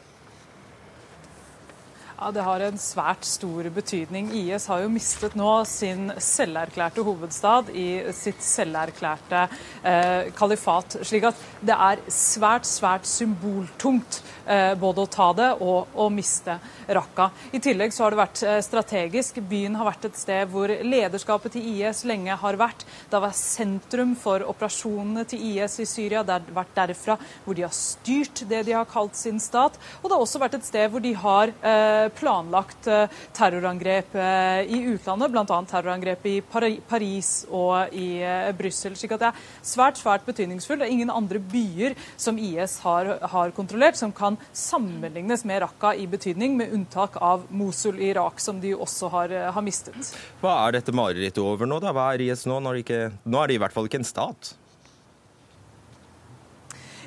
Ja, 2.17 2.31
Det 2.31 2.41
har 2.41 2.63
en 2.65 2.79
svært 2.81 3.25
stor 3.29 3.67
betydning. 3.69 4.31
IS 4.33 4.65
har 4.71 4.81
jo 4.81 4.89
mistet 4.89 5.35
nå 5.37 5.51
sin 5.69 6.07
selverklærte 6.17 7.03
hovedstad 7.05 7.69
i 7.77 8.09
sitt 8.17 8.41
selverklærte 8.41 9.43
eh, 9.85 10.31
kalifat. 10.33 10.97
Slik 11.05 11.27
at 11.29 11.43
det 11.61 11.75
er 11.77 12.01
svært, 12.09 12.65
svært 12.65 13.05
symboltungt 13.05 14.23
eh, 14.49 14.73
både 14.81 15.03
å 15.05 15.11
ta 15.13 15.27
det 15.37 15.51
og 15.61 15.93
å 15.93 16.07
miste 16.09 16.55
Raqqa. 16.89 17.27
I 17.53 17.61
tillegg 17.61 17.93
så 17.93 18.07
har 18.07 18.15
det 18.15 18.21
vært 18.23 18.41
eh, 18.47 18.57
strategisk. 18.65 19.37
Byen 19.45 19.77
har 19.77 19.91
vært 19.91 20.09
et 20.09 20.17
sted 20.17 20.49
hvor 20.49 20.73
lederskapet 20.73 21.53
til 21.53 21.69
IS 21.75 22.01
lenge 22.09 22.33
har 22.33 22.57
vært. 22.57 22.81
Det 23.05 23.19
har 23.19 23.27
vært 23.27 23.41
sentrum 23.43 24.17
for 24.17 24.41
operasjonene 24.55 25.27
til 25.29 25.45
IS 25.51 25.77
i 25.85 25.87
Syria. 25.93 26.25
Det 26.25 26.39
har 26.39 26.49
vært 26.63 26.73
derfra 26.81 27.19
hvor 27.45 27.61
de 27.61 27.67
har 27.67 27.77
styrt 27.77 28.41
det 28.49 28.65
de 28.65 28.73
har 28.79 28.89
kalt 28.89 29.13
sin 29.21 29.37
stat. 29.37 29.77
Og 30.01 30.09
det 30.09 30.17
har 30.17 30.25
også 30.25 30.41
vært 30.41 30.57
et 30.57 30.65
sted 30.73 30.89
hvor 30.89 31.05
de 31.05 31.13
har 31.13 31.53
eh, 31.61 32.06
planlagt 32.13 32.87
eh, 32.91 33.13
terrorangrep 33.35 34.15
eh, 34.15 34.61
i 34.73 34.81
utlandet, 34.93 35.31
bl.a. 35.33 35.59
terrorangrep 35.69 36.27
i 36.29 36.35
Paris 36.41 37.31
og 37.49 37.93
i 37.95 38.21
eh, 38.23 38.51
Brussel. 38.57 38.97
slik 38.97 39.15
det 39.17 39.29
er 39.29 39.47
svært 39.65 40.01
svært 40.01 40.27
betydningsfullt. 40.27 40.81
Det 40.81 40.87
er 40.89 40.95
ingen 40.95 41.13
andre 41.13 41.41
byer 41.41 41.97
som 42.19 42.37
IS 42.37 42.79
har, 42.85 43.13
har 43.33 43.55
kontrollert 43.57 43.99
som 43.99 44.13
kan 44.15 44.37
sammenlignes 44.51 45.45
med 45.47 45.63
Raqqa 45.65 45.95
i 45.95 46.07
betydning, 46.09 46.57
med 46.57 46.73
unntak 46.75 47.17
av 47.21 47.47
Mosul 47.49 47.99
i 48.01 48.11
Irak, 48.11 48.41
som 48.43 48.61
de 48.61 48.75
også 48.75 49.11
har, 49.13 49.33
har 49.55 49.65
mistet. 49.65 50.13
Hva 50.43 50.59
er 50.67 50.77
dette 50.79 50.95
marerittet 50.95 51.43
over 51.43 51.69
nå? 51.69 51.81
da? 51.83 51.95
Hva 51.95 52.11
er 52.13 52.27
IS 52.27 52.45
nå? 52.49 52.61
Når 52.63 52.83
ikke, 52.83 53.01
nå 53.25 53.41
er 53.41 53.51
de 53.51 53.57
i 53.57 53.61
hvert 53.61 53.75
fall 53.75 53.89
ikke 53.89 54.01
en 54.03 54.07
stat? 54.07 54.55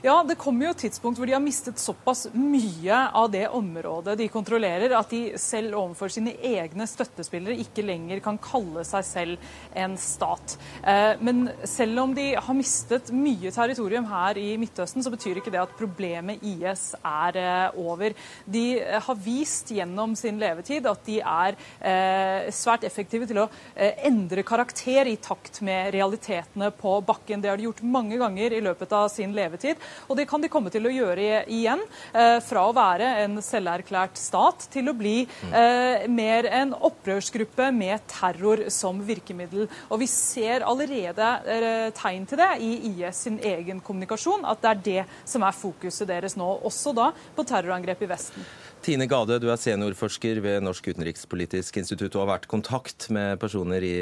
Ja, 0.00 0.22
det 0.24 0.38
kommer 0.40 0.64
jo 0.64 0.72
et 0.72 0.80
tidspunkt 0.86 1.18
hvor 1.20 1.28
de 1.28 1.34
har 1.34 1.42
mistet 1.44 1.80
såpass 1.80 2.22
mye 2.32 2.96
av 3.12 3.26
det 3.34 3.42
området 3.52 4.14
de 4.16 4.30
kontrollerer, 4.32 4.94
at 4.96 5.10
de 5.12 5.34
selv 5.36 5.76
overfor 5.76 6.08
sine 6.12 6.32
egne 6.40 6.86
støttespillere 6.88 7.58
ikke 7.60 7.84
lenger 7.84 8.22
kan 8.24 8.38
kalle 8.40 8.80
seg 8.88 9.04
selv 9.04 9.50
en 9.76 9.98
stat. 10.00 10.54
Eh, 10.80 11.20
men 11.20 11.50
selv 11.68 12.00
om 12.00 12.14
de 12.16 12.30
har 12.32 12.56
mistet 12.56 13.10
mye 13.12 13.52
territorium 13.52 14.06
her 14.08 14.40
i 14.40 14.54
Midtøsten, 14.62 15.04
så 15.04 15.12
betyr 15.12 15.42
ikke 15.42 15.52
det 15.52 15.60
at 15.60 15.76
problemet 15.76 16.40
IS 16.48 16.94
er 16.96 17.40
eh, 17.42 17.76
over. 17.84 18.16
De 18.48 18.64
har 18.80 19.20
vist 19.20 19.74
gjennom 19.76 20.16
sin 20.16 20.40
levetid 20.40 20.88
at 20.88 21.04
de 21.10 21.18
er 21.20 21.60
eh, 21.76 22.48
svært 22.56 22.88
effektive 22.88 23.28
til 23.28 23.42
å 23.44 23.50
endre 23.76 24.46
karakter 24.48 25.12
i 25.12 25.18
takt 25.20 25.60
med 25.66 25.92
realitetene 25.92 26.72
på 26.72 26.96
bakken. 27.04 27.44
Det 27.44 27.52
har 27.52 27.60
de 27.60 27.68
gjort 27.68 27.84
mange 27.84 28.16
ganger 28.20 28.56
i 28.56 28.64
løpet 28.64 28.96
av 28.96 29.10
sin 29.12 29.36
levetid. 29.36 29.76
Og 30.08 30.18
det 30.18 30.26
kan 30.30 30.42
de 30.42 30.50
komme 30.52 30.72
til 30.72 30.86
å 30.86 30.92
gjøre 30.92 31.44
igjen. 31.50 31.82
Eh, 32.14 32.38
fra 32.44 32.64
å 32.68 32.74
være 32.76 33.08
en 33.24 33.38
selverklært 33.44 34.18
stat 34.20 34.66
til 34.72 34.90
å 34.90 34.96
bli 34.96 35.22
eh, 35.24 36.06
mer 36.10 36.48
en 36.50 36.74
opprørsgruppe 36.74 37.70
med 37.74 38.02
terror 38.10 38.66
som 38.72 39.00
virkemiddel. 39.06 39.68
Og 39.90 40.02
vi 40.02 40.08
ser 40.10 40.66
allerede 40.66 41.28
eh, 41.46 41.90
tegn 41.96 42.26
til 42.30 42.40
det 42.40 42.50
i 42.64 42.72
IS 42.92 43.24
sin 43.26 43.38
egen 43.52 43.82
kommunikasjon, 43.84 44.46
at 44.48 44.62
det 44.64 44.72
er 44.72 44.82
det 44.88 45.06
som 45.28 45.44
er 45.46 45.56
fokuset 45.56 46.08
deres 46.10 46.36
nå. 46.40 46.48
Også 46.66 46.94
da 46.96 47.10
på 47.36 47.46
terrorangrep 47.46 48.04
i 48.06 48.10
Vesten. 48.10 48.50
Tine 48.80 49.04
Gade, 49.10 49.36
du 49.42 49.50
er 49.52 49.60
seniorforsker 49.60 50.40
ved 50.40 50.64
Norsk 50.64 50.86
utenrikspolitisk 50.88 51.82
institutt 51.82 52.14
og 52.16 52.24
har 52.24 52.34
vært 52.34 52.48
i 52.48 52.52
kontakt 52.54 53.10
med 53.12 53.36
personer 53.42 53.84
i 53.84 53.94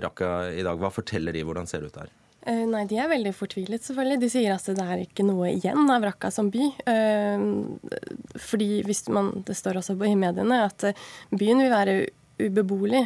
Raqqa 0.00 0.34
i 0.56 0.64
dag. 0.64 0.80
Hva 0.80 0.92
forteller 0.94 1.36
de? 1.36 1.44
Hvordan 1.44 1.68
ser 1.68 1.84
det 1.84 1.92
ut 1.92 2.00
der? 2.00 2.14
Uh, 2.44 2.64
nei, 2.68 2.82
de 2.88 2.98
er 3.00 3.08
veldig 3.08 3.32
fortvilet, 3.32 3.80
selvfølgelig. 3.86 4.20
De 4.20 4.28
sier 4.32 4.52
at 4.52 4.66
det 4.68 4.84
er 4.84 5.04
ikke 5.06 5.24
noe 5.24 5.48
igjen 5.54 5.88
av 5.92 6.04
Raqqa 6.04 6.28
som 6.34 6.50
by. 6.52 6.66
Uh, 6.84 8.34
fordi 8.40 8.82
hvis 8.84 9.06
man, 9.08 9.32
Det 9.46 9.56
står 9.56 9.80
også 9.80 9.96
i 10.04 10.16
mediene 10.18 10.64
at 10.66 10.84
uh, 10.84 11.06
byen 11.32 11.64
vil 11.64 11.72
være 11.72 11.96
ubeboelig 12.34 13.04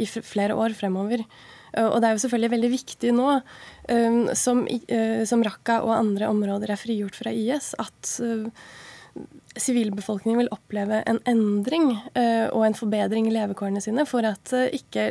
i 0.00 0.06
flere 0.08 0.54
år 0.56 0.72
fremover. 0.72 1.20
Og 1.76 1.98
det 2.00 2.08
er 2.08 2.14
jo 2.14 2.22
selvfølgelig 2.22 2.50
veldig 2.54 2.70
viktig 2.72 3.10
nå, 3.12 3.34
som, 4.32 4.62
som 5.28 5.42
Raqqa 5.44 5.76
og 5.84 5.92
andre 5.92 6.30
områder 6.32 6.72
er 6.72 6.80
frigjort 6.80 7.18
fra 7.18 7.34
IS, 7.36 7.74
at 7.76 8.14
sivilbefolkningen 9.60 10.40
vil 10.40 10.50
oppleve 10.56 11.02
en 11.04 11.20
endring 11.28 11.90
og 12.16 12.64
en 12.64 12.78
forbedring 12.80 13.28
i 13.28 13.36
levekårene 13.36 13.84
sine, 13.84 14.08
for 14.08 14.24
at 14.24 14.56
ikke 14.72 15.10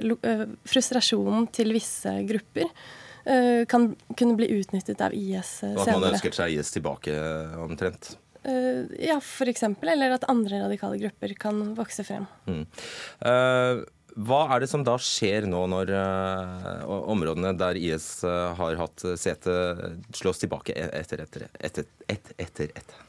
frustrasjonen 0.65 1.45
til 1.53 1.77
visse 1.77 2.17
grupper 2.25 2.73
Eh, 2.73 3.04
kan 3.71 3.89
kunne 4.17 4.37
bli 4.37 4.51
utnyttet 4.59 5.01
av 5.01 5.15
IS 5.17 5.57
senere. 5.63 5.79
Og 5.79 5.81
at 5.81 5.97
man 5.97 6.11
ønsker 6.11 6.35
seg 6.37 6.53
IS 6.59 6.69
tilbake, 6.75 7.15
omtrent? 7.63 8.11
Uh, 8.45 8.85
ja, 9.01 9.17
f.eks. 9.17 9.65
Eller 9.81 10.13
at 10.13 10.27
andre 10.29 10.61
radikale 10.67 10.99
grupper 11.01 11.33
kan 11.41 11.63
vokse 11.77 12.05
frem. 12.05 12.27
Mm. 12.45 12.65
Hva 14.15 14.41
er 14.55 14.61
det 14.63 14.69
som 14.71 14.85
da 14.85 14.93
skjer 15.01 15.49
nå 15.49 15.65
når 15.73 15.91
områdene 17.11 17.55
der 17.59 17.79
IS 17.81 18.07
har 18.23 18.77
hatt 18.79 19.03
sete, 19.19 19.57
slås 20.15 20.39
tilbake 20.45 20.77
etter 20.85 21.25
etter 21.25 21.49
etter, 21.59 21.89
etter, 22.07 22.37
etter, 22.45 22.71
etter? 22.77 23.04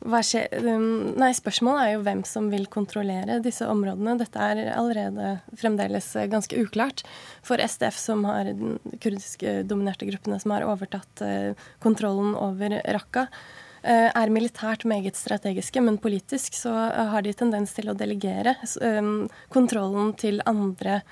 Um, 0.00 1.12
nei, 1.20 1.30
Spørsmålet 1.36 1.82
er 1.82 1.92
jo 1.92 2.04
hvem 2.06 2.22
som 2.24 2.48
vil 2.52 2.64
kontrollere 2.72 3.36
disse 3.44 3.66
områdene. 3.68 4.16
Dette 4.20 4.40
er 4.40 4.72
allerede 4.72 5.32
fremdeles 5.60 6.08
ganske 6.32 6.56
uklart. 6.56 7.02
For 7.44 7.60
SDF, 7.60 7.98
som 8.00 8.24
har 8.24 8.48
den 8.48 8.78
kurdiske 9.02 9.60
dominerte 9.68 10.08
gruppene 10.08 10.40
som 10.40 10.54
har 10.56 10.64
overtatt 10.64 11.24
uh, 11.24 11.66
kontrollen 11.84 12.32
over 12.32 12.78
Raqqa, 12.80 13.26
uh, 13.28 14.08
er 14.08 14.32
militært 14.32 14.86
meget 14.88 15.20
strategiske, 15.20 15.82
men 15.84 16.00
politisk 16.00 16.56
så 16.56 16.72
har 17.12 17.26
de 17.26 17.36
tendens 17.36 17.76
til 17.76 17.92
å 17.92 17.96
delegere 17.98 18.56
um, 18.80 19.28
kontrollen 19.52 20.14
til 20.16 20.40
andre 20.48 21.02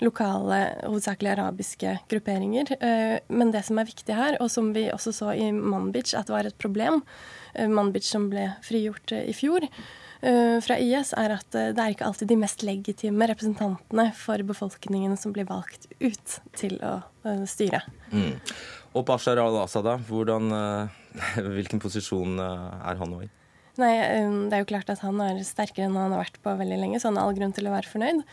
lokale, 0.00 0.60
hovedsakelig 0.86 1.32
arabiske 1.32 1.96
grupperinger. 2.06 2.68
Men 3.34 3.50
det 3.50 3.64
som 3.66 3.80
er 3.82 3.88
viktig 3.88 4.14
her, 4.14 4.36
og 4.38 4.46
som 4.54 4.68
vi 4.70 4.84
også 4.94 5.10
så 5.10 5.32
i 5.34 5.48
Manbij 5.50 6.14
at 6.14 6.30
var 6.30 6.46
et 6.46 6.54
problem, 6.62 7.00
Eh, 7.54 7.68
Manbij 7.68 8.04
som 8.04 8.28
ble 8.30 8.50
frigjort 8.64 9.12
eh, 9.12 9.28
i 9.30 9.34
fjor 9.36 9.64
eh, 9.64 10.58
fra 10.64 10.78
IS, 10.78 11.14
er 11.18 11.36
at 11.38 11.48
det 11.54 11.78
er 11.78 11.94
ikke 11.94 12.08
alltid 12.08 12.30
de 12.32 12.38
mest 12.40 12.64
legitime 12.66 13.28
representantene 13.30 14.10
for 14.18 14.42
befolkningen 14.46 15.16
som 15.20 15.34
blir 15.36 15.48
valgt 15.48 15.88
ut 16.00 16.38
til 16.58 16.78
å 16.84 16.98
styre. 17.48 17.82
Mm. 18.10 18.38
Og 18.96 19.04
Bashar 19.08 19.40
al-Assad, 19.40 19.88
hvordan, 20.08 20.52
hvilken 21.56 21.82
posisjon 21.82 22.38
er 22.40 23.00
han 23.00 23.12
nå 23.12 23.26
i? 23.26 23.32
Nei, 23.78 23.92
Det 24.50 24.56
er 24.56 24.62
jo 24.64 24.70
klart 24.72 24.88
at 24.90 25.04
han 25.04 25.20
er 25.22 25.36
sterkere 25.46 25.86
enn 25.86 25.94
han 25.94 26.10
har 26.10 26.24
vært 26.24 26.40
på 26.42 26.50
veldig 26.58 26.78
lenge, 26.80 26.98
så 26.98 27.12
han 27.12 27.20
har 27.20 27.28
all 27.28 27.36
grunn 27.36 27.52
til 27.54 27.68
å 27.68 27.74
være 27.76 27.92
fornøyd. 27.92 28.24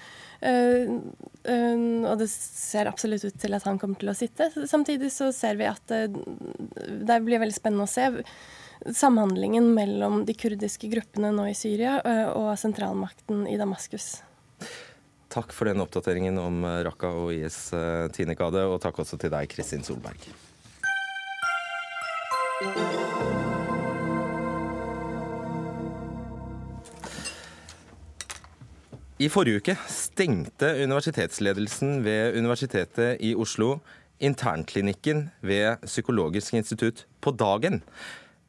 Og 2.09 2.15
det 2.17 2.29
ser 2.31 2.89
absolutt 2.89 3.27
ut 3.27 3.37
til 3.43 3.53
at 3.53 3.67
han 3.69 3.77
kommer 3.77 3.99
til 4.01 4.09
å 4.09 4.17
sitte. 4.17 4.47
Samtidig 4.65 5.11
så 5.13 5.29
ser 5.35 5.59
vi 5.59 5.67
at 5.69 5.85
det 5.91 7.19
blir 7.27 7.43
veldig 7.43 7.59
spennende 7.59 7.85
å 7.85 7.91
se 7.91 8.09
samhandlingen 8.93 9.71
mellom 9.75 10.23
de 10.27 10.35
kurdiske 10.37 10.89
gruppene 10.91 11.31
nå 11.35 11.47
i 11.51 11.55
Syria 11.57 11.99
og 12.33 12.53
sentralmakten 12.59 13.45
i 13.51 13.57
Damaskus. 13.59 14.19
Takk 15.31 15.51
for 15.55 15.67
den 15.67 15.83
oppdateringen 15.83 16.37
om 16.39 16.63
Raqqa 16.63 17.11
og 17.11 17.33
IS, 17.35 17.69
Tine 18.15 18.37
Kade, 18.39 18.63
og 18.69 18.79
takk 18.83 19.01
også 19.03 19.19
til 19.19 19.33
deg, 19.33 19.49
Kristin 19.51 19.83
Solberg. 19.83 20.29
I 29.15 29.29
forrige 29.31 29.61
uke 29.61 29.73
stengte 29.87 30.73
universitetsledelsen 30.83 32.01
ved 32.03 32.35
Universitetet 32.35 33.21
i 33.23 33.31
Oslo 33.35 33.77
internklinikken 34.19 35.29
ved 35.39 35.83
Psykologisk 35.87 36.53
institutt 36.53 37.05
på 37.23 37.31
dagen. 37.31 37.81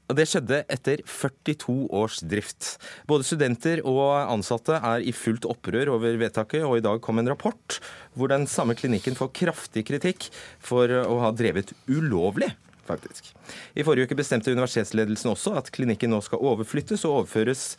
Det 0.06 0.26
skjedde 0.30 0.60
etter 0.70 1.00
42 1.02 1.72
års 1.90 2.20
drift. 2.22 2.76
Både 3.10 3.26
studenter 3.26 3.80
og 3.82 4.12
ansatte 4.30 4.78
er 4.78 5.02
i 5.02 5.14
fullt 5.16 5.48
opprør 5.50 5.90
over 5.96 6.18
vedtaket, 6.20 6.62
og 6.62 6.78
i 6.78 6.84
dag 6.84 7.00
kom 7.02 7.18
en 7.18 7.30
rapport 7.32 7.80
hvor 8.14 8.30
den 8.30 8.46
samme 8.46 8.76
klinikken 8.78 9.18
får 9.18 9.32
kraftig 9.34 9.82
kritikk 9.88 10.28
for 10.62 10.92
å 11.02 11.18
ha 11.24 11.32
drevet 11.34 11.74
ulovlig. 11.90 12.52
faktisk. 12.86 13.32
I 13.74 13.82
forrige 13.82 14.06
uke 14.06 14.14
bestemte 14.14 14.52
universitetsledelsen 14.54 15.32
også 15.32 15.56
at 15.58 15.72
klinikken 15.74 16.12
nå 16.14 16.20
skal 16.22 16.38
overflyttes 16.38 17.02
og 17.02 17.24
overføres 17.24 17.72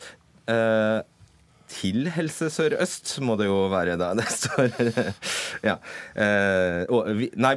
eh, 0.52 1.00
til 1.68 2.08
Helse 2.14 2.48
Sør-Øst, 2.52 3.10
må 3.24 3.36
det 3.38 3.48
jo 3.48 3.66
være 3.72 3.96
da. 4.00 4.10
Det 4.16 4.26
står 4.32 4.72
ja. 5.68 5.76
Eh, 6.18 7.28
nei, 7.38 7.52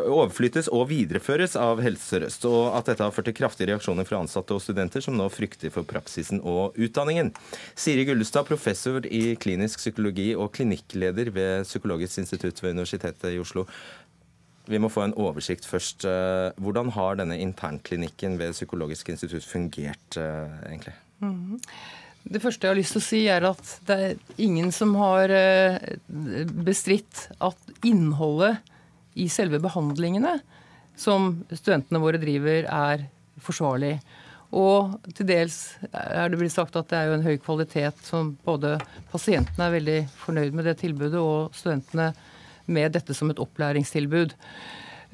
overflyttes 0.00 0.68
og 0.74 0.86
videreføres 0.92 1.56
av 1.60 1.82
Helse 1.84 2.14
Sør-Øst. 2.14 2.46
Og 2.50 2.76
at 2.78 2.90
dette 2.90 3.06
har 3.06 3.14
ført 3.14 3.28
til 3.30 3.36
kraftige 3.38 3.72
reaksjoner 3.72 4.08
fra 4.08 4.20
ansatte 4.22 4.56
og 4.56 4.62
studenter, 4.62 5.04
som 5.04 5.16
nå 5.18 5.28
frykter 5.32 5.72
for 5.74 5.88
praksisen 5.88 6.42
og 6.44 6.76
utdanningen. 6.76 7.32
Siri 7.74 8.06
Gullestad, 8.08 8.46
professor 8.48 9.04
i 9.08 9.34
klinisk 9.40 9.82
psykologi 9.82 10.32
og 10.36 10.52
klinikkleder 10.56 11.32
ved 11.34 11.68
Psykologisk 11.68 12.20
institutt 12.22 12.62
ved 12.62 12.76
Universitetet 12.76 13.32
i 13.32 13.40
Oslo. 13.42 13.66
Vi 14.70 14.80
må 14.80 14.88
få 14.88 15.04
en 15.04 15.16
oversikt 15.20 15.66
først. 15.68 16.06
Eh, 16.08 16.52
hvordan 16.62 16.92
har 16.96 17.18
denne 17.20 17.36
internklinikken 17.40 18.38
ved 18.40 18.54
Psykologisk 18.56 19.10
institutt 19.12 19.44
fungert, 19.44 20.16
eh, 20.16 20.70
egentlig? 20.70 20.94
Mm 21.20 21.34
-hmm. 21.34 21.60
Det 22.24 22.40
første 22.40 22.64
jeg 22.64 22.72
har 22.72 22.78
lyst 22.78 22.94
til 22.96 23.02
å 23.02 23.04
si, 23.04 23.22
er 23.28 23.44
at 23.44 23.72
det 23.88 23.96
er 24.00 24.14
ingen 24.40 24.70
som 24.72 24.94
har 24.96 25.32
eh, 25.32 25.76
bestridt 26.64 27.26
at 27.44 27.74
innholdet 27.84 28.62
i 29.20 29.28
selve 29.30 29.60
behandlingene 29.62 30.38
som 30.98 31.42
studentene 31.52 32.00
våre 32.02 32.20
driver, 32.22 32.64
er 32.64 33.04
forsvarlig. 33.44 33.98
Og 34.54 34.94
til 35.18 35.26
dels 35.28 35.58
er 35.90 36.30
det 36.30 36.38
blitt 36.38 36.54
sagt 36.54 36.76
at 36.78 36.88
det 36.90 36.98
er 36.98 37.10
jo 37.10 37.16
en 37.18 37.26
høy 37.26 37.34
kvalitet 37.42 37.98
som 38.06 38.34
både 38.46 38.76
pasientene 39.10 39.66
er 39.66 39.74
veldig 39.74 39.98
fornøyd 40.22 40.54
med 40.54 40.68
det 40.70 40.78
tilbudet, 40.80 41.18
og 41.18 41.54
studentene 41.58 42.12
med 42.70 42.94
dette 42.94 43.16
som 43.16 43.30
et 43.32 43.42
opplæringstilbud. 43.42 44.32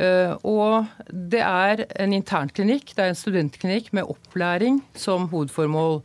Eh, 0.01 0.35
og 0.47 0.87
det 1.11 1.43
er 1.43 1.87
en 2.01 2.15
internklinikk, 2.17 2.95
det 2.95 3.05
er 3.05 3.15
en 3.15 3.19
studentklinikk 3.19 3.91
med 3.97 4.13
opplæring 4.13 4.83
som 4.95 5.27
hovedformål. 5.33 6.03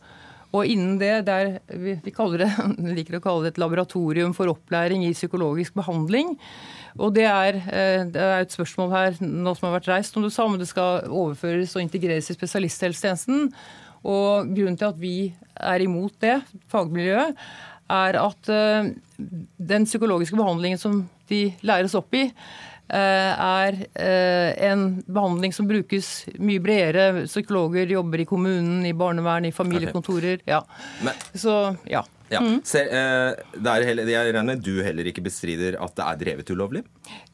Og 0.55 0.69
innen 0.71 0.95
det, 1.01 1.25
der 1.27 1.57
vi, 1.67 1.97
vi, 1.99 2.13
det, 2.39 2.49
liker 2.97 3.19
å 3.19 3.23
kalle 3.23 3.45
det 3.45 3.55
et 3.55 3.61
laboratorium 3.61 4.35
for 4.37 4.53
opplæring 4.53 5.03
i 5.07 5.13
psykologisk 5.15 5.75
behandling. 5.75 6.35
Og 6.95 7.11
det 7.17 7.25
er, 7.27 7.59
eh, 7.67 8.03
det 8.07 8.21
er 8.21 8.45
et 8.45 8.55
spørsmål 8.55 8.93
her 8.93 9.17
nå 9.19 9.55
som 9.55 9.67
har 9.67 9.79
vært 9.79 9.89
reist, 9.91 10.15
som 10.15 10.23
du 10.23 10.31
sa, 10.31 10.45
om 10.47 10.55
det 10.59 10.69
skal 10.69 11.09
overføres 11.09 11.75
og 11.75 11.83
integreres 11.83 12.31
i 12.31 12.37
spesialisthelsetjenesten. 12.37 13.49
Og 14.05 14.53
grunnen 14.55 14.77
til 14.79 14.91
at 14.91 15.01
vi 15.01 15.17
er 15.55 15.83
imot 15.83 16.15
det, 16.23 16.37
fagmiljøet, 16.71 17.35
er 17.95 18.17
at 18.17 18.53
eh, 18.53 18.93
den 19.17 19.89
psykologiske 19.89 20.37
behandlingen 20.39 20.79
som 20.81 21.03
de 21.29 21.49
læres 21.65 21.97
opp 21.97 22.15
i, 22.15 22.29
er 22.93 23.77
eh, 23.93 24.69
en 24.69 25.03
behandling 25.07 25.53
som 25.53 25.67
brukes 25.69 26.25
mye 26.37 26.61
bredere. 26.61 27.25
Psykologer 27.25 27.89
jobber 27.95 28.21
i 28.21 28.27
kommunen, 28.29 28.85
i 28.85 28.93
barnevern, 28.93 29.45
i 29.45 29.53
familiekontorer. 29.55 30.43
Ja. 30.45 30.61
Så 31.33 31.75
ja. 31.89 32.05
Ja. 32.31 32.41
Mm. 32.41 32.57
Ser, 32.65 32.89
eh, 32.89 33.83
heller, 33.85 34.09
jeg 34.09 34.31
regner 34.31 34.45
med 34.47 34.63
du 34.65 34.79
heller 34.81 35.05
ikke 35.09 35.23
bestrider 35.25 35.77
at 35.81 35.93
det 35.97 36.05
er 36.05 36.19
drevet 36.23 36.49
ulovlig? 36.49 36.81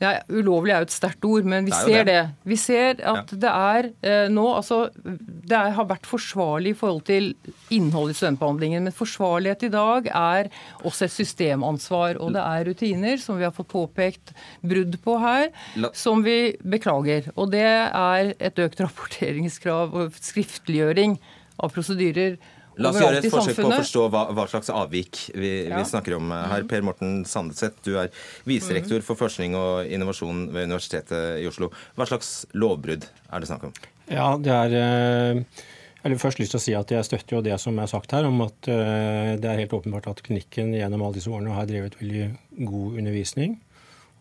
Ja, 0.01 0.17
ulovlig 0.27 0.73
er 0.75 0.83
jo 0.83 0.89
et 0.89 0.95
sterkt 0.95 1.25
ord, 1.27 1.47
men 1.47 1.69
vi 1.69 1.71
det 1.71 1.79
ser 1.79 2.03
det. 2.03 2.15
det. 2.17 2.49
Vi 2.51 2.57
ser 2.59 2.99
at 2.99 3.31
ja. 3.31 3.39
det 3.45 3.53
er 3.53 3.89
eh, 4.03 4.25
nå 4.33 4.45
altså, 4.51 4.81
Det 4.91 5.55
er, 5.55 5.71
har 5.77 5.87
vært 5.87 6.09
forsvarlig 6.09 6.75
i 6.75 6.79
forhold 6.81 7.05
til 7.07 7.31
innholdet 7.71 8.17
i 8.17 8.19
studentbehandlingen. 8.19 8.83
Men 8.87 8.95
forsvarlighet 8.95 9.67
i 9.69 9.71
dag 9.73 10.11
er 10.11 10.51
også 10.83 11.07
et 11.07 11.15
systemansvar. 11.15 12.19
Og 12.19 12.35
det 12.35 12.43
er 12.43 12.67
rutiner 12.67 13.21
som 13.21 13.39
vi 13.39 13.47
har 13.47 13.55
fått 13.55 13.71
påpekt 13.71 14.35
brudd 14.59 14.99
på 15.03 15.17
her, 15.23 15.51
La... 15.79 15.93
som 15.95 16.25
vi 16.25 16.57
beklager. 16.63 17.31
Og 17.37 17.53
det 17.55 17.67
er 17.67 18.33
et 18.39 18.59
økt 18.59 18.83
rapporteringskrav 18.83 19.95
og 19.95 20.19
skriftliggjøring 20.19 21.15
av 21.61 21.71
prosedyrer 21.71 22.41
La 22.81 22.91
oss 22.91 22.99
gjøre 23.01 23.21
et 23.21 23.29
forsøk 23.31 23.59
på 23.59 23.67
å 23.69 23.73
forstå 23.77 24.05
hva, 24.13 24.23
hva 24.35 24.45
slags 24.51 24.71
avvik 24.73 25.23
vi, 25.33 25.51
ja. 25.69 25.79
vi, 25.79 25.87
snakker 25.87 26.17
om 26.17 26.31
her. 26.33 26.65
Per 26.69 26.85
Morten 26.85 27.21
Sandeseth, 27.29 27.81
du 27.85 27.95
er 28.01 28.11
viserektor 28.49 29.03
for 29.05 29.19
forskning 29.19 29.57
og 29.57 29.91
innovasjon 29.91 30.47
ved 30.53 30.69
Universitetet 30.71 31.41
i 31.41 31.47
Oslo. 31.49 31.71
Hva 31.99 32.09
slags 32.09 32.33
lovbrudd 32.57 33.07
er 33.07 33.43
det 33.43 33.51
snakk 33.51 33.69
om? 33.69 33.75
Ja, 34.11 34.33
det 34.41 34.57
er... 34.57 34.79
Eh, 34.81 35.67
jeg 36.01 36.15
har 36.15 36.21
først 36.23 36.39
lyst 36.41 36.55
til 36.55 36.57
å 36.57 36.63
si 36.63 36.71
at 36.73 36.89
jeg 36.89 37.05
støtter 37.05 37.35
jo 37.37 37.43
det 37.45 37.59
som 37.61 37.77
er 37.77 37.89
sagt 37.89 38.13
her, 38.15 38.25
om 38.25 38.39
at 38.47 38.69
eh, 38.73 39.35
det 39.37 39.49
er 39.49 39.59
helt 39.61 39.75
åpenbart 39.77 40.09
at 40.09 40.23
klinikken 40.25 40.73
gjennom 40.73 41.03
alle 41.05 41.19
disse 41.19 41.29
årene 41.29 41.53
har 41.53 41.69
drevet 41.69 41.99
veldig 41.99 42.31
god 42.65 42.97
undervisning 43.03 43.59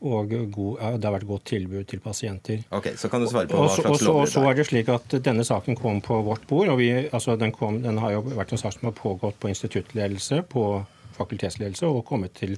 og 0.00 0.30
god, 0.52 0.78
ja, 0.80 0.90
det 0.96 1.04
har 1.04 1.12
vært 1.18 1.28
godt 1.28 1.44
tilbud 1.50 1.88
til 1.88 2.00
pasienter. 2.00 2.62
Ok, 2.72 2.92
Så 2.96 3.10
kan 3.12 3.20
du 3.20 3.28
svare 3.28 3.50
på 3.50 3.58
hva 3.58 3.68
slags 3.68 4.00
lovbrudd 4.00 4.24
det 4.24 4.30
er. 4.30 4.32
Så 4.32 4.44
er 4.48 4.56
det 4.56 4.66
slik 4.70 4.88
at 4.88 5.16
Denne 5.26 5.44
saken 5.44 5.76
kom 5.76 6.00
på 6.00 6.22
vårt 6.24 6.46
bord. 6.48 6.68
og 6.72 6.78
vi, 6.80 6.88
altså 7.12 7.36
den, 7.36 7.52
kom, 7.52 7.82
den, 7.82 7.98
har 8.00 8.14
jo 8.16 8.22
vært 8.32 8.54
en 8.56 8.62
sak 8.62 8.72
som 8.72 8.88
har 8.88 8.96
pågått 8.96 9.36
på 9.40 9.50
instituttledelse, 9.52 10.42
på 10.48 10.64
fakultetsledelse 11.18 11.86
og 11.86 12.06
kommet 12.08 12.32
til 12.32 12.56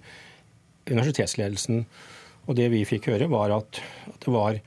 universitetsledelsen. 0.86 1.84
Og 2.47 2.57
Det 2.57 2.70
vi 2.70 2.84
fikk 2.86 3.11
høre, 3.11 3.30
var 3.30 3.51
at, 3.59 3.82
at 4.07 4.22
det 4.22 4.34
var 4.34 4.61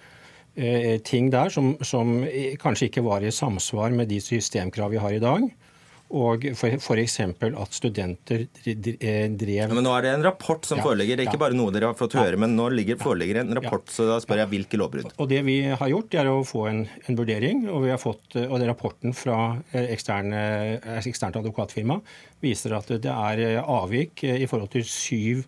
eh, 0.55 0.99
ting 0.99 1.31
der 1.31 1.49
som, 1.49 1.77
som 1.81 2.25
kanskje 2.59 2.89
ikke 2.89 3.03
var 3.07 3.23
i 3.23 3.31
samsvar 3.31 3.95
med 3.95 4.11
de 4.11 4.19
systemkrav 4.19 4.91
vi 4.91 4.99
har 4.99 5.15
i 5.15 5.23
dag. 5.23 5.47
Og 6.15 6.45
f.eks. 6.55 7.15
at 7.19 7.75
studenter 7.75 8.45
eh, 8.45 9.25
drev 9.35 9.49
ja, 9.51 9.67
Men 9.67 9.83
Nå 9.83 9.91
er 9.97 10.05
det 10.05 10.11
en 10.15 10.23
rapport 10.23 10.63
som 10.67 10.79
ja, 10.79 10.85
foreligger. 10.85 11.17
Det 11.17 11.25
er 11.25 11.27
ikke 11.27 11.39
ja. 11.39 11.43
bare 11.43 11.57
noe 11.57 11.73
dere 11.75 11.89
har 11.91 11.97
fått 11.99 12.15
høre, 12.15 12.39
men 12.39 12.55
nå 12.55 12.69
ligger, 12.71 12.99
foreligger 13.01 13.41
en 13.41 13.51
rapport. 13.57 13.89
Så 13.91 14.07
da 14.07 14.21
spør 14.23 14.43
jeg 14.45 14.51
hvilke 14.53 14.79
lovbrudd. 14.79 15.11
Og 15.19 15.29
Det 15.31 15.41
vi 15.47 15.57
har 15.67 15.91
gjort, 15.91 16.15
er 16.21 16.31
å 16.31 16.37
få 16.47 16.67
en, 16.71 16.85
en 17.09 17.19
vurdering. 17.19 17.65
Og, 17.67 17.83
vi 17.87 17.91
har 17.91 17.99
fått, 18.01 18.37
og 18.45 18.55
det 18.61 18.69
rapporten 18.71 19.15
fra 19.17 19.39
eh, 19.73 19.91
eksterne, 19.95 20.45
eh, 20.77 21.01
eksternt 21.03 21.41
advokatfirma 21.41 21.99
viser 22.45 22.77
at 22.77 22.95
det 23.01 23.11
er 23.11 23.59
avvik 23.61 24.23
i 24.29 24.47
forhold 24.47 24.71
til 24.75 24.87
syv 24.87 25.43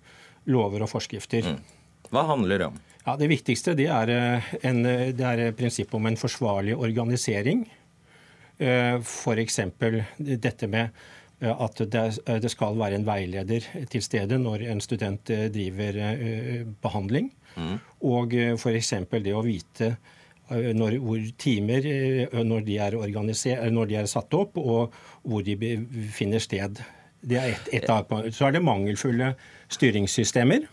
lover 0.52 0.84
og 0.84 0.92
forskrifter. 0.92 1.48
Mm. 1.48 1.64
Hva 2.12 2.28
handler 2.28 2.60
det 2.60 2.70
om? 2.74 2.78
Ja, 3.08 3.16
Det 3.16 3.30
viktigste 3.32 3.72
det 3.78 3.88
er, 3.88 4.10
en, 4.68 4.84
det 4.84 5.24
er 5.24 5.56
prinsippet 5.56 5.96
om 5.96 6.10
en 6.10 6.20
forsvarlig 6.20 6.76
organisering. 6.76 7.64
Eh, 8.58 8.98
F.eks. 9.00 9.60
dette 10.18 10.68
med 10.68 10.90
eh, 11.42 11.52
at 11.54 11.82
eh, 11.86 12.38
det 12.42 12.50
skal 12.50 12.78
være 12.80 12.98
en 12.98 13.06
veileder 13.06 13.68
til 13.92 14.02
stede 14.04 14.40
når 14.42 14.66
en 14.72 14.82
student 14.82 15.30
driver 15.54 16.00
behandling. 16.82 17.32
Mm. 17.56 17.76
Og 18.10 18.34
f.eks. 18.58 18.94
det 19.12 19.34
å 19.34 19.46
vite 19.46 19.96
når, 20.50 20.98
hvor 21.04 21.24
timer 21.38 21.84
når 22.48 22.62
de, 22.64 22.78
når 23.70 23.90
de, 23.90 23.98
er 24.00 24.06
satt 24.08 24.34
opp, 24.38 24.56
og 24.58 24.94
hvor 25.28 25.44
de 25.44 25.58
finner 26.16 26.40
sted. 26.40 26.80
Det 27.20 27.36
er 27.36 27.52
et, 27.52 27.68
et 27.82 27.90
så 28.32 28.48
er 28.48 28.56
det 28.56 28.64
mangelfulle 28.64 29.34
styringssystemer. 29.74 30.70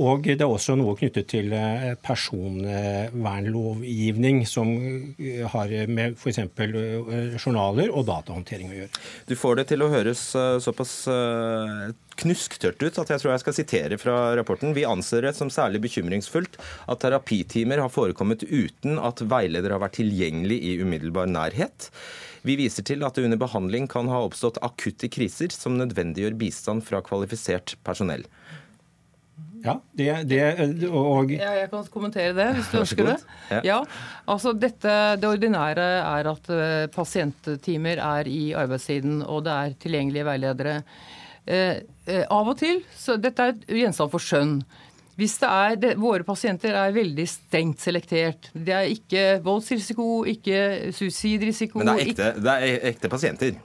Og 0.00 0.24
det 0.24 0.40
er 0.40 0.48
også 0.48 0.72
noe 0.80 0.94
knyttet 0.96 1.26
til 1.28 1.52
eh, 1.52 1.92
personvernlovgivning, 2.00 4.48
som 4.48 4.70
eh, 5.20 5.44
har 5.52 5.68
med 5.92 6.16
f.eks. 6.16 6.40
Eh, 6.40 7.36
journaler 7.36 7.92
og 7.92 8.08
datahåndtering 8.08 8.70
å 8.70 8.76
gjøre. 8.78 8.88
Du 9.28 9.36
får 9.36 9.56
det 9.60 9.66
til 9.72 9.82
å 9.84 9.90
høres 9.92 10.22
såpass 10.64 10.92
knusktørt 12.20 12.82
ut 12.82 12.98
at 13.00 13.10
jeg 13.12 13.20
tror 13.20 13.32
jeg 13.34 13.42
skal 13.44 13.56
sitere 13.56 13.96
fra 14.00 14.36
rapporten. 14.38 14.76
Vi 14.76 14.84
anser 14.88 15.20
det 15.26 15.34
som 15.36 15.50
særlig 15.52 15.80
bekymringsfullt 15.84 16.54
at 16.90 17.00
terapitimer 17.04 17.78
har 17.84 17.92
forekommet 17.92 18.42
uten 18.48 18.92
at 19.00 19.20
veileder 19.20 19.70
har 19.76 19.82
vært 19.84 19.98
tilgjengelig 20.00 20.58
i 20.64 20.80
umiddelbar 20.80 21.26
nærhet. 21.30 21.90
Vi 22.46 22.54
viser 22.56 22.82
til 22.88 23.04
at 23.04 23.14
det 23.16 23.24
under 23.28 23.40
behandling 23.40 23.84
kan 23.90 24.08
ha 24.08 24.22
oppstått 24.24 24.62
akutte 24.64 25.08
kriser 25.12 25.50
som 25.52 25.76
nødvendiggjør 25.76 26.34
bistand 26.40 26.84
fra 26.86 27.02
kvalifisert 27.04 27.76
personell. 27.84 28.24
Ja, 29.64 29.76
det, 29.96 30.08
det, 30.30 30.40
og... 30.88 31.32
ja, 31.34 31.52
jeg 31.58 31.70
kan 31.72 31.86
kommentere 31.92 32.32
det, 32.36 32.48
hvis 32.56 32.70
du 32.72 32.80
ønsker 32.80 33.10
det. 33.10 33.16
Ja. 33.50 33.60
ja. 33.66 33.78
altså 34.30 34.54
dette, 34.56 34.96
Det 35.20 35.28
ordinære 35.28 35.86
er 36.00 36.30
at 36.32 36.52
uh, 36.52 36.88
pasienttimer 36.94 38.00
er 38.00 38.30
i 38.30 38.52
arbeidstiden, 38.56 39.20
og 39.22 39.44
det 39.44 39.56
er 39.56 39.80
tilgjengelige 39.82 40.28
veiledere. 40.28 40.76
Eh, 41.50 41.80
uh, 42.08 42.24
av 42.30 42.52
og 42.52 42.58
til 42.60 42.82
så 42.96 43.16
Dette 43.20 43.50
er 43.50 43.80
gjenstand 43.82 44.12
for 44.12 44.22
skjønn. 44.22 44.60
Hvis 45.20 45.36
det 45.42 45.48
er, 45.52 45.74
det, 45.80 45.94
Våre 46.00 46.24
pasienter 46.24 46.76
er 46.80 46.94
veldig 46.96 47.26
strengt 47.28 47.82
selektert. 47.84 48.48
Det 48.54 48.72
er 48.72 48.88
ikke 48.88 49.24
voldsrisiko, 49.44 50.22
ikke 50.30 50.92
suicidrisiko 50.96 51.82
Men 51.82 51.90
det 51.90 51.96
er 51.96 52.12
ekte, 52.14 52.30
det 52.40 52.54
er 52.54 52.86
ekte 52.94 53.10
pasienter? 53.12 53.58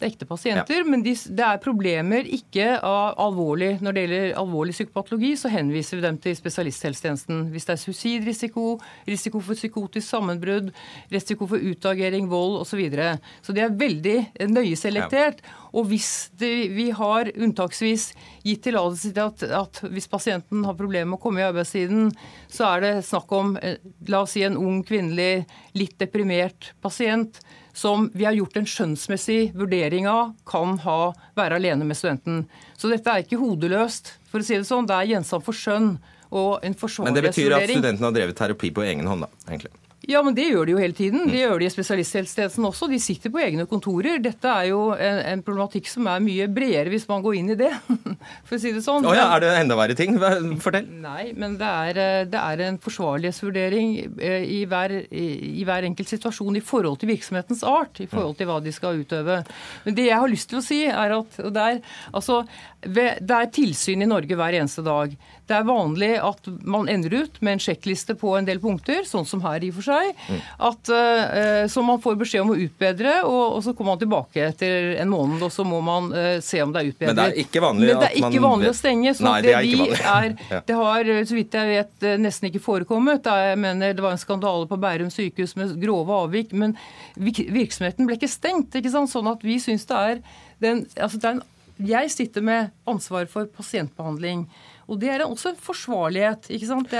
Det 0.00 0.06
er 0.06 0.14
ekte 0.14 0.24
pasienter, 0.24 0.78
ja. 0.80 0.84
men 0.88 1.02
de, 1.04 1.12
det 1.12 1.44
er 1.44 1.58
problemer 1.60 2.24
ikke 2.32 2.78
av 2.80 3.18
alvorlig 3.20 3.74
Når 3.84 3.92
det 3.92 4.04
gjelder 4.06 4.38
alvorlig 4.40 4.72
psykopatologi, 4.72 5.34
så 5.36 5.50
henviser 5.52 5.98
vi 5.98 6.04
dem 6.06 6.16
til 6.24 6.36
spesialisthelsetjenesten. 6.38 7.42
Hvis 7.52 7.68
det 7.68 7.74
er 7.74 7.82
suicidrisiko, 7.82 8.64
risiko 9.10 9.42
for 9.44 9.60
psykotisk 9.60 10.06
sammenbrudd, 10.08 10.72
risiko 11.12 11.50
for 11.50 11.60
utagering, 11.60 12.30
vold 12.32 12.62
osv. 12.62 12.70
Så, 12.70 12.78
videre. 12.78 13.08
så 13.44 13.52
det 13.52 13.64
er 13.66 13.76
veldig 13.76 14.16
nøye 14.48 14.76
selektert. 14.78 15.42
Ja. 15.44 15.56
Og 15.76 15.90
hvis 15.90 16.30
det, 16.40 16.52
vi 16.72 16.88
har 16.96 17.28
unntaksvis 17.34 18.10
gitt 18.46 18.64
tillatelse 18.64 19.12
til 19.12 19.26
at, 19.26 19.44
at, 19.60 19.84
hvis 19.92 20.08
pasienten 20.08 20.64
har 20.64 20.78
problemer 20.78 21.12
med 21.12 21.20
å 21.20 21.24
komme 21.26 21.42
i 21.42 21.48
arbeidstiden, 21.50 22.08
så 22.48 22.70
er 22.72 22.86
det 22.86 22.94
snakk 23.10 23.36
om 23.36 23.56
eh, 23.60 23.76
la 24.08 24.24
oss 24.24 24.38
si 24.38 24.46
en 24.46 24.56
ung, 24.56 24.80
kvinnelig, 24.86 25.44
litt 25.76 25.98
deprimert 26.00 26.72
pasient 26.80 27.42
som 27.72 28.08
vi 28.14 28.26
har 28.26 28.36
gjort 28.36 28.56
en 28.60 28.68
skjønnsmessig 28.68 29.40
vurdering 29.58 30.08
av 30.10 30.32
kan 30.48 30.78
ha, 30.84 31.12
være 31.38 31.60
alene 31.60 31.86
med 31.88 31.98
studenten. 31.98 32.44
Så 32.76 32.90
dette 32.92 33.12
er 33.12 33.24
ikke 33.24 33.40
hodeløst, 33.40 34.14
for 34.30 34.42
å 34.42 34.46
si 34.46 34.58
det 34.58 34.68
sånn. 34.68 34.88
Det 34.88 34.96
er 34.96 35.12
gjenstand 35.14 35.46
for 35.46 35.56
skjønn 35.56 35.92
og 36.30 36.64
en 36.66 36.76
forsvarlighetsvurdering. 36.78 37.06
Men 37.10 37.18
det 37.18 37.28
betyr 37.30 37.56
at 37.56 37.70
studenten 37.70 38.06
har 38.06 38.16
drevet 38.16 38.38
terapi 38.38 38.72
på 38.74 38.86
egen 38.86 39.08
hånd, 39.10 39.26
da, 39.26 39.46
egentlig? 39.48 39.72
Ja, 40.10 40.20
men 40.26 40.34
det 40.34 40.48
gjør 40.48 40.66
de 40.66 40.74
jo 40.74 40.80
hele 40.80 40.96
tiden. 40.96 41.28
Det 41.30 41.38
gjør 41.38 41.60
de 41.60 41.68
i 41.68 41.70
spesialisthelsetjenesten 41.72 42.66
også. 42.66 42.88
De 42.90 42.98
sitter 43.02 43.30
på 43.30 43.40
egne 43.44 43.66
kontorer. 43.70 44.18
Dette 44.22 44.50
er 44.50 44.70
jo 44.72 44.80
en, 44.96 45.20
en, 45.32 45.42
problematikk 45.46 45.86
som 45.90 46.08
er 46.10 46.22
mye 46.24 46.48
bredere 46.50 46.90
hvis 46.90 47.06
man 47.08 47.22
går 47.22 47.36
inn 47.38 47.52
i 47.54 47.58
det, 47.60 47.70
for 48.48 48.56
å 48.56 48.60
si 48.60 48.72
det 48.74 48.82
sånn. 48.84 49.06
Oh, 49.06 49.14
ja, 49.14 49.28
er 49.36 49.44
det 49.44 49.52
enda 49.60 49.76
verre 49.78 49.96
ting? 49.98 50.18
Fortell. 50.64 50.88
Nei, 51.04 51.30
men 51.38 51.54
det 51.60 51.70
er, 51.70 52.00
eh, 52.02 52.24
det 52.30 52.40
er 52.40 52.64
en 52.66 52.80
forsvarlighetsvurdering 52.82 53.94
eh, 54.18 54.48
i 54.58 54.60
hver, 54.70 54.96
i 55.10 55.62
hver, 55.68 55.86
enkelt 55.90 56.10
situasjon 56.10 56.58
i 56.58 56.64
forhold 56.64 57.00
til 57.00 57.12
virksomhetens 57.12 57.62
art, 57.66 58.02
i 58.02 58.08
forhold 58.10 58.36
til 58.40 58.50
hva 58.50 58.58
de 58.64 58.74
skal 58.74 58.98
utøve. 59.04 59.40
Men 59.86 59.98
det 59.98 60.08
jeg 60.08 60.20
har 60.24 60.32
lyst 60.32 60.50
til 60.50 60.60
å 60.60 60.64
si, 60.64 60.82
er 60.90 61.16
at 61.20 61.40
det 61.54 61.66
er, 61.68 61.80
altså, 62.10 62.42
det 62.80 63.34
er 63.36 63.50
tilsyn 63.52 64.00
i 64.00 64.08
Norge 64.08 64.36
hver 64.38 64.56
eneste 64.56 64.82
dag. 64.84 65.12
Det 65.50 65.56
er 65.56 65.66
vanlig 65.66 66.10
at 66.22 66.46
man 66.62 66.88
ender 66.88 67.24
ut 67.24 67.40
med 67.42 67.56
en 67.56 67.62
sjekkliste 67.62 68.14
på 68.18 68.32
en 68.38 68.46
del 68.46 68.60
punkter, 68.62 69.02
sånn 69.08 69.26
som 69.26 69.42
her 69.44 69.64
i 69.66 69.72
og 69.72 69.80
for 69.80 69.88
seg, 69.90 70.12
mm. 70.30 70.38
at, 70.68 70.92
uh, 70.94 71.64
som 71.72 71.88
man 71.90 72.00
får 72.00 72.16
beskjed 72.20 72.44
om 72.44 72.52
å 72.54 72.58
utbedre, 72.64 73.16
og, 73.26 73.56
og, 73.56 73.58
så 73.66 73.74
kommer 73.74 73.96
man 73.96 74.02
tilbake 74.04 74.46
etter 74.46 74.94
en 75.02 75.10
måned, 75.12 75.42
og 75.42 75.52
så 75.52 75.66
må 75.66 75.82
man 75.84 76.08
uh, 76.14 76.38
se 76.44 76.62
om 76.62 76.72
det 76.72 76.84
er 76.84 76.92
utbedret. 76.92 77.12
Men 77.12 77.20
det 77.20 77.28
er 77.28 77.42
ikke 77.44 77.64
vanlig, 77.66 77.90
Men 77.90 78.02
det 78.04 78.10
er 78.12 78.18
ikke 78.22 78.44
vanlig 78.46 78.70
å 78.70 78.78
stenge. 78.80 79.14
så 79.18 79.26
Nei, 79.26 79.36
det, 79.44 79.54
er 79.58 79.68
ikke 79.68 79.82
vanlig. 79.82 80.00
Er, 80.14 80.34
ja. 80.54 80.62
det 80.70 80.80
har, 80.80 81.12
så 81.32 81.40
vidt 81.40 81.60
jeg 81.60 81.74
vet, 81.74 82.08
nesten 82.22 82.50
ikke 82.52 82.64
forekommet. 82.64 83.30
Jeg 83.44 83.60
mener, 83.60 83.96
Det 83.98 84.06
var 84.06 84.16
en 84.16 84.24
skandale 84.24 84.70
på 84.70 84.80
Bærum 84.80 85.12
sykehus 85.12 85.56
med 85.58 85.76
grove 85.82 86.22
avvik, 86.24 86.54
men 86.56 86.78
virksomheten 87.18 88.08
ble 88.08 88.20
ikke 88.20 88.30
stengt. 88.30 88.78
ikke 88.78 88.94
sant? 88.94 89.10
Sånn 89.10 89.28
at 89.28 89.42
vi 89.44 89.58
syns 89.62 89.88
det 89.90 90.04
er 90.14 90.22
den, 90.62 90.84
altså 90.94 91.18
det 91.18 91.26
er 91.26 91.40
en 91.40 91.48
jeg 91.86 92.10
sitter 92.12 92.44
med 92.44 92.72
ansvar 92.88 93.28
for 93.30 93.48
pasientbehandling. 93.54 94.46
Og 94.90 94.98
det 95.00 95.12
er 95.14 95.24
også 95.26 95.52
en 95.52 95.60
forsvarlighet. 95.60 96.50
ikke 96.50 96.68
sant? 96.68 96.92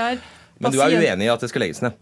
Men 0.61 0.73
du 0.73 0.79
er 0.81 0.95
uenig 0.97 1.27
i 1.27 1.33
at 1.33 1.43
det 1.43 1.51
skal 1.51 1.65
legges 1.65 1.81
ned? 1.83 1.97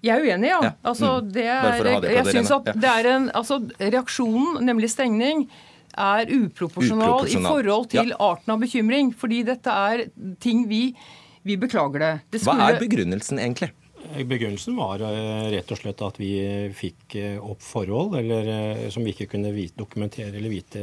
Jeg 0.00 0.16
er 0.16 0.24
uenig, 0.24 0.48
ja. 0.48 0.60
ja. 0.64 0.70
Altså, 0.86 1.18
mm. 1.20 1.32
det 1.34 1.44
er, 1.44 1.82
det 2.00 2.12
jeg 2.14 2.26
synes 2.30 2.52
at 2.56 2.70
det 2.72 2.88
er 2.88 3.08
en, 3.10 3.26
altså, 3.36 3.58
Reaksjonen, 3.80 4.62
nemlig 4.64 4.88
stengning, 4.92 5.44
er 5.90 6.30
uproporsjonal, 6.30 7.26
uproporsjonal. 7.26 7.26
i 7.26 7.50
forhold 7.50 7.88
til 7.92 8.12
ja. 8.14 8.20
arten 8.30 8.54
av 8.54 8.62
bekymring. 8.62 9.10
Fordi 9.16 9.42
dette 9.48 9.74
er 9.90 10.06
ting 10.40 10.68
vi 10.70 10.94
Vi 11.42 11.56
beklager 11.56 11.98
det. 11.98 12.12
det 12.32 12.40
skulle... 12.42 12.60
Hva 12.60 12.74
er 12.74 12.80
begrunnelsen, 12.80 13.38
egentlig? 13.40 13.70
Begrunnelsen 14.18 14.76
var 14.76 15.02
eh, 15.04 15.48
rett 15.54 15.70
og 15.70 15.78
slett 15.78 16.00
at 16.02 16.18
vi 16.18 16.30
fikk 16.76 17.14
eh, 17.20 17.36
opp 17.38 17.62
forhold 17.62 18.16
eller, 18.18 18.48
eh, 18.50 18.86
som 18.90 19.04
vi 19.06 19.14
ikke 19.14 19.28
kunne 19.34 19.52
vite, 19.54 19.78
dokumentere 19.78 20.32
eller 20.34 20.50
vite 20.50 20.82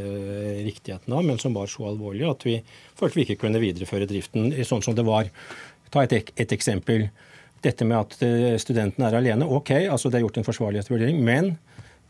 riktigheten 0.65 1.13
av, 1.13 1.25
men 1.27 1.39
som 1.41 1.55
var 1.57 1.67
så 1.71 1.89
alvorlige 1.89 2.31
at 2.31 2.45
vi 2.47 2.57
følte 2.97 3.19
vi 3.19 3.25
ikke 3.27 3.41
kunne 3.43 3.61
videreføre 3.63 4.07
driften 4.09 4.51
sånn 4.67 4.85
som 4.85 4.95
det 4.95 5.05
var. 5.07 5.31
Ta 5.91 6.05
et, 6.05 6.31
et 6.35 6.55
eksempel. 6.55 7.09
Dette 7.63 7.87
med 7.89 7.97
at 7.97 8.61
studenten 8.61 9.03
er 9.07 9.17
alene. 9.17 9.47
OK, 9.49 9.73
altså 9.89 10.11
det 10.11 10.19
er 10.19 10.27
gjort 10.27 10.37
en 10.39 10.45
forsvarlighetsvurdering. 10.45 11.19
Men, 11.25 11.55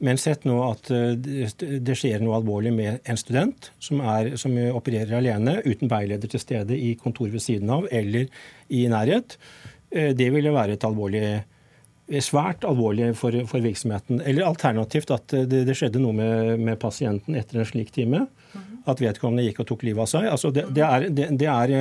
men 0.04 0.20
sett 0.20 0.44
nå 0.46 0.58
at 0.66 0.90
det 0.92 1.96
skjer 1.98 2.20
noe 2.26 2.36
alvorlig 2.42 2.74
med 2.76 3.08
en 3.08 3.20
student 3.20 3.70
som, 3.80 4.02
er, 4.02 4.34
som 4.42 4.58
opererer 4.74 5.16
alene, 5.22 5.60
uten 5.64 5.90
veileder 5.94 6.34
til 6.34 6.44
stede 6.44 6.76
i 6.76 6.98
kontor 7.00 7.32
ved 7.32 7.46
siden 7.46 7.72
av 7.78 7.88
eller 7.96 8.28
i 8.68 8.84
nærhet. 8.92 9.38
Eh, 9.92 10.14
det 10.16 10.30
ville 10.34 10.54
være 10.54 10.76
et 10.76 10.86
alvorlig 10.88 11.24
eh, 11.28 12.22
svært 12.24 12.66
alvorlig 12.68 13.14
for, 13.20 13.36
for, 13.48 13.64
virksomheten. 13.64 14.22
Eller 14.26 14.48
alternativt 14.48 15.12
at 15.16 15.36
eh, 15.36 15.48
det, 15.50 15.64
det 15.70 15.76
skjedde 15.78 16.02
noe 16.04 16.16
med, 16.18 16.56
med, 16.60 16.80
pasienten 16.82 17.38
etter 17.40 17.62
en 17.62 17.70
slik 17.70 17.94
time. 17.96 18.26
At 18.88 19.04
vedkommende 19.04 19.44
gikk 19.44 19.62
og 19.64 19.70
tok 19.72 19.86
livet 19.88 20.06
av 20.06 20.12
seg. 20.12 20.30
Altså 20.32 20.52
det, 20.56 20.68
det, 20.76 20.84
er, 20.84 21.08
det, 21.12 21.48
er, 21.52 21.78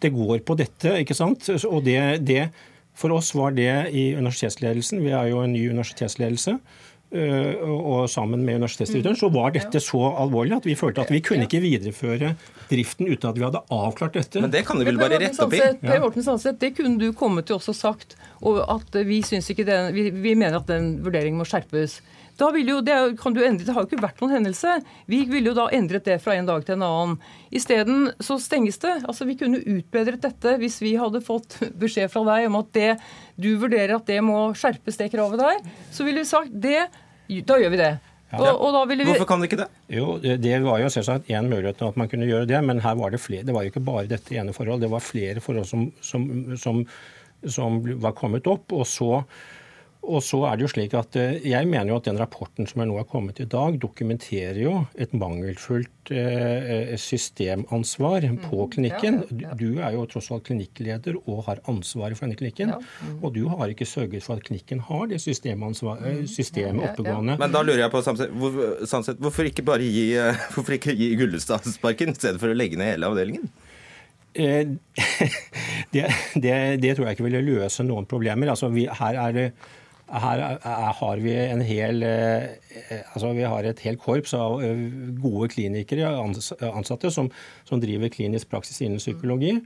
det, 0.00 0.12
går 0.14 0.40
på 0.48 0.56
dette, 0.56 0.94
ikke 1.02 1.16
sant. 1.16 1.44
Og 1.68 1.82
det, 1.84 2.38
for 2.96 3.12
oss 3.16 3.34
var 3.36 3.52
det 3.56 3.90
i 3.92 4.10
universitetsledelsen, 4.16 5.02
vi 5.04 5.12
er 5.12 5.28
jo 5.28 5.42
en 5.44 5.52
ny 5.52 5.66
universitetsledelse, 5.68 6.56
og 7.08 8.08
sammen 8.12 8.42
med 8.44 8.58
universitetsdirektøren, 8.58 9.16
så 9.16 9.30
var 9.32 9.54
dette 9.54 9.80
så 9.80 10.00
alvorlig 10.20 10.58
at 10.58 10.66
vi 10.68 10.74
følte 10.76 11.06
at 11.06 11.12
vi 11.12 11.22
kunne 11.24 11.46
ikke 11.46 11.62
videreføre 11.64 12.34
driften 12.68 13.08
uten 13.08 13.30
at 13.30 13.38
vi 13.38 13.46
hadde 13.46 13.62
avklart 13.72 14.18
dette. 14.18 14.42
Men 14.44 14.52
det 14.52 14.66
kan 14.68 14.76
du 14.76 14.84
vel 14.84 15.00
bare 15.00 15.20
rette 15.22 15.40
opp 15.46 15.56
i? 15.56 15.62
Per 15.80 16.02
Morten 16.04 16.26
Sandseth, 16.26 16.58
det 16.60 16.74
kunne 16.76 17.00
du 17.00 17.16
kommet 17.16 17.48
til 17.48 17.56
også 17.56 17.72
sagt. 17.76 18.18
Og 18.44 18.60
at 18.60 19.00
vi, 19.08 19.22
den, 19.24 19.94
vi, 19.96 20.10
vi 20.12 20.34
mener 20.36 20.60
at 20.60 20.68
den 20.68 20.98
vurderingen 21.04 21.40
må 21.40 21.48
skjerpes. 21.48 22.00
Da 22.38 22.52
vil 22.54 22.68
jo, 22.70 22.78
det, 22.86 22.94
kan 23.18 23.34
du 23.34 23.40
endre, 23.42 23.66
det 23.66 23.74
har 23.74 23.82
jo 23.82 23.88
ikke 23.90 24.04
vært 24.04 24.20
noen 24.22 24.36
hendelse. 24.36 24.76
Vi 25.10 25.24
ville 25.26 25.50
jo 25.50 25.56
da 25.58 25.66
endret 25.74 26.06
det 26.06 26.20
fra 26.22 26.36
en 26.38 26.46
dag 26.46 26.62
til 26.66 26.76
en 26.76 26.84
annen. 26.86 27.16
Isteden 27.50 28.12
så 28.22 28.38
stenges 28.42 28.78
det. 28.84 28.94
Altså 29.10 29.26
Vi 29.26 29.34
kunne 29.40 29.58
utbedret 29.58 30.22
dette 30.22 30.54
hvis 30.62 30.78
vi 30.84 30.94
hadde 31.00 31.24
fått 31.24 31.58
beskjed 31.82 32.12
fra 32.12 32.22
deg 32.30 32.46
om 32.50 32.60
at 32.60 32.70
det, 32.78 32.92
du 33.34 33.50
vurderer 33.58 33.96
at 33.96 34.06
det 34.06 34.20
må 34.22 34.52
skjerpes, 34.58 35.00
det 35.00 35.10
kravet 35.14 35.42
der. 35.42 35.58
Så 35.94 36.06
ville 36.06 36.22
vi 36.22 36.30
sagt 36.30 36.54
det, 36.54 36.86
da 37.48 37.58
gjør 37.58 37.74
vi 37.74 37.82
det. 37.82 37.96
Ja. 38.28 38.52
Og, 38.52 38.74
og 38.76 38.90
vi... 38.90 39.00
Hvorfor 39.08 39.28
kan 39.28 39.40
det 39.40 39.48
ikke 39.48 39.62
det? 39.62 39.68
Jo, 39.96 40.18
Det 40.20 40.56
var 40.62 40.82
jo 40.82 40.88
selvsagt 40.92 41.30
én 41.32 41.48
mulighet 41.48 41.80
at 41.82 41.96
man 41.96 42.10
kunne 42.12 42.28
gjøre 42.28 42.48
det, 42.50 42.58
men 42.64 42.82
her 42.84 42.98
var 43.00 43.10
det 43.10 43.22
flere. 43.24 43.46
Det 43.48 43.54
var 43.56 43.64
jo 43.64 43.72
ikke 43.72 43.86
bare 43.86 44.08
dette 44.10 44.36
ene 44.36 44.54
forholdet, 44.54 44.84
det 44.84 44.92
var 44.92 45.02
flere 45.02 45.42
forhold 45.42 45.66
som, 45.66 45.88
som, 46.04 46.26
som, 46.60 46.82
som 47.48 47.80
var 48.02 48.14
kommet 48.18 48.46
opp. 48.46 48.70
og 48.76 48.86
så 48.86 49.24
og 50.08 50.22
så 50.24 50.40
er 50.48 50.56
det 50.56 50.64
jo 50.64 50.70
slik 50.72 50.94
at 50.96 51.16
eh, 51.20 51.36
Jeg 51.44 51.68
mener 51.68 51.92
jo 51.92 51.98
at 52.00 52.08
den 52.08 52.18
rapporten 52.20 52.68
som 52.68 52.82
er 52.82 52.88
nå 52.88 52.96
er 53.00 53.06
kommet 53.08 53.40
i 53.42 53.46
dag, 53.48 53.76
dokumenterer 53.80 54.58
jo 54.62 54.74
et 54.96 55.12
mangelfullt 55.16 56.12
eh, 56.14 56.94
systemansvar 56.98 58.26
mm. 58.32 58.40
på 58.46 58.68
klinikken. 58.74 59.20
Du 59.60 59.68
er 59.76 59.94
jo 59.96 60.06
tross 60.10 60.30
alt 60.34 60.46
klinikkleder 60.48 61.20
og 61.20 61.44
har 61.50 61.62
ansvaret 61.70 62.18
for 62.18 62.26
denne 62.26 62.40
klinikken. 62.40 62.74
Mm. 62.74 63.20
Og 63.20 63.34
du 63.36 63.44
har 63.52 63.72
ikke 63.72 63.88
sørget 63.88 64.24
for 64.24 64.40
at 64.40 64.48
klinikken 64.48 64.82
har 64.88 65.06
det 65.12 65.20
mm. 65.20 66.26
systemet 66.32 66.88
oppegående. 66.88 67.38
Men 67.40 67.54
da 67.54 67.64
lurer 67.64 67.84
jeg 67.84 67.94
på 67.94 68.04
Sandseth, 68.04 69.20
hvorfor 69.22 69.48
ikke 69.48 69.66
bare 69.66 69.86
gi, 69.86 70.10
hvorfor 70.54 70.78
ikke 70.78 70.96
gi 70.96 71.12
Gullestad 71.20 71.68
sparken 71.68 72.14
i 72.14 72.18
stedet 72.18 72.40
for 72.40 72.52
å 72.52 72.56
legge 72.56 72.80
ned 72.80 72.96
hele 72.96 73.12
avdelingen? 73.12 73.50
Eh, 74.38 74.66
det, 75.92 76.06
det, 76.34 76.54
det, 76.82 76.94
tror 76.94 77.08
jeg 77.08 77.16
ikke 77.16 77.26
ville 77.26 77.44
løse 77.44 77.86
noen 77.86 78.06
problemer. 78.08 78.52
Altså, 78.52 78.70
vi, 78.72 78.86
her 78.86 79.18
er 79.18 79.36
det 79.36 79.46
her 80.08 80.40
har 80.98 81.20
vi 81.20 81.34
en 81.36 81.60
hel 81.64 82.02
eh, 82.06 83.02
altså 83.12 83.32
vi 83.36 83.44
har 83.44 83.66
et 83.68 83.80
helt 83.84 84.00
korps 84.00 84.32
av 84.36 84.62
eh, 84.64 84.80
gode 85.20 85.50
klinikere, 85.52 86.08
ansatte, 86.16 87.10
som, 87.12 87.28
som 87.68 87.82
driver 87.82 88.12
klinisk 88.12 88.48
praksis 88.48 88.80
innen 88.84 89.02
psykologi. 89.02 89.58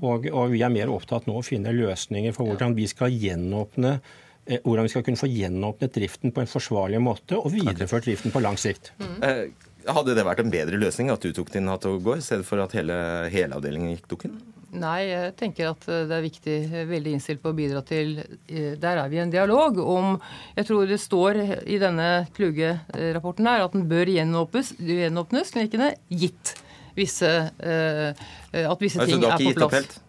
Og, 0.00 0.28
og, 0.32 0.52
vi 0.54 0.62
er 0.64 0.72
mer 0.72 0.92
opptatt 0.92 1.28
nå 1.28 1.36
å 1.38 1.44
finne 1.46 1.74
løsninger 1.76 2.32
for 2.36 2.48
hvordan 2.48 2.76
vi 2.78 2.88
skal 2.90 3.12
gjenåpne 3.12 3.98
eh, 3.98 4.62
hvordan 4.64 4.88
vi 4.88 4.94
skal 4.94 5.04
kunne 5.06 5.20
få 5.20 5.30
gjenåpnet 5.30 5.98
driften 5.98 6.32
på 6.32 6.44
en 6.44 6.50
forsvarlig 6.50 7.02
måte 7.02 7.36
og 7.36 7.52
videreført 7.52 8.08
driften 8.08 8.34
på 8.34 8.42
lang 8.44 8.56
sikt. 8.60 8.94
Mm. 9.02 9.52
Hadde 9.92 10.14
det 10.14 10.24
vært 10.24 10.40
en 10.44 10.52
bedre 10.52 10.78
løsning 10.78 11.10
at 11.12 11.24
du 11.24 11.34
tok 11.34 11.52
din 11.52 11.68
hatt 11.70 11.84
og 11.90 12.00
går, 12.06 12.22
i 12.22 12.24
stedet 12.24 12.46
for 12.46 12.62
at 12.62 12.74
hele, 12.78 12.96
hele 13.34 13.58
avdelingen 13.58 13.96
gikk 13.96 14.28
inn? 14.28 14.40
Nei, 14.72 15.00
jeg 15.10 15.32
tenker 15.36 15.72
at 15.74 15.82
eh, 15.90 16.04
det 16.08 16.16
er 16.16 16.24
viktig, 16.24 16.56
veldig 16.88 17.16
innstilt 17.16 17.42
på 17.42 17.50
å 17.52 17.56
bidra 17.56 17.82
til 17.84 18.14
eh, 18.22 18.72
Der 18.80 19.02
er 19.02 19.10
vi 19.12 19.18
i 19.18 19.22
en 19.24 19.32
dialog 19.32 19.76
om 19.84 20.14
Jeg 20.56 20.68
tror 20.70 20.86
det 20.88 21.00
står 21.02 21.40
i 21.68 21.80
denne 21.82 22.08
Kluge-rapporten 22.36 23.50
her 23.50 23.66
at 23.66 23.76
den 23.76 23.84
bør 23.90 24.08
gjenåpnes, 24.08 24.72
gjenåpnes 24.80 25.52
klinikkene, 25.52 25.92
gitt 26.08 26.54
visse, 26.96 27.28
at 27.56 28.82
visse 28.84 29.00
altså, 29.00 29.08
ting 29.08 29.24
er 29.24 29.38
på 29.40 29.68
plass. 29.72 30.00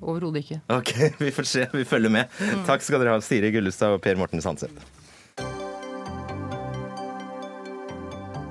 Overhodet 0.00 0.44
ikke. 0.44 0.60
Ok, 0.70 0.92
Vi 1.24 1.30
får 1.34 1.48
se. 1.50 1.66
Vi 1.74 1.84
følger 1.84 2.10
med. 2.10 2.30
Mm. 2.40 2.64
Takk 2.68 2.86
skal 2.86 3.02
dere 3.02 3.16
ha, 3.16 3.24
Siri 3.24 3.50
Gullestad 3.54 3.98
og 3.98 4.02
Per 4.04 4.18
Morten 4.20 4.42
Sandseth. 4.44 4.86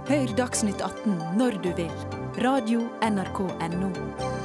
Hør 0.09 0.35
Dagsnytt 0.37 0.81
18 0.81 1.37
når 1.37 1.61
du 1.63 1.71
vil. 1.77 1.95
Radio 2.41 2.85
NRK 3.05 3.45
Radio.nrk.no. 3.45 4.38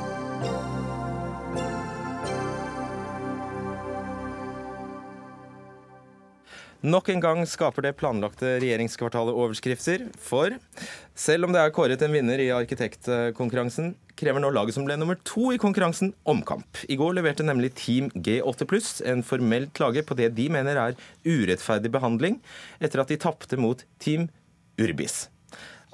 Nok 6.85 7.07
en 7.09 7.21
gang 7.23 7.39
skaper 7.49 7.87
det 7.87 7.95
planlagte 7.97 8.59
regjeringskvartalet 8.61 9.33
overskrifter, 9.33 10.03
for 10.21 10.53
selv 11.17 11.47
om 11.47 11.55
det 11.55 11.63
er 11.63 11.73
kåret 11.73 12.03
en 12.05 12.13
vinner 12.13 12.43
i 12.45 12.51
arkitektkonkurransen, 12.53 13.95
krever 14.21 14.45
nå 14.45 14.51
laget 14.53 14.77
som 14.77 14.85
ble 14.85 14.99
nummer 15.01 15.17
to 15.25 15.49
i 15.55 15.61
konkurransen, 15.63 16.13
omkamp. 16.29 16.83
I 16.85 16.99
går 17.01 17.17
leverte 17.17 17.47
nemlig 17.47 17.73
Team 17.81 18.13
G8 18.13 18.69
pluss 18.69 18.99
en 19.01 19.25
formell 19.25 19.71
klage 19.73 20.05
på 20.05 20.19
det 20.21 20.35
de 20.37 20.51
mener 20.53 20.83
er 20.83 21.01
urettferdig 21.25 21.89
behandling, 21.95 22.37
etter 22.85 23.01
at 23.01 23.09
de 23.09 23.21
tapte 23.25 23.57
mot 23.57 23.81
Team 23.97 24.29
Urbis. 24.77 25.31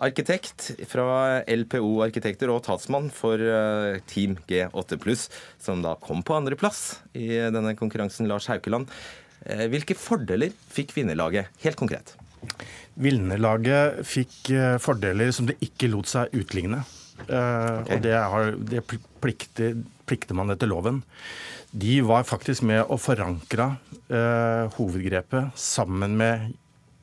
Arkitekt 0.02 0.72
fra 0.90 1.44
LPO 1.46 2.00
Arkitekter 2.02 2.50
og 2.50 2.64
talsmann 2.66 3.12
for 3.14 3.38
eh, 3.38 4.02
Team 4.10 4.40
G8 4.50 4.98
pluss, 4.98 5.28
som 5.62 5.86
da 5.86 5.94
kom 6.02 6.26
på 6.26 6.34
andreplass 6.34 7.04
i 7.14 7.36
denne 7.54 7.78
konkurransen, 7.78 8.26
Lars 8.26 8.50
Haukeland. 8.50 8.90
Eh, 9.46 9.66
hvilke 9.72 9.96
fordeler 9.96 10.52
fikk 10.72 10.92
vinnerlaget, 10.96 11.52
helt 11.64 11.78
konkret? 11.80 12.14
Vinnerlaget 13.00 14.02
fikk 14.08 14.50
eh, 14.52 14.76
fordeler 14.82 15.32
som 15.34 15.48
det 15.48 15.58
ikke 15.64 15.90
lot 15.92 16.10
seg 16.10 16.34
utligne. 16.36 16.82
Eh, 17.26 17.30
okay. 17.30 17.96
Og 17.96 18.04
det, 18.04 18.16
har, 18.16 18.52
det 18.72 18.84
plikter, 19.22 19.80
plikter, 20.08 20.36
man 20.36 20.52
etter 20.52 20.70
loven. 20.70 21.02
De 21.70 22.00
var 22.04 22.26
faktisk 22.26 22.64
med 22.66 22.82
å 22.90 22.96
forankre 22.98 23.68
uh, 24.10 24.66
hovedgrepet 24.74 25.54
sammen 25.54 26.16
med 26.18 26.48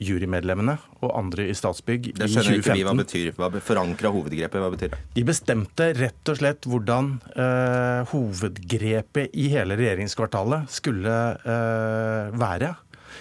jurymedlemmene 0.03 0.77
og 1.01 1.11
andre 1.17 1.47
i 1.49 1.55
Statsbygg 1.57 2.11
i 2.11 2.13
2015. 2.13 2.21
det 2.21 2.29
skjønner 2.33 2.59
ikke 2.61 2.77
vi 2.77 2.85
hva 2.87 2.95
betyr. 2.99 3.29
Hva 3.37 3.49
forankra 3.65 4.11
hovedgrepet, 4.13 4.61
hva 4.61 4.71
betyr 4.73 4.93
det? 4.93 5.01
De 5.17 5.25
bestemte 5.27 5.89
rett 5.97 6.31
og 6.33 6.39
slett 6.39 6.69
hvordan 6.69 7.11
eh, 7.33 8.13
hovedgrepet 8.13 9.37
i 9.37 9.49
hele 9.55 9.77
regjeringskvartalet 9.79 10.71
skulle 10.73 11.17
eh, 11.41 12.33
være 12.37 12.73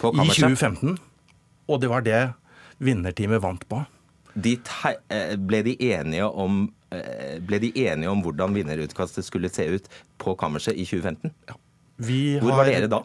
i 0.04 0.28
2015. 0.28 0.96
Og 1.66 1.82
det 1.82 1.90
var 1.90 2.04
det 2.06 2.22
vinnerteamet 2.84 3.42
vant 3.42 3.64
på. 3.70 3.82
De 4.36 4.58
ble 5.48 5.62
de 5.64 5.78
enige 5.80 6.26
om 6.28 6.66
Eh, 6.94 7.38
ble 7.42 7.58
de 7.58 7.72
enige 7.82 8.10
om 8.10 8.20
hvordan 8.22 8.54
vinnerutkastet 8.54 9.26
skulle 9.26 9.50
se 9.50 9.66
ut 9.74 9.88
på 10.22 10.36
kammerset 10.38 10.76
i 10.76 10.84
2015? 10.86 11.32
Ja. 11.48 11.56
Hvor 12.42 12.52
var 12.60 12.68
dere 12.68 12.90
da? 12.90 13.00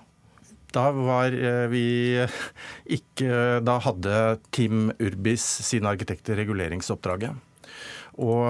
Da 0.71 0.87
var 0.95 1.35
eh, 1.35 1.67
vi 1.71 1.85
ikke 2.97 3.61
Da 3.65 3.77
hadde 3.83 4.17
Tim 4.55 4.89
Urbis 4.99 5.43
sine 5.67 5.91
arkitekter 5.91 6.39
reguleringsoppdraget. 6.39 7.47
Og, 8.21 8.43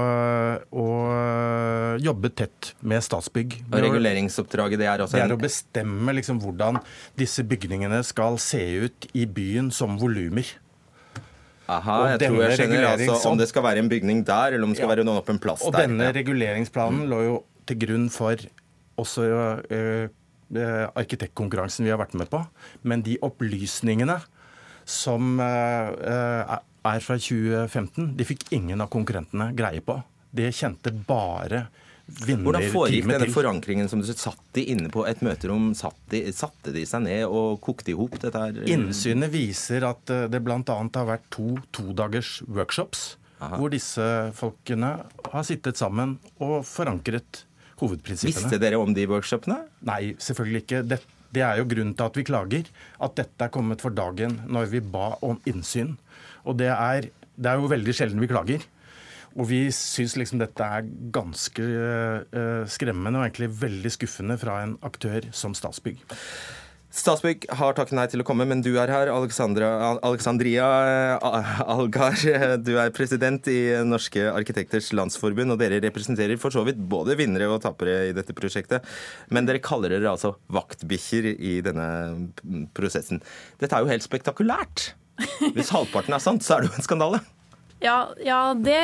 og 0.74 2.02
jobbet 2.02 2.34
tett 2.40 2.72
med 2.82 3.04
Statsbygg. 3.06 3.60
Og 3.70 3.78
reguleringsoppdraget 3.86 4.82
det 4.82 4.88
er 4.90 5.04
også. 5.06 5.20
Det 5.20 5.24
er 5.28 5.36
å 5.36 5.40
bestemme 5.40 6.16
liksom 6.18 6.42
hvordan 6.42 6.82
disse 7.20 7.46
bygningene 7.48 8.02
skal 8.06 8.40
se 8.42 8.62
ut 8.88 9.08
i 9.14 9.28
byen 9.30 9.70
som 9.74 10.00
volumer. 10.02 10.50
Aha, 11.72 11.98
jeg 12.16 12.26
tror 12.26 12.42
jeg 12.44 12.58
skjønner 12.60 12.88
altså, 12.90 13.14
Om 13.30 13.38
det 13.40 13.48
skal 13.48 13.64
være 13.64 13.80
en 13.80 13.92
bygning 13.92 14.26
der, 14.28 14.58
eller 14.58 14.66
om 14.66 14.74
det 14.74 14.82
skal 14.82 14.90
ja. 14.90 14.96
være 14.96 15.06
noen 15.08 15.22
åpen 15.22 15.40
plass 15.40 15.62
og 15.64 15.72
der. 15.72 15.86
Og 15.86 15.94
denne 15.94 16.10
ja. 16.10 16.16
reguleringsplanen 16.18 17.06
lå 17.12 17.22
jo 17.30 17.38
til 17.70 17.80
grunn 17.86 18.10
for 18.12 18.42
også 19.00 19.30
arkitektkonkurransen 20.52 21.88
vi 21.88 21.94
har 21.94 22.02
vært 22.02 22.18
med 22.20 22.30
på. 22.32 22.42
Men 22.84 23.04
de 23.06 23.18
opplysningene 23.24 24.18
som 24.88 25.38
uh, 25.40 26.58
er 26.58 27.06
fra 27.06 27.18
2015, 27.22 28.16
de 28.18 28.28
fikk 28.28 28.50
ingen 28.58 28.82
av 28.84 28.90
konkurrentene 28.92 29.52
greie 29.58 29.84
på. 29.86 30.00
Det 30.32 30.50
kjente 30.56 30.94
bare 31.08 31.68
hvordan 32.12 32.66
foregikk 32.74 33.08
denne 33.08 33.30
forankringen 33.32 33.90
som 33.90 34.02
du 34.02 34.10
satt 34.10 34.60
i 34.60 34.66
inne 34.74 34.90
på 34.92 35.06
et 35.08 35.22
møterom? 35.24 35.72
Satt 35.78 36.00
de, 36.12 36.24
satte 36.36 36.74
de 36.76 36.84
seg 36.88 37.06
ned 37.06 37.24
og 37.28 37.62
kokte 37.64 37.94
i 37.94 37.98
hop 37.98 38.18
dette 38.20 38.42
her? 38.42 38.58
Innsynet 38.72 39.32
viser 39.32 39.86
at 39.88 40.12
eh, 40.12 40.28
det 40.32 40.42
bl.a. 40.44 40.60
har 40.66 41.08
vært 41.08 41.30
to 41.34 41.56
todagers 41.76 42.40
workshops. 42.48 43.16
Aha. 43.42 43.58
Hvor 43.58 43.72
disse 43.74 44.08
folkene 44.38 44.92
har 45.32 45.48
sittet 45.48 45.80
sammen 45.80 46.20
og 46.44 46.62
forankret 46.68 47.46
hovedprinsippene. 47.82 48.38
Visste 48.38 48.62
dere 48.62 48.80
om 48.82 48.94
de 48.96 49.08
workshopene? 49.10 49.58
Nei, 49.88 50.14
selvfølgelig 50.22 50.64
ikke. 50.66 50.84
Det, 50.88 51.00
det 51.36 51.46
er 51.48 51.62
jo 51.62 51.68
grunnen 51.72 51.96
til 51.98 52.08
at 52.10 52.20
vi 52.20 52.28
klager. 52.28 52.70
At 53.04 53.18
dette 53.20 53.48
er 53.48 53.54
kommet 53.54 53.84
for 53.84 53.94
dagen 53.96 54.40
når 54.52 54.70
vi 54.74 54.84
ba 54.94 55.16
om 55.26 55.42
innsyn. 55.50 55.98
Og 56.46 56.58
det 56.62 56.72
er, 56.74 57.10
det 57.36 57.52
er 57.52 57.60
jo 57.60 57.72
veldig 57.72 57.98
sjelden 57.98 58.22
vi 58.24 58.30
klager. 58.32 58.66
Og 59.32 59.48
vi 59.48 59.62
syns 59.72 60.18
liksom 60.20 60.42
dette 60.42 60.66
er 60.66 60.88
ganske 61.16 61.64
uh, 61.64 62.64
skremmende 62.68 63.22
og 63.22 63.30
egentlig 63.30 63.52
veldig 63.62 63.92
skuffende 63.96 64.36
fra 64.42 64.58
en 64.66 64.76
aktør 64.84 65.30
som 65.36 65.56
Statsbygg. 65.56 66.02
Statsbygg 66.92 67.46
har 67.56 67.76
takket 67.78 67.96
nei 67.96 68.04
til 68.12 68.20
å 68.20 68.26
komme, 68.28 68.44
men 68.50 68.60
du 68.66 68.74
er 68.82 68.92
her. 68.92 69.08
Alexandria 69.14 70.68
eh, 71.16 71.62
Algar, 71.64 72.18
du 72.68 72.74
er 72.84 72.92
president 72.92 73.48
i 73.48 73.60
Norske 73.88 74.26
arkitekters 74.28 74.92
landsforbund, 74.98 75.56
og 75.56 75.62
dere 75.62 75.80
representerer 75.86 76.36
for 76.42 76.52
så 76.52 76.66
vidt 76.68 76.82
både 76.92 77.16
vinnere 77.20 77.48
og 77.48 77.62
tapere 77.64 78.10
i 78.10 78.16
dette 78.18 78.36
prosjektet. 78.36 78.84
Men 79.32 79.48
dere 79.48 79.64
kaller 79.64 79.96
dere 79.96 80.12
altså 80.12 80.36
vaktbikkjer 80.52 81.32
i 81.32 81.60
denne 81.64 81.88
prosessen. 82.76 83.24
Dette 83.64 83.78
er 83.78 83.86
jo 83.86 83.94
helt 83.94 84.08
spektakulært. 84.08 84.92
Hvis 85.56 85.72
halvparten 85.72 86.18
er 86.18 86.24
sant, 86.24 86.44
så 86.44 86.58
er 86.58 86.66
det 86.66 86.74
jo 86.74 86.82
en 86.82 86.92
skandale. 86.92 87.24
Ja, 87.82 88.14
ja 88.22 88.54
det, 88.54 88.82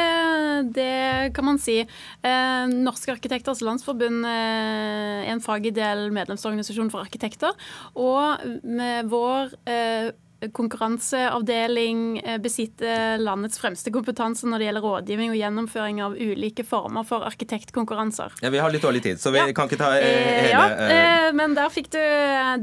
det, 0.74 1.34
kan 1.38 1.46
man 1.46 1.60
si. 1.62 1.84
Eh, 2.26 2.64
Norske 2.74 3.14
arkitekters 3.14 3.62
landsforbund 3.62 4.26
eh, 4.26 5.28
er 5.28 5.34
en 5.36 5.44
fagidel 5.44 6.08
medlemsorganisasjon 6.16 6.90
for 6.94 7.06
arkitekter. 7.06 7.54
Og 7.94 8.42
med 8.66 9.12
vår 9.12 9.54
eh, 9.70 10.10
konkurranseavdeling 10.54 12.20
eh, 12.20 12.38
besitter 12.38 13.18
landets 13.18 13.60
fremste 13.60 13.92
kompetanse 13.94 14.46
når 14.48 14.62
det 14.62 14.68
gjelder 14.68 14.86
rådgivning 14.86 15.32
og 15.34 15.40
gjennomføring 15.40 16.02
av 16.06 16.18
ulike 16.18 16.66
former 16.68 17.06
for 17.08 17.26
arkitektkonkurranser. 17.26 18.38
Ja, 18.46 18.52
Vi 18.54 18.62
har 18.62 18.74
litt 18.74 18.86
dårlig 18.86 19.02
tid, 19.04 19.22
så 19.22 19.34
vi 19.34 19.42
kan 19.58 19.70
ikke 19.70 19.80
ta 19.82 19.94
eh, 19.98 20.48
hele 20.48 20.52
Ja, 20.54 20.66
eh, 20.88 21.30
men 21.38 21.58
der 21.58 21.72
fikk, 21.74 21.90
du, 21.96 22.02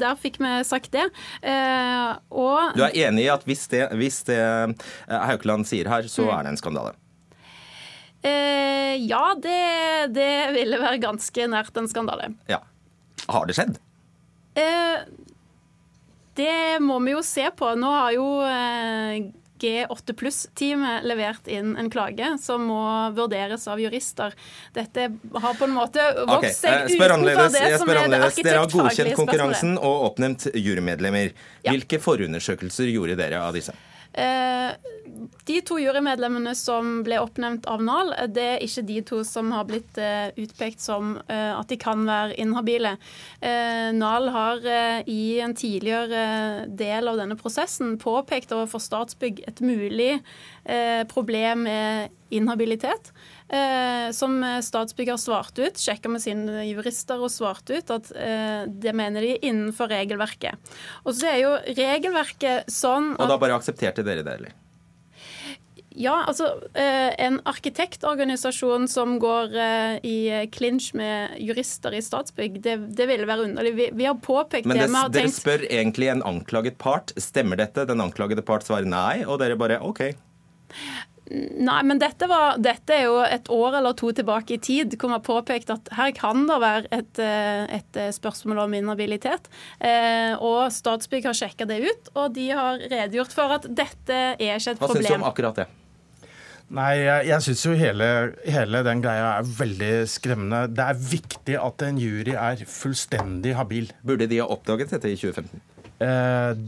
der 0.00 0.20
fikk 0.20 0.38
vi 0.42 0.52
sagt 0.66 0.92
det. 0.94 1.08
Og 2.30 2.76
Du 2.78 2.84
er 2.86 2.94
enig 3.08 3.26
i 3.26 3.32
at 3.32 3.46
hvis 3.48 3.66
det, 3.72 3.88
hvis 3.98 4.22
det 4.28 4.38
Haukeland 5.10 5.66
sier 5.68 5.90
her, 5.90 6.06
så 6.10 6.28
mm. 6.28 6.34
er 6.36 6.46
det 6.46 6.54
en 6.54 6.62
skandale? 6.62 6.94
ja, 8.24 9.34
det, 9.36 10.14
det 10.16 10.28
ville 10.54 10.78
være 10.80 10.96
ganske 11.02 11.44
nært 11.52 11.76
en 11.76 11.90
skandale. 11.90 12.30
Ja. 12.48 12.62
Har 13.28 13.44
det 13.44 13.56
skjedd? 13.58 13.76
Eh, 14.56 15.02
det 16.38 16.82
må 16.82 16.98
vi 17.04 17.14
jo 17.14 17.22
se 17.26 17.46
på. 17.54 17.70
Nå 17.78 17.90
har 17.94 18.12
jo 18.16 18.26
eh, 18.48 19.30
G8 19.64 20.14
pluss-teamet 20.18 21.06
levert 21.06 21.48
inn 21.48 21.76
en 21.78 21.90
klage 21.90 22.34
som 22.42 22.66
må 22.68 22.82
vurderes 23.16 23.68
av 23.70 23.80
jurister. 23.80 24.34
Dette 24.74 25.08
har 25.14 25.56
på 25.58 25.68
en 25.68 25.76
måte 25.76 26.04
vokst 26.26 26.66
seg 26.66 26.90
okay. 26.90 26.98
utenfor 26.98 27.54
det 27.54 27.70
som 27.78 27.94
er 27.94 28.02
det 28.02 28.20
arkitektfaglige. 28.20 28.44
Dere 28.50 28.60
har 28.60 28.74
godkjent 28.74 29.18
konkurransen 29.20 29.74
og 29.78 30.06
oppnevnt 30.10 30.48
jurymedlemmer. 30.52 31.34
Hvilke 31.64 32.02
forundersøkelser 32.02 32.90
gjorde 32.90 33.18
dere 33.20 33.44
av 33.46 33.56
disse? 33.56 33.76
Eh, 34.14 34.74
de 35.44 35.56
to 35.66 35.76
jurymedlemmene 35.82 36.52
som 36.58 37.00
ble 37.06 37.18
oppnevnt 37.22 37.66
av 37.70 37.82
NAL, 37.82 38.12
det 38.34 38.44
er 38.54 38.64
ikke 38.64 38.84
de 38.86 38.98
to 39.06 39.20
som 39.26 39.50
har 39.54 39.66
blitt 39.68 39.98
eh, 39.98 40.30
utpekt 40.40 40.82
som 40.82 41.16
eh, 41.26 41.50
at 41.54 41.70
de 41.70 41.78
kan 41.80 42.04
være 42.06 42.38
inhabile. 42.40 42.94
NAL 43.94 44.30
har 44.34 44.64
i 45.10 45.38
en 45.42 45.54
tidligere 45.58 46.66
del 46.70 47.10
av 47.10 47.18
denne 47.20 47.36
prosessen 47.38 47.96
påpekt 48.00 48.54
overfor 48.54 48.82
Statsbygg 48.82 49.42
et 49.48 49.60
mulig 49.64 50.12
problem 51.10 51.66
med 51.66 52.14
inhabilitet. 52.34 53.12
Eh, 53.48 54.10
som 54.10 54.38
Statsbygg 54.62 55.10
har 55.12 55.20
svart 55.20 55.58
ut, 55.58 55.76
sjekka 55.76 56.08
med 56.08 56.22
sine 56.24 56.64
jurister 56.64 57.20
og 57.20 57.28
svart 57.32 57.68
ut 57.68 57.92
at 57.92 58.08
eh, 58.16 58.64
det 58.64 58.94
mener 58.96 59.20
de 59.20 59.34
innenfor 59.36 59.92
regelverket. 59.92 60.72
Og 61.04 61.12
så 61.12 61.34
er 61.34 61.40
jo 61.42 61.54
regelverket 61.76 62.72
sånn 62.72 63.12
at 63.18 63.26
Og 63.26 63.34
da 63.34 63.40
bare 63.42 63.58
aksepterte 63.60 64.06
dere 64.06 64.24
det, 64.24 64.38
eller? 64.40 64.56
Ja, 65.94 66.24
altså 66.24 66.48
eh, 66.72 67.12
en 67.22 67.36
arkitektorganisasjon 67.46 68.88
som 68.90 69.18
går 69.22 69.52
i 70.08 70.16
klinsj 70.50 70.96
med 70.98 71.36
jurister 71.44 71.94
i 71.94 72.02
Statsbygg, 72.02 72.58
det, 72.64 72.78
det 72.96 73.06
ville 73.12 73.28
være 73.28 73.50
underlig. 73.50 73.76
Vi, 73.76 73.92
vi 74.00 74.08
har 74.08 74.16
påpekt 74.24 74.66
Men 74.66 74.80
det. 74.80 74.88
Men 74.88 75.12
dere 75.12 75.28
tenkt... 75.28 75.42
spør 75.44 75.68
egentlig 75.68 76.14
en 76.16 76.24
anklaget 76.32 76.80
part 76.80 77.12
stemmer 77.20 77.60
dette. 77.60 77.84
Den 77.92 78.02
anklagede 78.02 78.42
part 78.42 78.64
svarer 78.66 78.88
nei, 78.88 79.20
og 79.28 79.44
dere 79.44 79.60
bare 79.60 79.82
OK. 79.84 80.08
Nei, 81.32 81.78
men 81.88 82.00
dette, 82.00 82.26
var, 82.28 82.58
dette, 82.60 82.92
er 82.92 83.06
jo 83.06 83.20
et 83.24 83.46
år 83.52 83.78
eller 83.78 83.94
to 83.96 84.10
tilbake 84.12 84.58
i 84.58 84.60
tid 84.60 84.92
hvor 84.98 85.08
man 85.08 85.16
har 85.16 85.24
påpekt 85.24 85.70
at 85.72 85.88
her 85.96 86.10
kan 86.16 86.42
det 86.50 86.58
være 86.60 86.90
et, 86.92 87.20
eh, 87.22 87.62
et 87.78 88.00
eh, 88.00 88.10
spørsmål 88.12 88.60
om 88.66 88.74
inhabilitet. 88.76 89.48
Eh, 89.80 90.34
og 90.36 90.68
Statsbygg 90.74 91.30
har 91.30 91.38
sjekka 91.38 91.64
det 91.70 91.80
ut, 91.86 92.10
og 92.12 92.34
de 92.36 92.50
har 92.52 92.82
redegjort 92.82 93.32
for 93.32 93.56
at 93.56 93.64
dette 93.70 94.18
er 94.36 94.58
ikke 94.58 94.76
et 94.76 94.82
Hva 94.82 94.90
problem. 94.90 95.00
Hva 95.00 95.00
syns 95.00 95.14
du 95.14 95.16
om 95.16 95.26
akkurat 95.30 95.60
det? 95.62 95.66
Nei, 96.74 96.90
jeg, 96.98 97.28
jeg 97.30 97.46
syns 97.46 97.62
jo 97.64 97.76
hele, 97.78 98.08
hele, 98.56 98.82
den 98.84 99.04
greia 99.04 99.30
er 99.38 99.48
veldig 99.48 99.92
skremmende. 100.10 100.66
Det 100.76 100.90
er 100.90 101.00
viktig 101.08 101.56
at 101.60 101.86
en 101.88 102.00
jury 102.02 102.34
er 102.36 102.66
fullstendig 102.68 103.54
habil. 103.56 103.88
Burde 104.04 104.28
de 104.28 104.42
ha 104.42 104.48
oppdaget 104.52 104.92
dette 104.92 105.12
i 105.12 105.16
2015? 105.16 105.70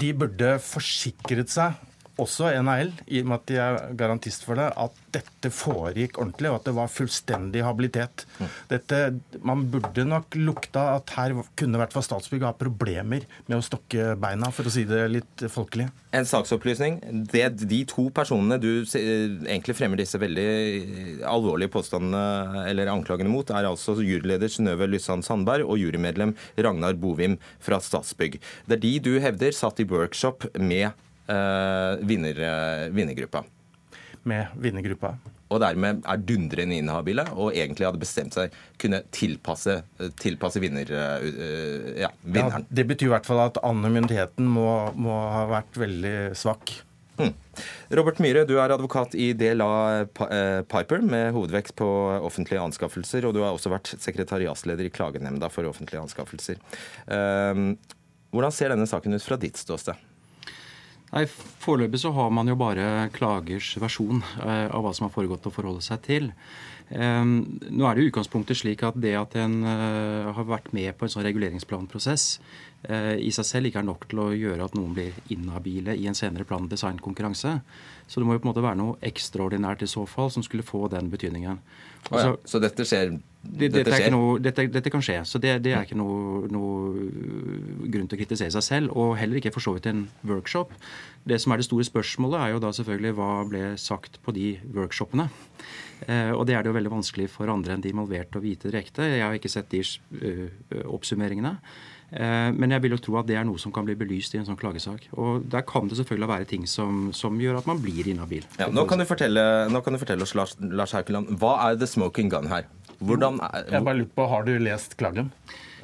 De 0.01 0.11
burde 0.17 0.53
forsikret 0.63 1.51
seg 1.53 1.75
også 2.21 2.49
NHL, 2.65 2.93
i 3.13 3.21
og 3.21 3.29
med 3.29 3.37
at 3.37 3.51
de 3.51 3.59
er 3.61 3.79
garantist 3.99 4.47
for 4.47 4.59
det, 4.59 4.71
at 4.73 5.01
dette 5.13 5.51
foregikk 5.53 6.17
ordentlig, 6.21 6.51
og 6.51 6.59
at 6.61 6.69
det 6.69 6.75
var 6.79 6.93
fullstendig 6.93 7.65
habilitet. 7.65 8.25
Dette, 8.71 9.01
man 9.45 9.67
burde 9.73 10.07
nok 10.09 10.37
lukta 10.41 10.87
at 10.97 11.13
her 11.17 11.37
kunne 11.59 11.77
i 11.77 11.83
hvert 11.83 11.93
fall 11.93 12.07
Statsbygg 12.07 12.47
ha 12.47 12.55
problemer 12.57 13.27
med 13.47 13.59
å 13.59 13.65
stokke 13.65 14.15
beina, 14.21 14.51
for 14.55 14.69
å 14.69 14.73
si 14.73 14.87
det 14.89 15.03
litt 15.13 15.47
folkelig. 15.53 15.89
En 16.17 16.29
saksopplysning. 16.29 17.01
Det, 17.29 17.45
de 17.69 17.83
to 17.91 18.09
personene 18.15 18.57
du 18.63 18.71
egentlig 18.89 19.77
fremmer 19.77 20.01
disse 20.01 20.21
veldig 20.21 20.49
alvorlige 21.29 21.75
påstandene 21.77 22.67
eller 22.71 22.93
anklagene 22.93 23.33
mot, 23.33 23.51
er 23.53 23.69
altså 23.69 23.99
juryleder 24.01 24.53
Synnøve 24.53 24.89
Lysand 24.89 25.27
Sandberg 25.27 25.69
og 25.69 25.81
jurymedlem 25.83 26.33
Ragnar 26.57 26.97
Bovim 27.01 27.37
fra 27.61 27.83
Statsbygg. 27.85 28.41
Det 28.65 28.79
er 28.79 28.87
de 28.87 28.95
du 29.05 29.17
hevder 29.21 29.53
satt 29.57 29.85
i 29.85 29.89
workshop 29.91 30.49
med 30.57 30.89
Eh, 30.89 31.06
vinner, 31.27 32.41
eh, 32.41 32.89
vinnergruppa. 32.95 33.45
Med 34.27 34.47
vinnergruppa. 34.59 35.17
Og 35.47 35.61
dermed 35.63 36.03
er 36.03 36.23
dundrende 36.27 36.75
inhabile 36.81 37.23
og 37.37 37.55
egentlig 37.55 37.87
hadde 37.87 38.03
bestemt 38.03 38.35
seg 38.35 38.55
kunne 38.83 39.05
tilpasse, 39.15 39.79
tilpasse 40.19 40.63
vinner, 40.63 40.91
eh, 40.91 41.93
ja, 42.03 42.11
vinneren. 42.25 42.67
Ja, 42.67 42.75
det 42.81 42.87
betyr 42.91 43.13
i 43.13 43.15
hvert 43.15 43.29
fall 43.29 43.45
at 43.45 43.61
annemyndigheten 43.63 44.49
må, 44.51 44.91
må 44.99 45.15
ha 45.31 45.47
vært 45.51 45.79
veldig 45.79 46.17
svak. 46.39 46.75
Hmm. 47.17 47.31
Robert 47.97 48.19
Myhre, 48.21 48.43
du 48.45 48.59
er 48.61 48.75
advokat 48.75 49.15
i 49.17 49.31
DLA 49.33 50.05
Piper 50.69 51.01
med 51.01 51.31
hovedvekt 51.33 51.73
på 51.79 51.87
offentlige 52.19 52.61
anskaffelser, 52.61 53.25
og 53.25 53.33
du 53.33 53.41
har 53.41 53.55
også 53.55 53.73
vært 53.73 53.95
sekretariatsleder 54.03 54.91
i 54.91 54.93
Klagenemnda 54.93 55.49
for 55.49 55.65
offentlige 55.71 56.03
anskaffelser. 56.03 56.61
Hvordan 57.07 58.53
ser 58.53 58.75
denne 58.75 58.91
saken 58.91 59.17
ut 59.17 59.25
fra 59.25 59.41
ditt 59.41 59.57
ståsted? 59.57 59.97
Nei, 61.13 61.23
Foreløpig 61.63 62.01
så 62.03 62.11
har 62.17 62.33
man 62.35 62.49
jo 62.51 62.57
bare 62.59 63.07
klagers 63.15 63.75
versjon 63.79 64.25
eh, 64.43 64.67
av 64.67 64.83
hva 64.83 64.93
som 64.97 65.07
har 65.07 65.15
foregått 65.15 65.47
å 65.47 65.55
forholde 65.55 65.85
seg 65.85 66.03
til. 66.07 66.33
Nå 66.91 67.87
er 67.89 67.97
det 67.97 68.05
i 68.05 68.09
utgangspunktet 68.13 68.61
slik 68.61 68.85
at 68.87 68.95
det 69.03 69.17
at 69.19 69.35
en 69.43 69.59
eh, 69.67 70.29
har 70.37 70.47
vært 70.47 70.71
med 70.77 70.95
på 70.95 71.07
en 71.07 71.11
sånn 71.11 71.25
reguleringsplanprosess 71.27 72.27
eh, 72.87 73.17
i 73.19 73.33
seg 73.35 73.49
selv 73.49 73.71
ikke 73.71 73.81
er 73.83 73.89
nok 73.89 74.07
til 74.07 74.21
å 74.23 74.29
gjøre 74.31 74.69
at 74.69 74.77
noen 74.79 74.95
blir 74.95 75.17
inhabile 75.35 75.97
i 75.99 76.07
en 76.07 76.15
senere 76.15 76.47
plan- 76.47 76.69
designkonkurranse. 76.71 77.57
Så 78.07 78.23
det 78.23 78.29
må 78.29 78.37
jo 78.37 78.43
på 78.45 78.47
en 78.47 78.53
måte 78.53 78.63
være 78.63 78.79
noe 78.79 79.01
ekstraordinært 79.03 79.83
i 79.83 79.91
så 79.91 80.05
fall 80.07 80.31
som 80.31 80.45
skulle 80.47 80.67
få 80.67 80.87
den 80.93 81.11
betydningen. 81.11 81.59
Også, 82.07 82.15
oh 82.15 82.23
ja, 82.23 82.37
så 82.47 82.61
dette 82.63 82.87
skjer? 82.87 83.17
Det, 83.43 83.71
dette, 83.75 83.91
skjer? 83.91 84.13
Noe, 84.15 84.37
dette, 84.43 84.69
dette, 84.71 84.93
kan 84.95 85.03
skje. 85.03 85.19
Så 85.27 85.41
det, 85.43 85.57
det 85.65 85.73
er 85.75 85.87
ikke 85.87 85.99
noe, 85.99 86.47
noe, 86.55 87.09
grunn 87.91 88.07
til 88.07 88.15
å 88.15 88.21
kritisere 88.21 88.55
seg 88.55 88.67
selv. 88.67 88.95
Og 88.95 89.17
heller 89.19 89.41
ikke 89.41 89.55
for 89.55 89.65
så 89.65 89.75
vidt 89.75 89.89
en 89.91 90.07
workshop. 90.27 90.71
Det 91.27 91.41
som 91.43 91.55
er 91.55 91.63
det 91.63 91.67
store 91.67 91.87
spørsmålet, 91.87 92.39
er 92.39 92.55
jo 92.55 92.63
da 92.63 92.71
selvfølgelig 92.79 93.17
hva 93.19 93.33
ble 93.51 93.65
sagt 93.83 94.21
på 94.23 94.35
de 94.39 94.53
workshopene. 94.77 95.27
Eh, 96.05 96.33
og 96.37 96.45
det 96.49 96.57
er 96.57 96.63
det 96.63 96.71
jo 96.71 96.77
veldig 96.77 96.93
vanskelig 96.93 97.31
for 97.33 97.51
andre 97.53 97.75
enn 97.75 97.85
de 97.85 97.93
involverte 97.95 98.39
å 98.39 98.45
vite 98.45 98.69
direkte. 98.71 99.07
Jeg 99.09 99.25
har 99.25 99.37
ikke 99.37 99.53
sett 99.53 99.71
de 99.73 99.81
uh, 99.81 100.49
oppsummeringene. 100.93 101.57
Eh, 102.15 102.51
men 102.55 102.71
jeg 102.71 102.85
vil 102.85 102.95
jo 102.95 103.01
tro 103.03 103.17
at 103.19 103.27
det 103.27 103.35
er 103.39 103.47
noe 103.49 103.59
som 103.59 103.73
kan 103.75 103.87
bli 103.87 103.97
belyst 103.99 104.37
i 104.37 104.41
en 104.41 104.47
sånn 104.47 104.59
klagesak. 104.61 105.09
Og 105.19 105.47
der 105.51 105.65
kan 105.67 105.91
det 105.91 105.99
selvfølgelig 105.99 106.31
være 106.31 106.49
ting 106.53 106.67
som, 106.71 107.09
som 107.17 107.41
gjør 107.43 107.61
at 107.61 107.71
man 107.71 107.83
blir 107.83 108.07
inhabil. 108.13 108.47
Ja, 108.61 108.71
nå, 108.71 108.87
kan 108.91 109.03
du 109.03 109.07
fortelle, 109.09 109.43
nå 109.73 109.83
kan 109.83 109.97
du 109.97 110.03
fortelle 110.03 110.27
oss, 110.27 110.37
Lars, 110.39 110.55
Lars 110.61 110.95
Haukeland, 110.97 111.35
hva 111.41 111.57
er 111.67 111.81
the 111.81 111.89
smoking 111.91 112.31
gun 112.33 112.51
her? 112.53 112.69
Hvordan 113.03 113.41
er, 113.45 113.67
Jeg 113.75 113.85
bare 113.85 113.99
lurer 113.99 114.13
på, 114.17 114.29
Har 114.31 114.47
du 114.47 114.55
lest 114.63 114.97
klagen? 115.01 115.33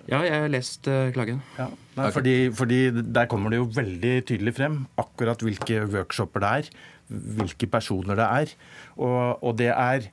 Ja, 0.08 0.18
jeg 0.26 0.34
har 0.34 0.48
lest 0.50 0.88
uh, 0.90 1.10
klagen. 1.14 1.42
Ja. 1.58 1.68
Nei, 1.94 2.06
okay. 2.06 2.14
fordi, 2.16 2.36
fordi, 2.56 2.78
Der 2.90 3.28
kommer 3.30 3.52
det 3.52 3.60
jo 3.60 3.68
veldig 3.70 4.14
tydelig 4.26 4.56
frem 4.56 4.80
akkurat 4.98 5.42
hvilke 5.44 5.84
workshoper 5.92 6.42
det 6.42 6.52
er, 6.58 6.70
hvilke 7.12 7.68
personer 7.70 8.18
det 8.18 8.28
er. 8.42 8.54
Og, 8.96 9.42
og 9.42 9.56
det, 9.60 9.70
er, 9.72 10.08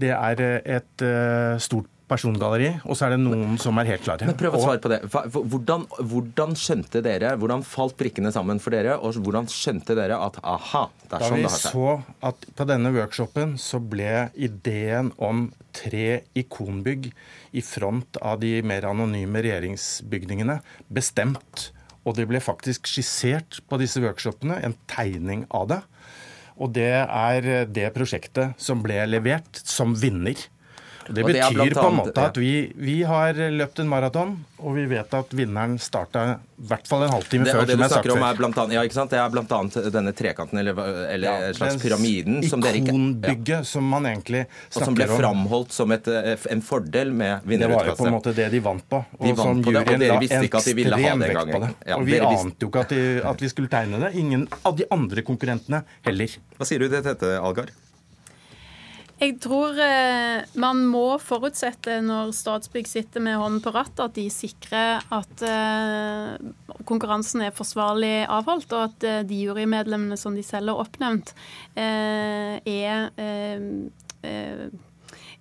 det 0.00 0.12
er 0.16 0.44
et 0.60 1.06
uh, 1.06 1.60
stort 1.62 1.90
persongalleri, 2.12 2.70
og 2.84 2.96
så 2.96 3.06
er 3.06 3.14
det 3.14 3.20
noen 3.22 3.56
som 3.60 3.78
er 3.80 3.88
helt 3.92 4.04
klare. 4.04 4.26
Men 4.28 4.36
Prøv 4.38 4.56
å 4.58 4.62
svare 4.62 4.80
på 4.82 4.90
det. 4.92 5.00
Hvordan, 5.08 5.86
hvordan, 6.10 6.54
skjønte 6.58 7.02
dere, 7.04 7.34
hvordan 7.40 7.64
falt 7.66 7.96
brikkene 8.00 8.32
sammen 8.34 8.60
for 8.62 8.74
dere, 8.74 8.98
og 9.00 9.18
hvordan 9.22 9.48
skjønte 9.50 9.96
dere 9.98 10.18
at 10.20 10.38
aha, 10.42 10.86
det 11.06 11.18
er 11.18 11.26
sånn 11.26 11.40
det 11.40 11.48
har 11.48 11.56
seg? 11.56 11.68
Da 11.68 11.72
vi 11.72 11.76
så 11.76 12.30
at 12.30 12.48
på 12.58 12.68
denne 12.68 12.92
workshopen 12.96 13.54
så 13.60 13.80
ble 13.82 14.26
ideen 14.34 15.12
om 15.22 15.46
tre 15.76 16.22
ikonbygg 16.38 17.08
i 17.56 17.62
front 17.64 18.20
av 18.20 18.42
de 18.42 18.58
mer 18.66 18.88
anonyme 18.90 19.44
regjeringsbygningene 19.44 20.60
bestemt. 20.92 21.70
Og 22.02 22.16
det 22.18 22.26
ble 22.28 22.42
faktisk 22.42 22.88
skissert 22.90 23.62
på 23.70 23.78
disse 23.80 24.02
workshopene, 24.02 24.58
en 24.66 24.74
tegning 24.90 25.46
av 25.54 25.68
det. 25.70 25.82
Og 26.60 26.74
det 26.76 26.90
er 27.04 27.66
det 27.70 27.88
prosjektet 27.96 28.58
som 28.60 28.82
ble 28.84 29.00
levert 29.08 29.62
som 29.64 29.94
vinner. 29.98 30.36
Det 31.08 31.24
betyr 31.24 31.58
det 31.58 31.74
på 31.74 31.86
en 31.88 31.96
måte 31.98 32.24
at 32.28 32.38
vi, 32.38 32.72
vi, 32.78 33.02
har 33.08 33.38
løpt 33.52 33.80
en 33.82 33.88
maraton, 33.90 34.34
og 34.62 34.76
vi 34.76 34.84
vet 34.90 35.14
at 35.16 35.32
vinneren 35.34 35.74
starta 35.82 36.24
i 36.62 36.66
hvert 36.70 36.86
fall 36.86 37.04
en 37.06 37.12
halvtime 37.16 37.46
før. 37.48 37.64
Det, 37.66 37.74
det 37.74 37.78
du 37.80 37.84
snakker 37.90 38.14
om 38.14 38.24
er 38.26 38.38
blant 38.38 38.60
annet, 38.62 38.76
ja, 38.76 38.84
ikke 38.86 38.96
sant? 38.96 39.10
Det 39.10 39.18
er 39.18 39.32
bl.a. 39.32 39.60
denne 39.96 40.14
trekanten, 40.16 40.60
eller, 40.62 40.78
eller 41.10 41.26
ja, 41.48 41.52
slags 41.58 41.80
pyramiden. 41.82 42.38
Som 42.48 42.62
Ikonbygget 42.62 43.54
ja. 43.56 43.60
som 43.66 43.88
man 43.90 44.06
egentlig 44.10 44.44
snakker 44.46 44.76
om. 44.76 44.82
Og 44.82 44.86
som 44.86 44.98
ble 45.00 45.08
framholdt 45.10 45.76
som 45.76 45.96
et, 45.96 46.10
en 46.54 46.64
fordel 46.64 47.12
med 47.12 47.48
vinnerutkastet. 47.48 47.62
Det 47.62 47.74
var 47.74 47.90
jo 47.90 47.98
på 47.98 48.08
en 48.08 48.16
måte 48.18 48.36
det 48.38 48.48
de 48.54 48.62
vant 48.62 48.88
på. 48.94 49.02
Og 49.18 49.26
de 49.26 49.36
vant 49.42 49.66
på 49.66 49.74
det, 49.74 49.84
og 49.84 50.04
dere 50.06 50.18
visste 50.22 50.42
ikke 50.48 50.62
at 50.62 50.70
de 50.70 50.76
ville 50.78 51.02
ha 51.02 51.14
det 51.18 51.30
engang. 51.32 51.70
Ja, 51.82 51.98
og 51.98 52.06
vi 52.08 52.20
ante 52.22 52.66
jo 52.66 52.70
ikke 52.70 52.86
at, 52.86 52.94
de, 52.94 53.06
at 53.32 53.46
vi 53.46 53.52
skulle 53.52 53.72
tegne 53.72 54.02
det. 54.06 54.14
Ingen 54.22 54.46
av 54.62 54.78
de 54.78 54.86
andre 54.94 55.26
konkurrentene 55.26 55.82
heller. 56.06 56.38
Hva 56.58 56.68
sier 56.68 56.82
du 56.82 56.88
til 56.88 57.02
dette, 57.02 57.38
Algar? 57.42 57.72
Jeg 59.22 59.36
tror 59.38 59.76
eh, 59.78 60.42
man 60.58 60.80
må 60.90 61.14
forutsette 61.22 62.00
når 62.02 62.32
Statsbygg 62.34 62.88
sitter 62.90 63.22
med 63.22 63.36
hånden 63.38 63.60
på 63.62 63.70
rattet, 63.70 64.00
at 64.02 64.16
de 64.16 64.24
sikrer 64.34 65.04
at 65.14 65.44
eh, 65.46 66.32
konkurransen 66.88 67.44
er 67.46 67.54
forsvarlig 67.54 68.24
avholdt, 68.26 68.74
og 68.74 68.88
at 68.88 69.06
eh, 69.06 69.20
de 69.28 69.38
jurymedlemmene 69.44 70.18
som 70.18 70.34
de 70.34 70.42
selv 70.42 70.72
har 70.72 70.82
oppnevnt, 70.82 71.30
er 71.78 73.12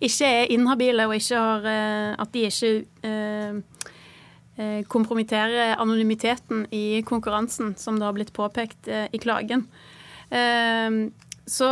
ikke 0.02 0.30
er 0.30 0.54
inhabile 0.54 1.08
og 1.10 1.18
har 1.18 1.66
At 2.22 2.34
de 2.34 2.46
ikke 2.46 2.86
kompromitterer 4.90 5.76
anonymiteten 5.82 6.68
i 6.72 7.02
konkurransen, 7.02 7.76
som 7.78 7.98
det 7.98 8.06
har 8.06 8.14
blitt 8.14 8.34
påpekt 8.34 8.88
i 8.90 9.18
klagen. 9.22 9.68
Så 11.46 11.70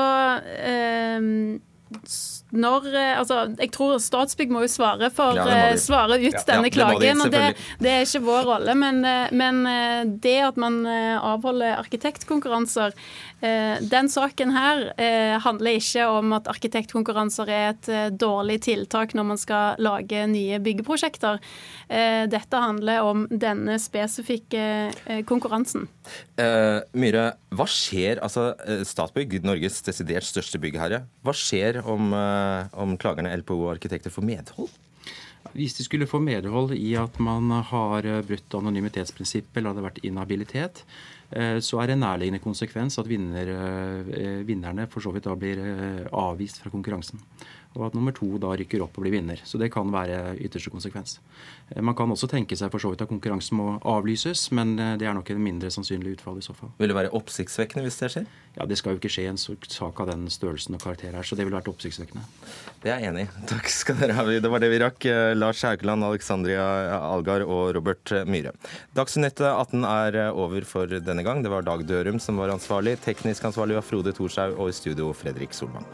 når 2.50 2.88
eh, 2.94 3.20
Altså, 3.20 3.40
jeg 3.60 3.72
tror 3.76 3.98
Statsbygg 4.02 4.52
må 4.54 4.64
jo 4.66 4.72
svare, 4.72 5.10
for, 5.14 5.38
ja. 5.38 5.46
Eh, 5.70 5.76
svare 5.82 6.18
ut 6.22 6.34
ja, 6.34 6.44
denne 6.48 6.70
ja, 6.70 6.74
klagen. 6.74 7.22
Og 7.26 7.34
det, 7.34 7.44
det, 7.82 7.92
er 7.92 8.06
ikke 8.06 8.24
vår 8.26 8.48
rolle. 8.50 8.76
Men, 8.78 9.02
eh, 9.06 9.30
men, 9.36 9.62
det 10.24 10.38
at 10.48 10.58
man 10.60 10.82
avholder 10.88 11.78
arkitektkonkurranser 11.78 12.96
Den 13.40 14.10
saken 14.12 14.52
her 14.52 14.82
handler 15.40 15.78
ikke 15.80 16.04
om 16.12 16.34
at 16.36 16.50
arkitektkonkurranser 16.52 17.52
er 17.54 17.68
et 17.72 17.90
dårlig 18.20 18.58
tiltak 18.66 19.14
når 19.16 19.28
man 19.30 19.40
skal 19.40 19.80
lage 19.80 20.26
nye 20.28 20.60
byggeprosjekter. 20.64 21.40
Dette 21.88 22.60
handler 22.60 23.08
om 23.08 23.24
denne 23.32 23.78
spesifikke 23.80 24.66
konkurransen. 25.30 25.88
Uh, 26.36 26.84
Myhre, 27.00 27.30
hva 27.56 27.70
skjer, 27.70 28.20
altså 28.26 28.52
Statbygg, 28.84 29.40
Norges 29.48 29.80
desidert 29.88 30.28
største 30.28 30.60
byggherre, 30.60 31.06
hva 31.24 31.36
skjer 31.36 31.80
om 31.88 32.12
om 32.80 32.98
klagerne 33.00 33.34
LPO 33.42 33.58
og 33.64 33.74
arkitekter 33.76 34.14
får 34.14 34.26
medhold? 34.26 34.72
Hvis 35.56 35.78
de 35.78 35.86
skulle 35.86 36.10
få 36.10 36.20
medhold 36.22 36.76
i 36.76 36.92
at 37.00 37.16
man 37.24 37.50
har 37.72 38.06
brutt 38.28 38.58
anonymitetsprinsippet 38.60 39.58
eller 39.58 39.74
hadde 39.74 39.86
vært 39.88 40.04
inhabilitet, 40.06 40.84
eh, 40.84 41.19
så 41.62 41.78
er 41.82 41.92
en 41.94 42.02
nærliggende 42.02 42.42
konsekvens 42.42 42.98
at 42.98 43.10
vinner, 43.10 43.52
eh, 44.10 44.42
vinnerne 44.48 44.88
for 44.90 45.04
så 45.04 45.12
vidt 45.14 45.28
da 45.28 45.36
blir 45.38 45.62
eh, 45.62 46.08
avvist 46.10 46.64
fra 46.64 46.72
konkurransen 46.74 47.22
og 47.78 47.86
at 47.86 47.96
nummer 47.96 48.14
to 48.16 48.32
da 48.42 48.56
rykker 48.58 48.82
opp 48.82 48.98
og 48.98 49.06
blir 49.06 49.14
vinner. 49.14 49.40
Så 49.46 49.60
det 49.62 49.70
kan 49.74 49.92
være 49.94 50.34
ytterste 50.42 50.72
konsekvens. 50.74 51.20
Eh, 51.70 51.82
man 51.86 51.96
kan 51.98 52.10
også 52.10 52.30
tenke 52.32 52.58
seg 52.58 52.72
for 52.74 52.82
så 52.82 52.90
vidt 52.92 53.04
at 53.06 53.12
konkurransen 53.12 53.60
må 53.60 53.68
avlyses, 53.88 54.48
men 54.58 54.74
eh, 54.82 54.96
det 55.00 55.06
er 55.08 55.14
nok 55.18 55.30
en 55.30 55.44
mindre 55.44 55.70
sannsynlig 55.74 56.18
utfall 56.18 56.40
i 56.42 56.46
så 56.46 56.56
fall. 56.58 56.72
Vil 56.82 56.90
det 56.90 56.98
være 56.98 57.14
oppsiktsvekkende 57.20 57.86
hvis 57.86 58.00
det 58.02 58.12
skjer? 58.16 58.30
Ja, 58.58 58.66
Det 58.70 58.80
skal 58.80 58.96
jo 58.96 59.02
ikke 59.02 59.12
skje 59.14 59.28
en 59.30 59.38
sak 59.40 60.02
av 60.02 60.10
den 60.10 60.26
størrelsen 60.34 60.76
og 60.76 60.82
karakter 60.84 61.14
her, 61.14 61.26
så 61.26 61.38
det 61.38 61.46
ville 61.46 61.60
vært 61.60 61.70
oppsiktsvekkende. 61.70 62.26
Det 62.82 62.90
er 62.90 63.04
jeg 63.04 63.14
enig 63.14 63.28
i. 63.28 63.32
Takk 63.54 63.70
skal 63.72 64.00
dere 64.02 64.18
ha. 64.18 64.26
Det 64.26 64.52
var 64.52 64.64
det 64.64 64.72
vi 64.74 64.82
rakk. 64.82 65.06
Eh, 65.06 65.34
Lars 65.38 65.62
Haukeland, 65.68 66.08
Alexandria 66.10 66.66
Algar 67.00 67.46
og 67.46 67.76
Robert 67.78 68.16
Myhre. 68.26 68.56
Dagsnytt 68.98 69.44
18 69.46 69.86
er 69.86 70.22
over 70.34 70.66
for 70.66 70.90
denne 70.90 71.26
gang. 71.28 71.46
Det 71.46 71.54
var 71.54 71.68
Dag 71.68 71.86
Dørum 71.86 72.18
som 72.24 72.42
var 72.42 72.56
ansvarlig. 72.56 72.98
Teknisk 73.06 73.46
ansvarlig 73.46 73.78
var 73.78 73.86
Frode 73.86 74.16
Thorshaug, 74.18 74.58
og 74.58 74.74
i 74.74 74.76
studio 74.76 75.14
Fredrik 75.14 75.54
Solvang. 75.54 75.86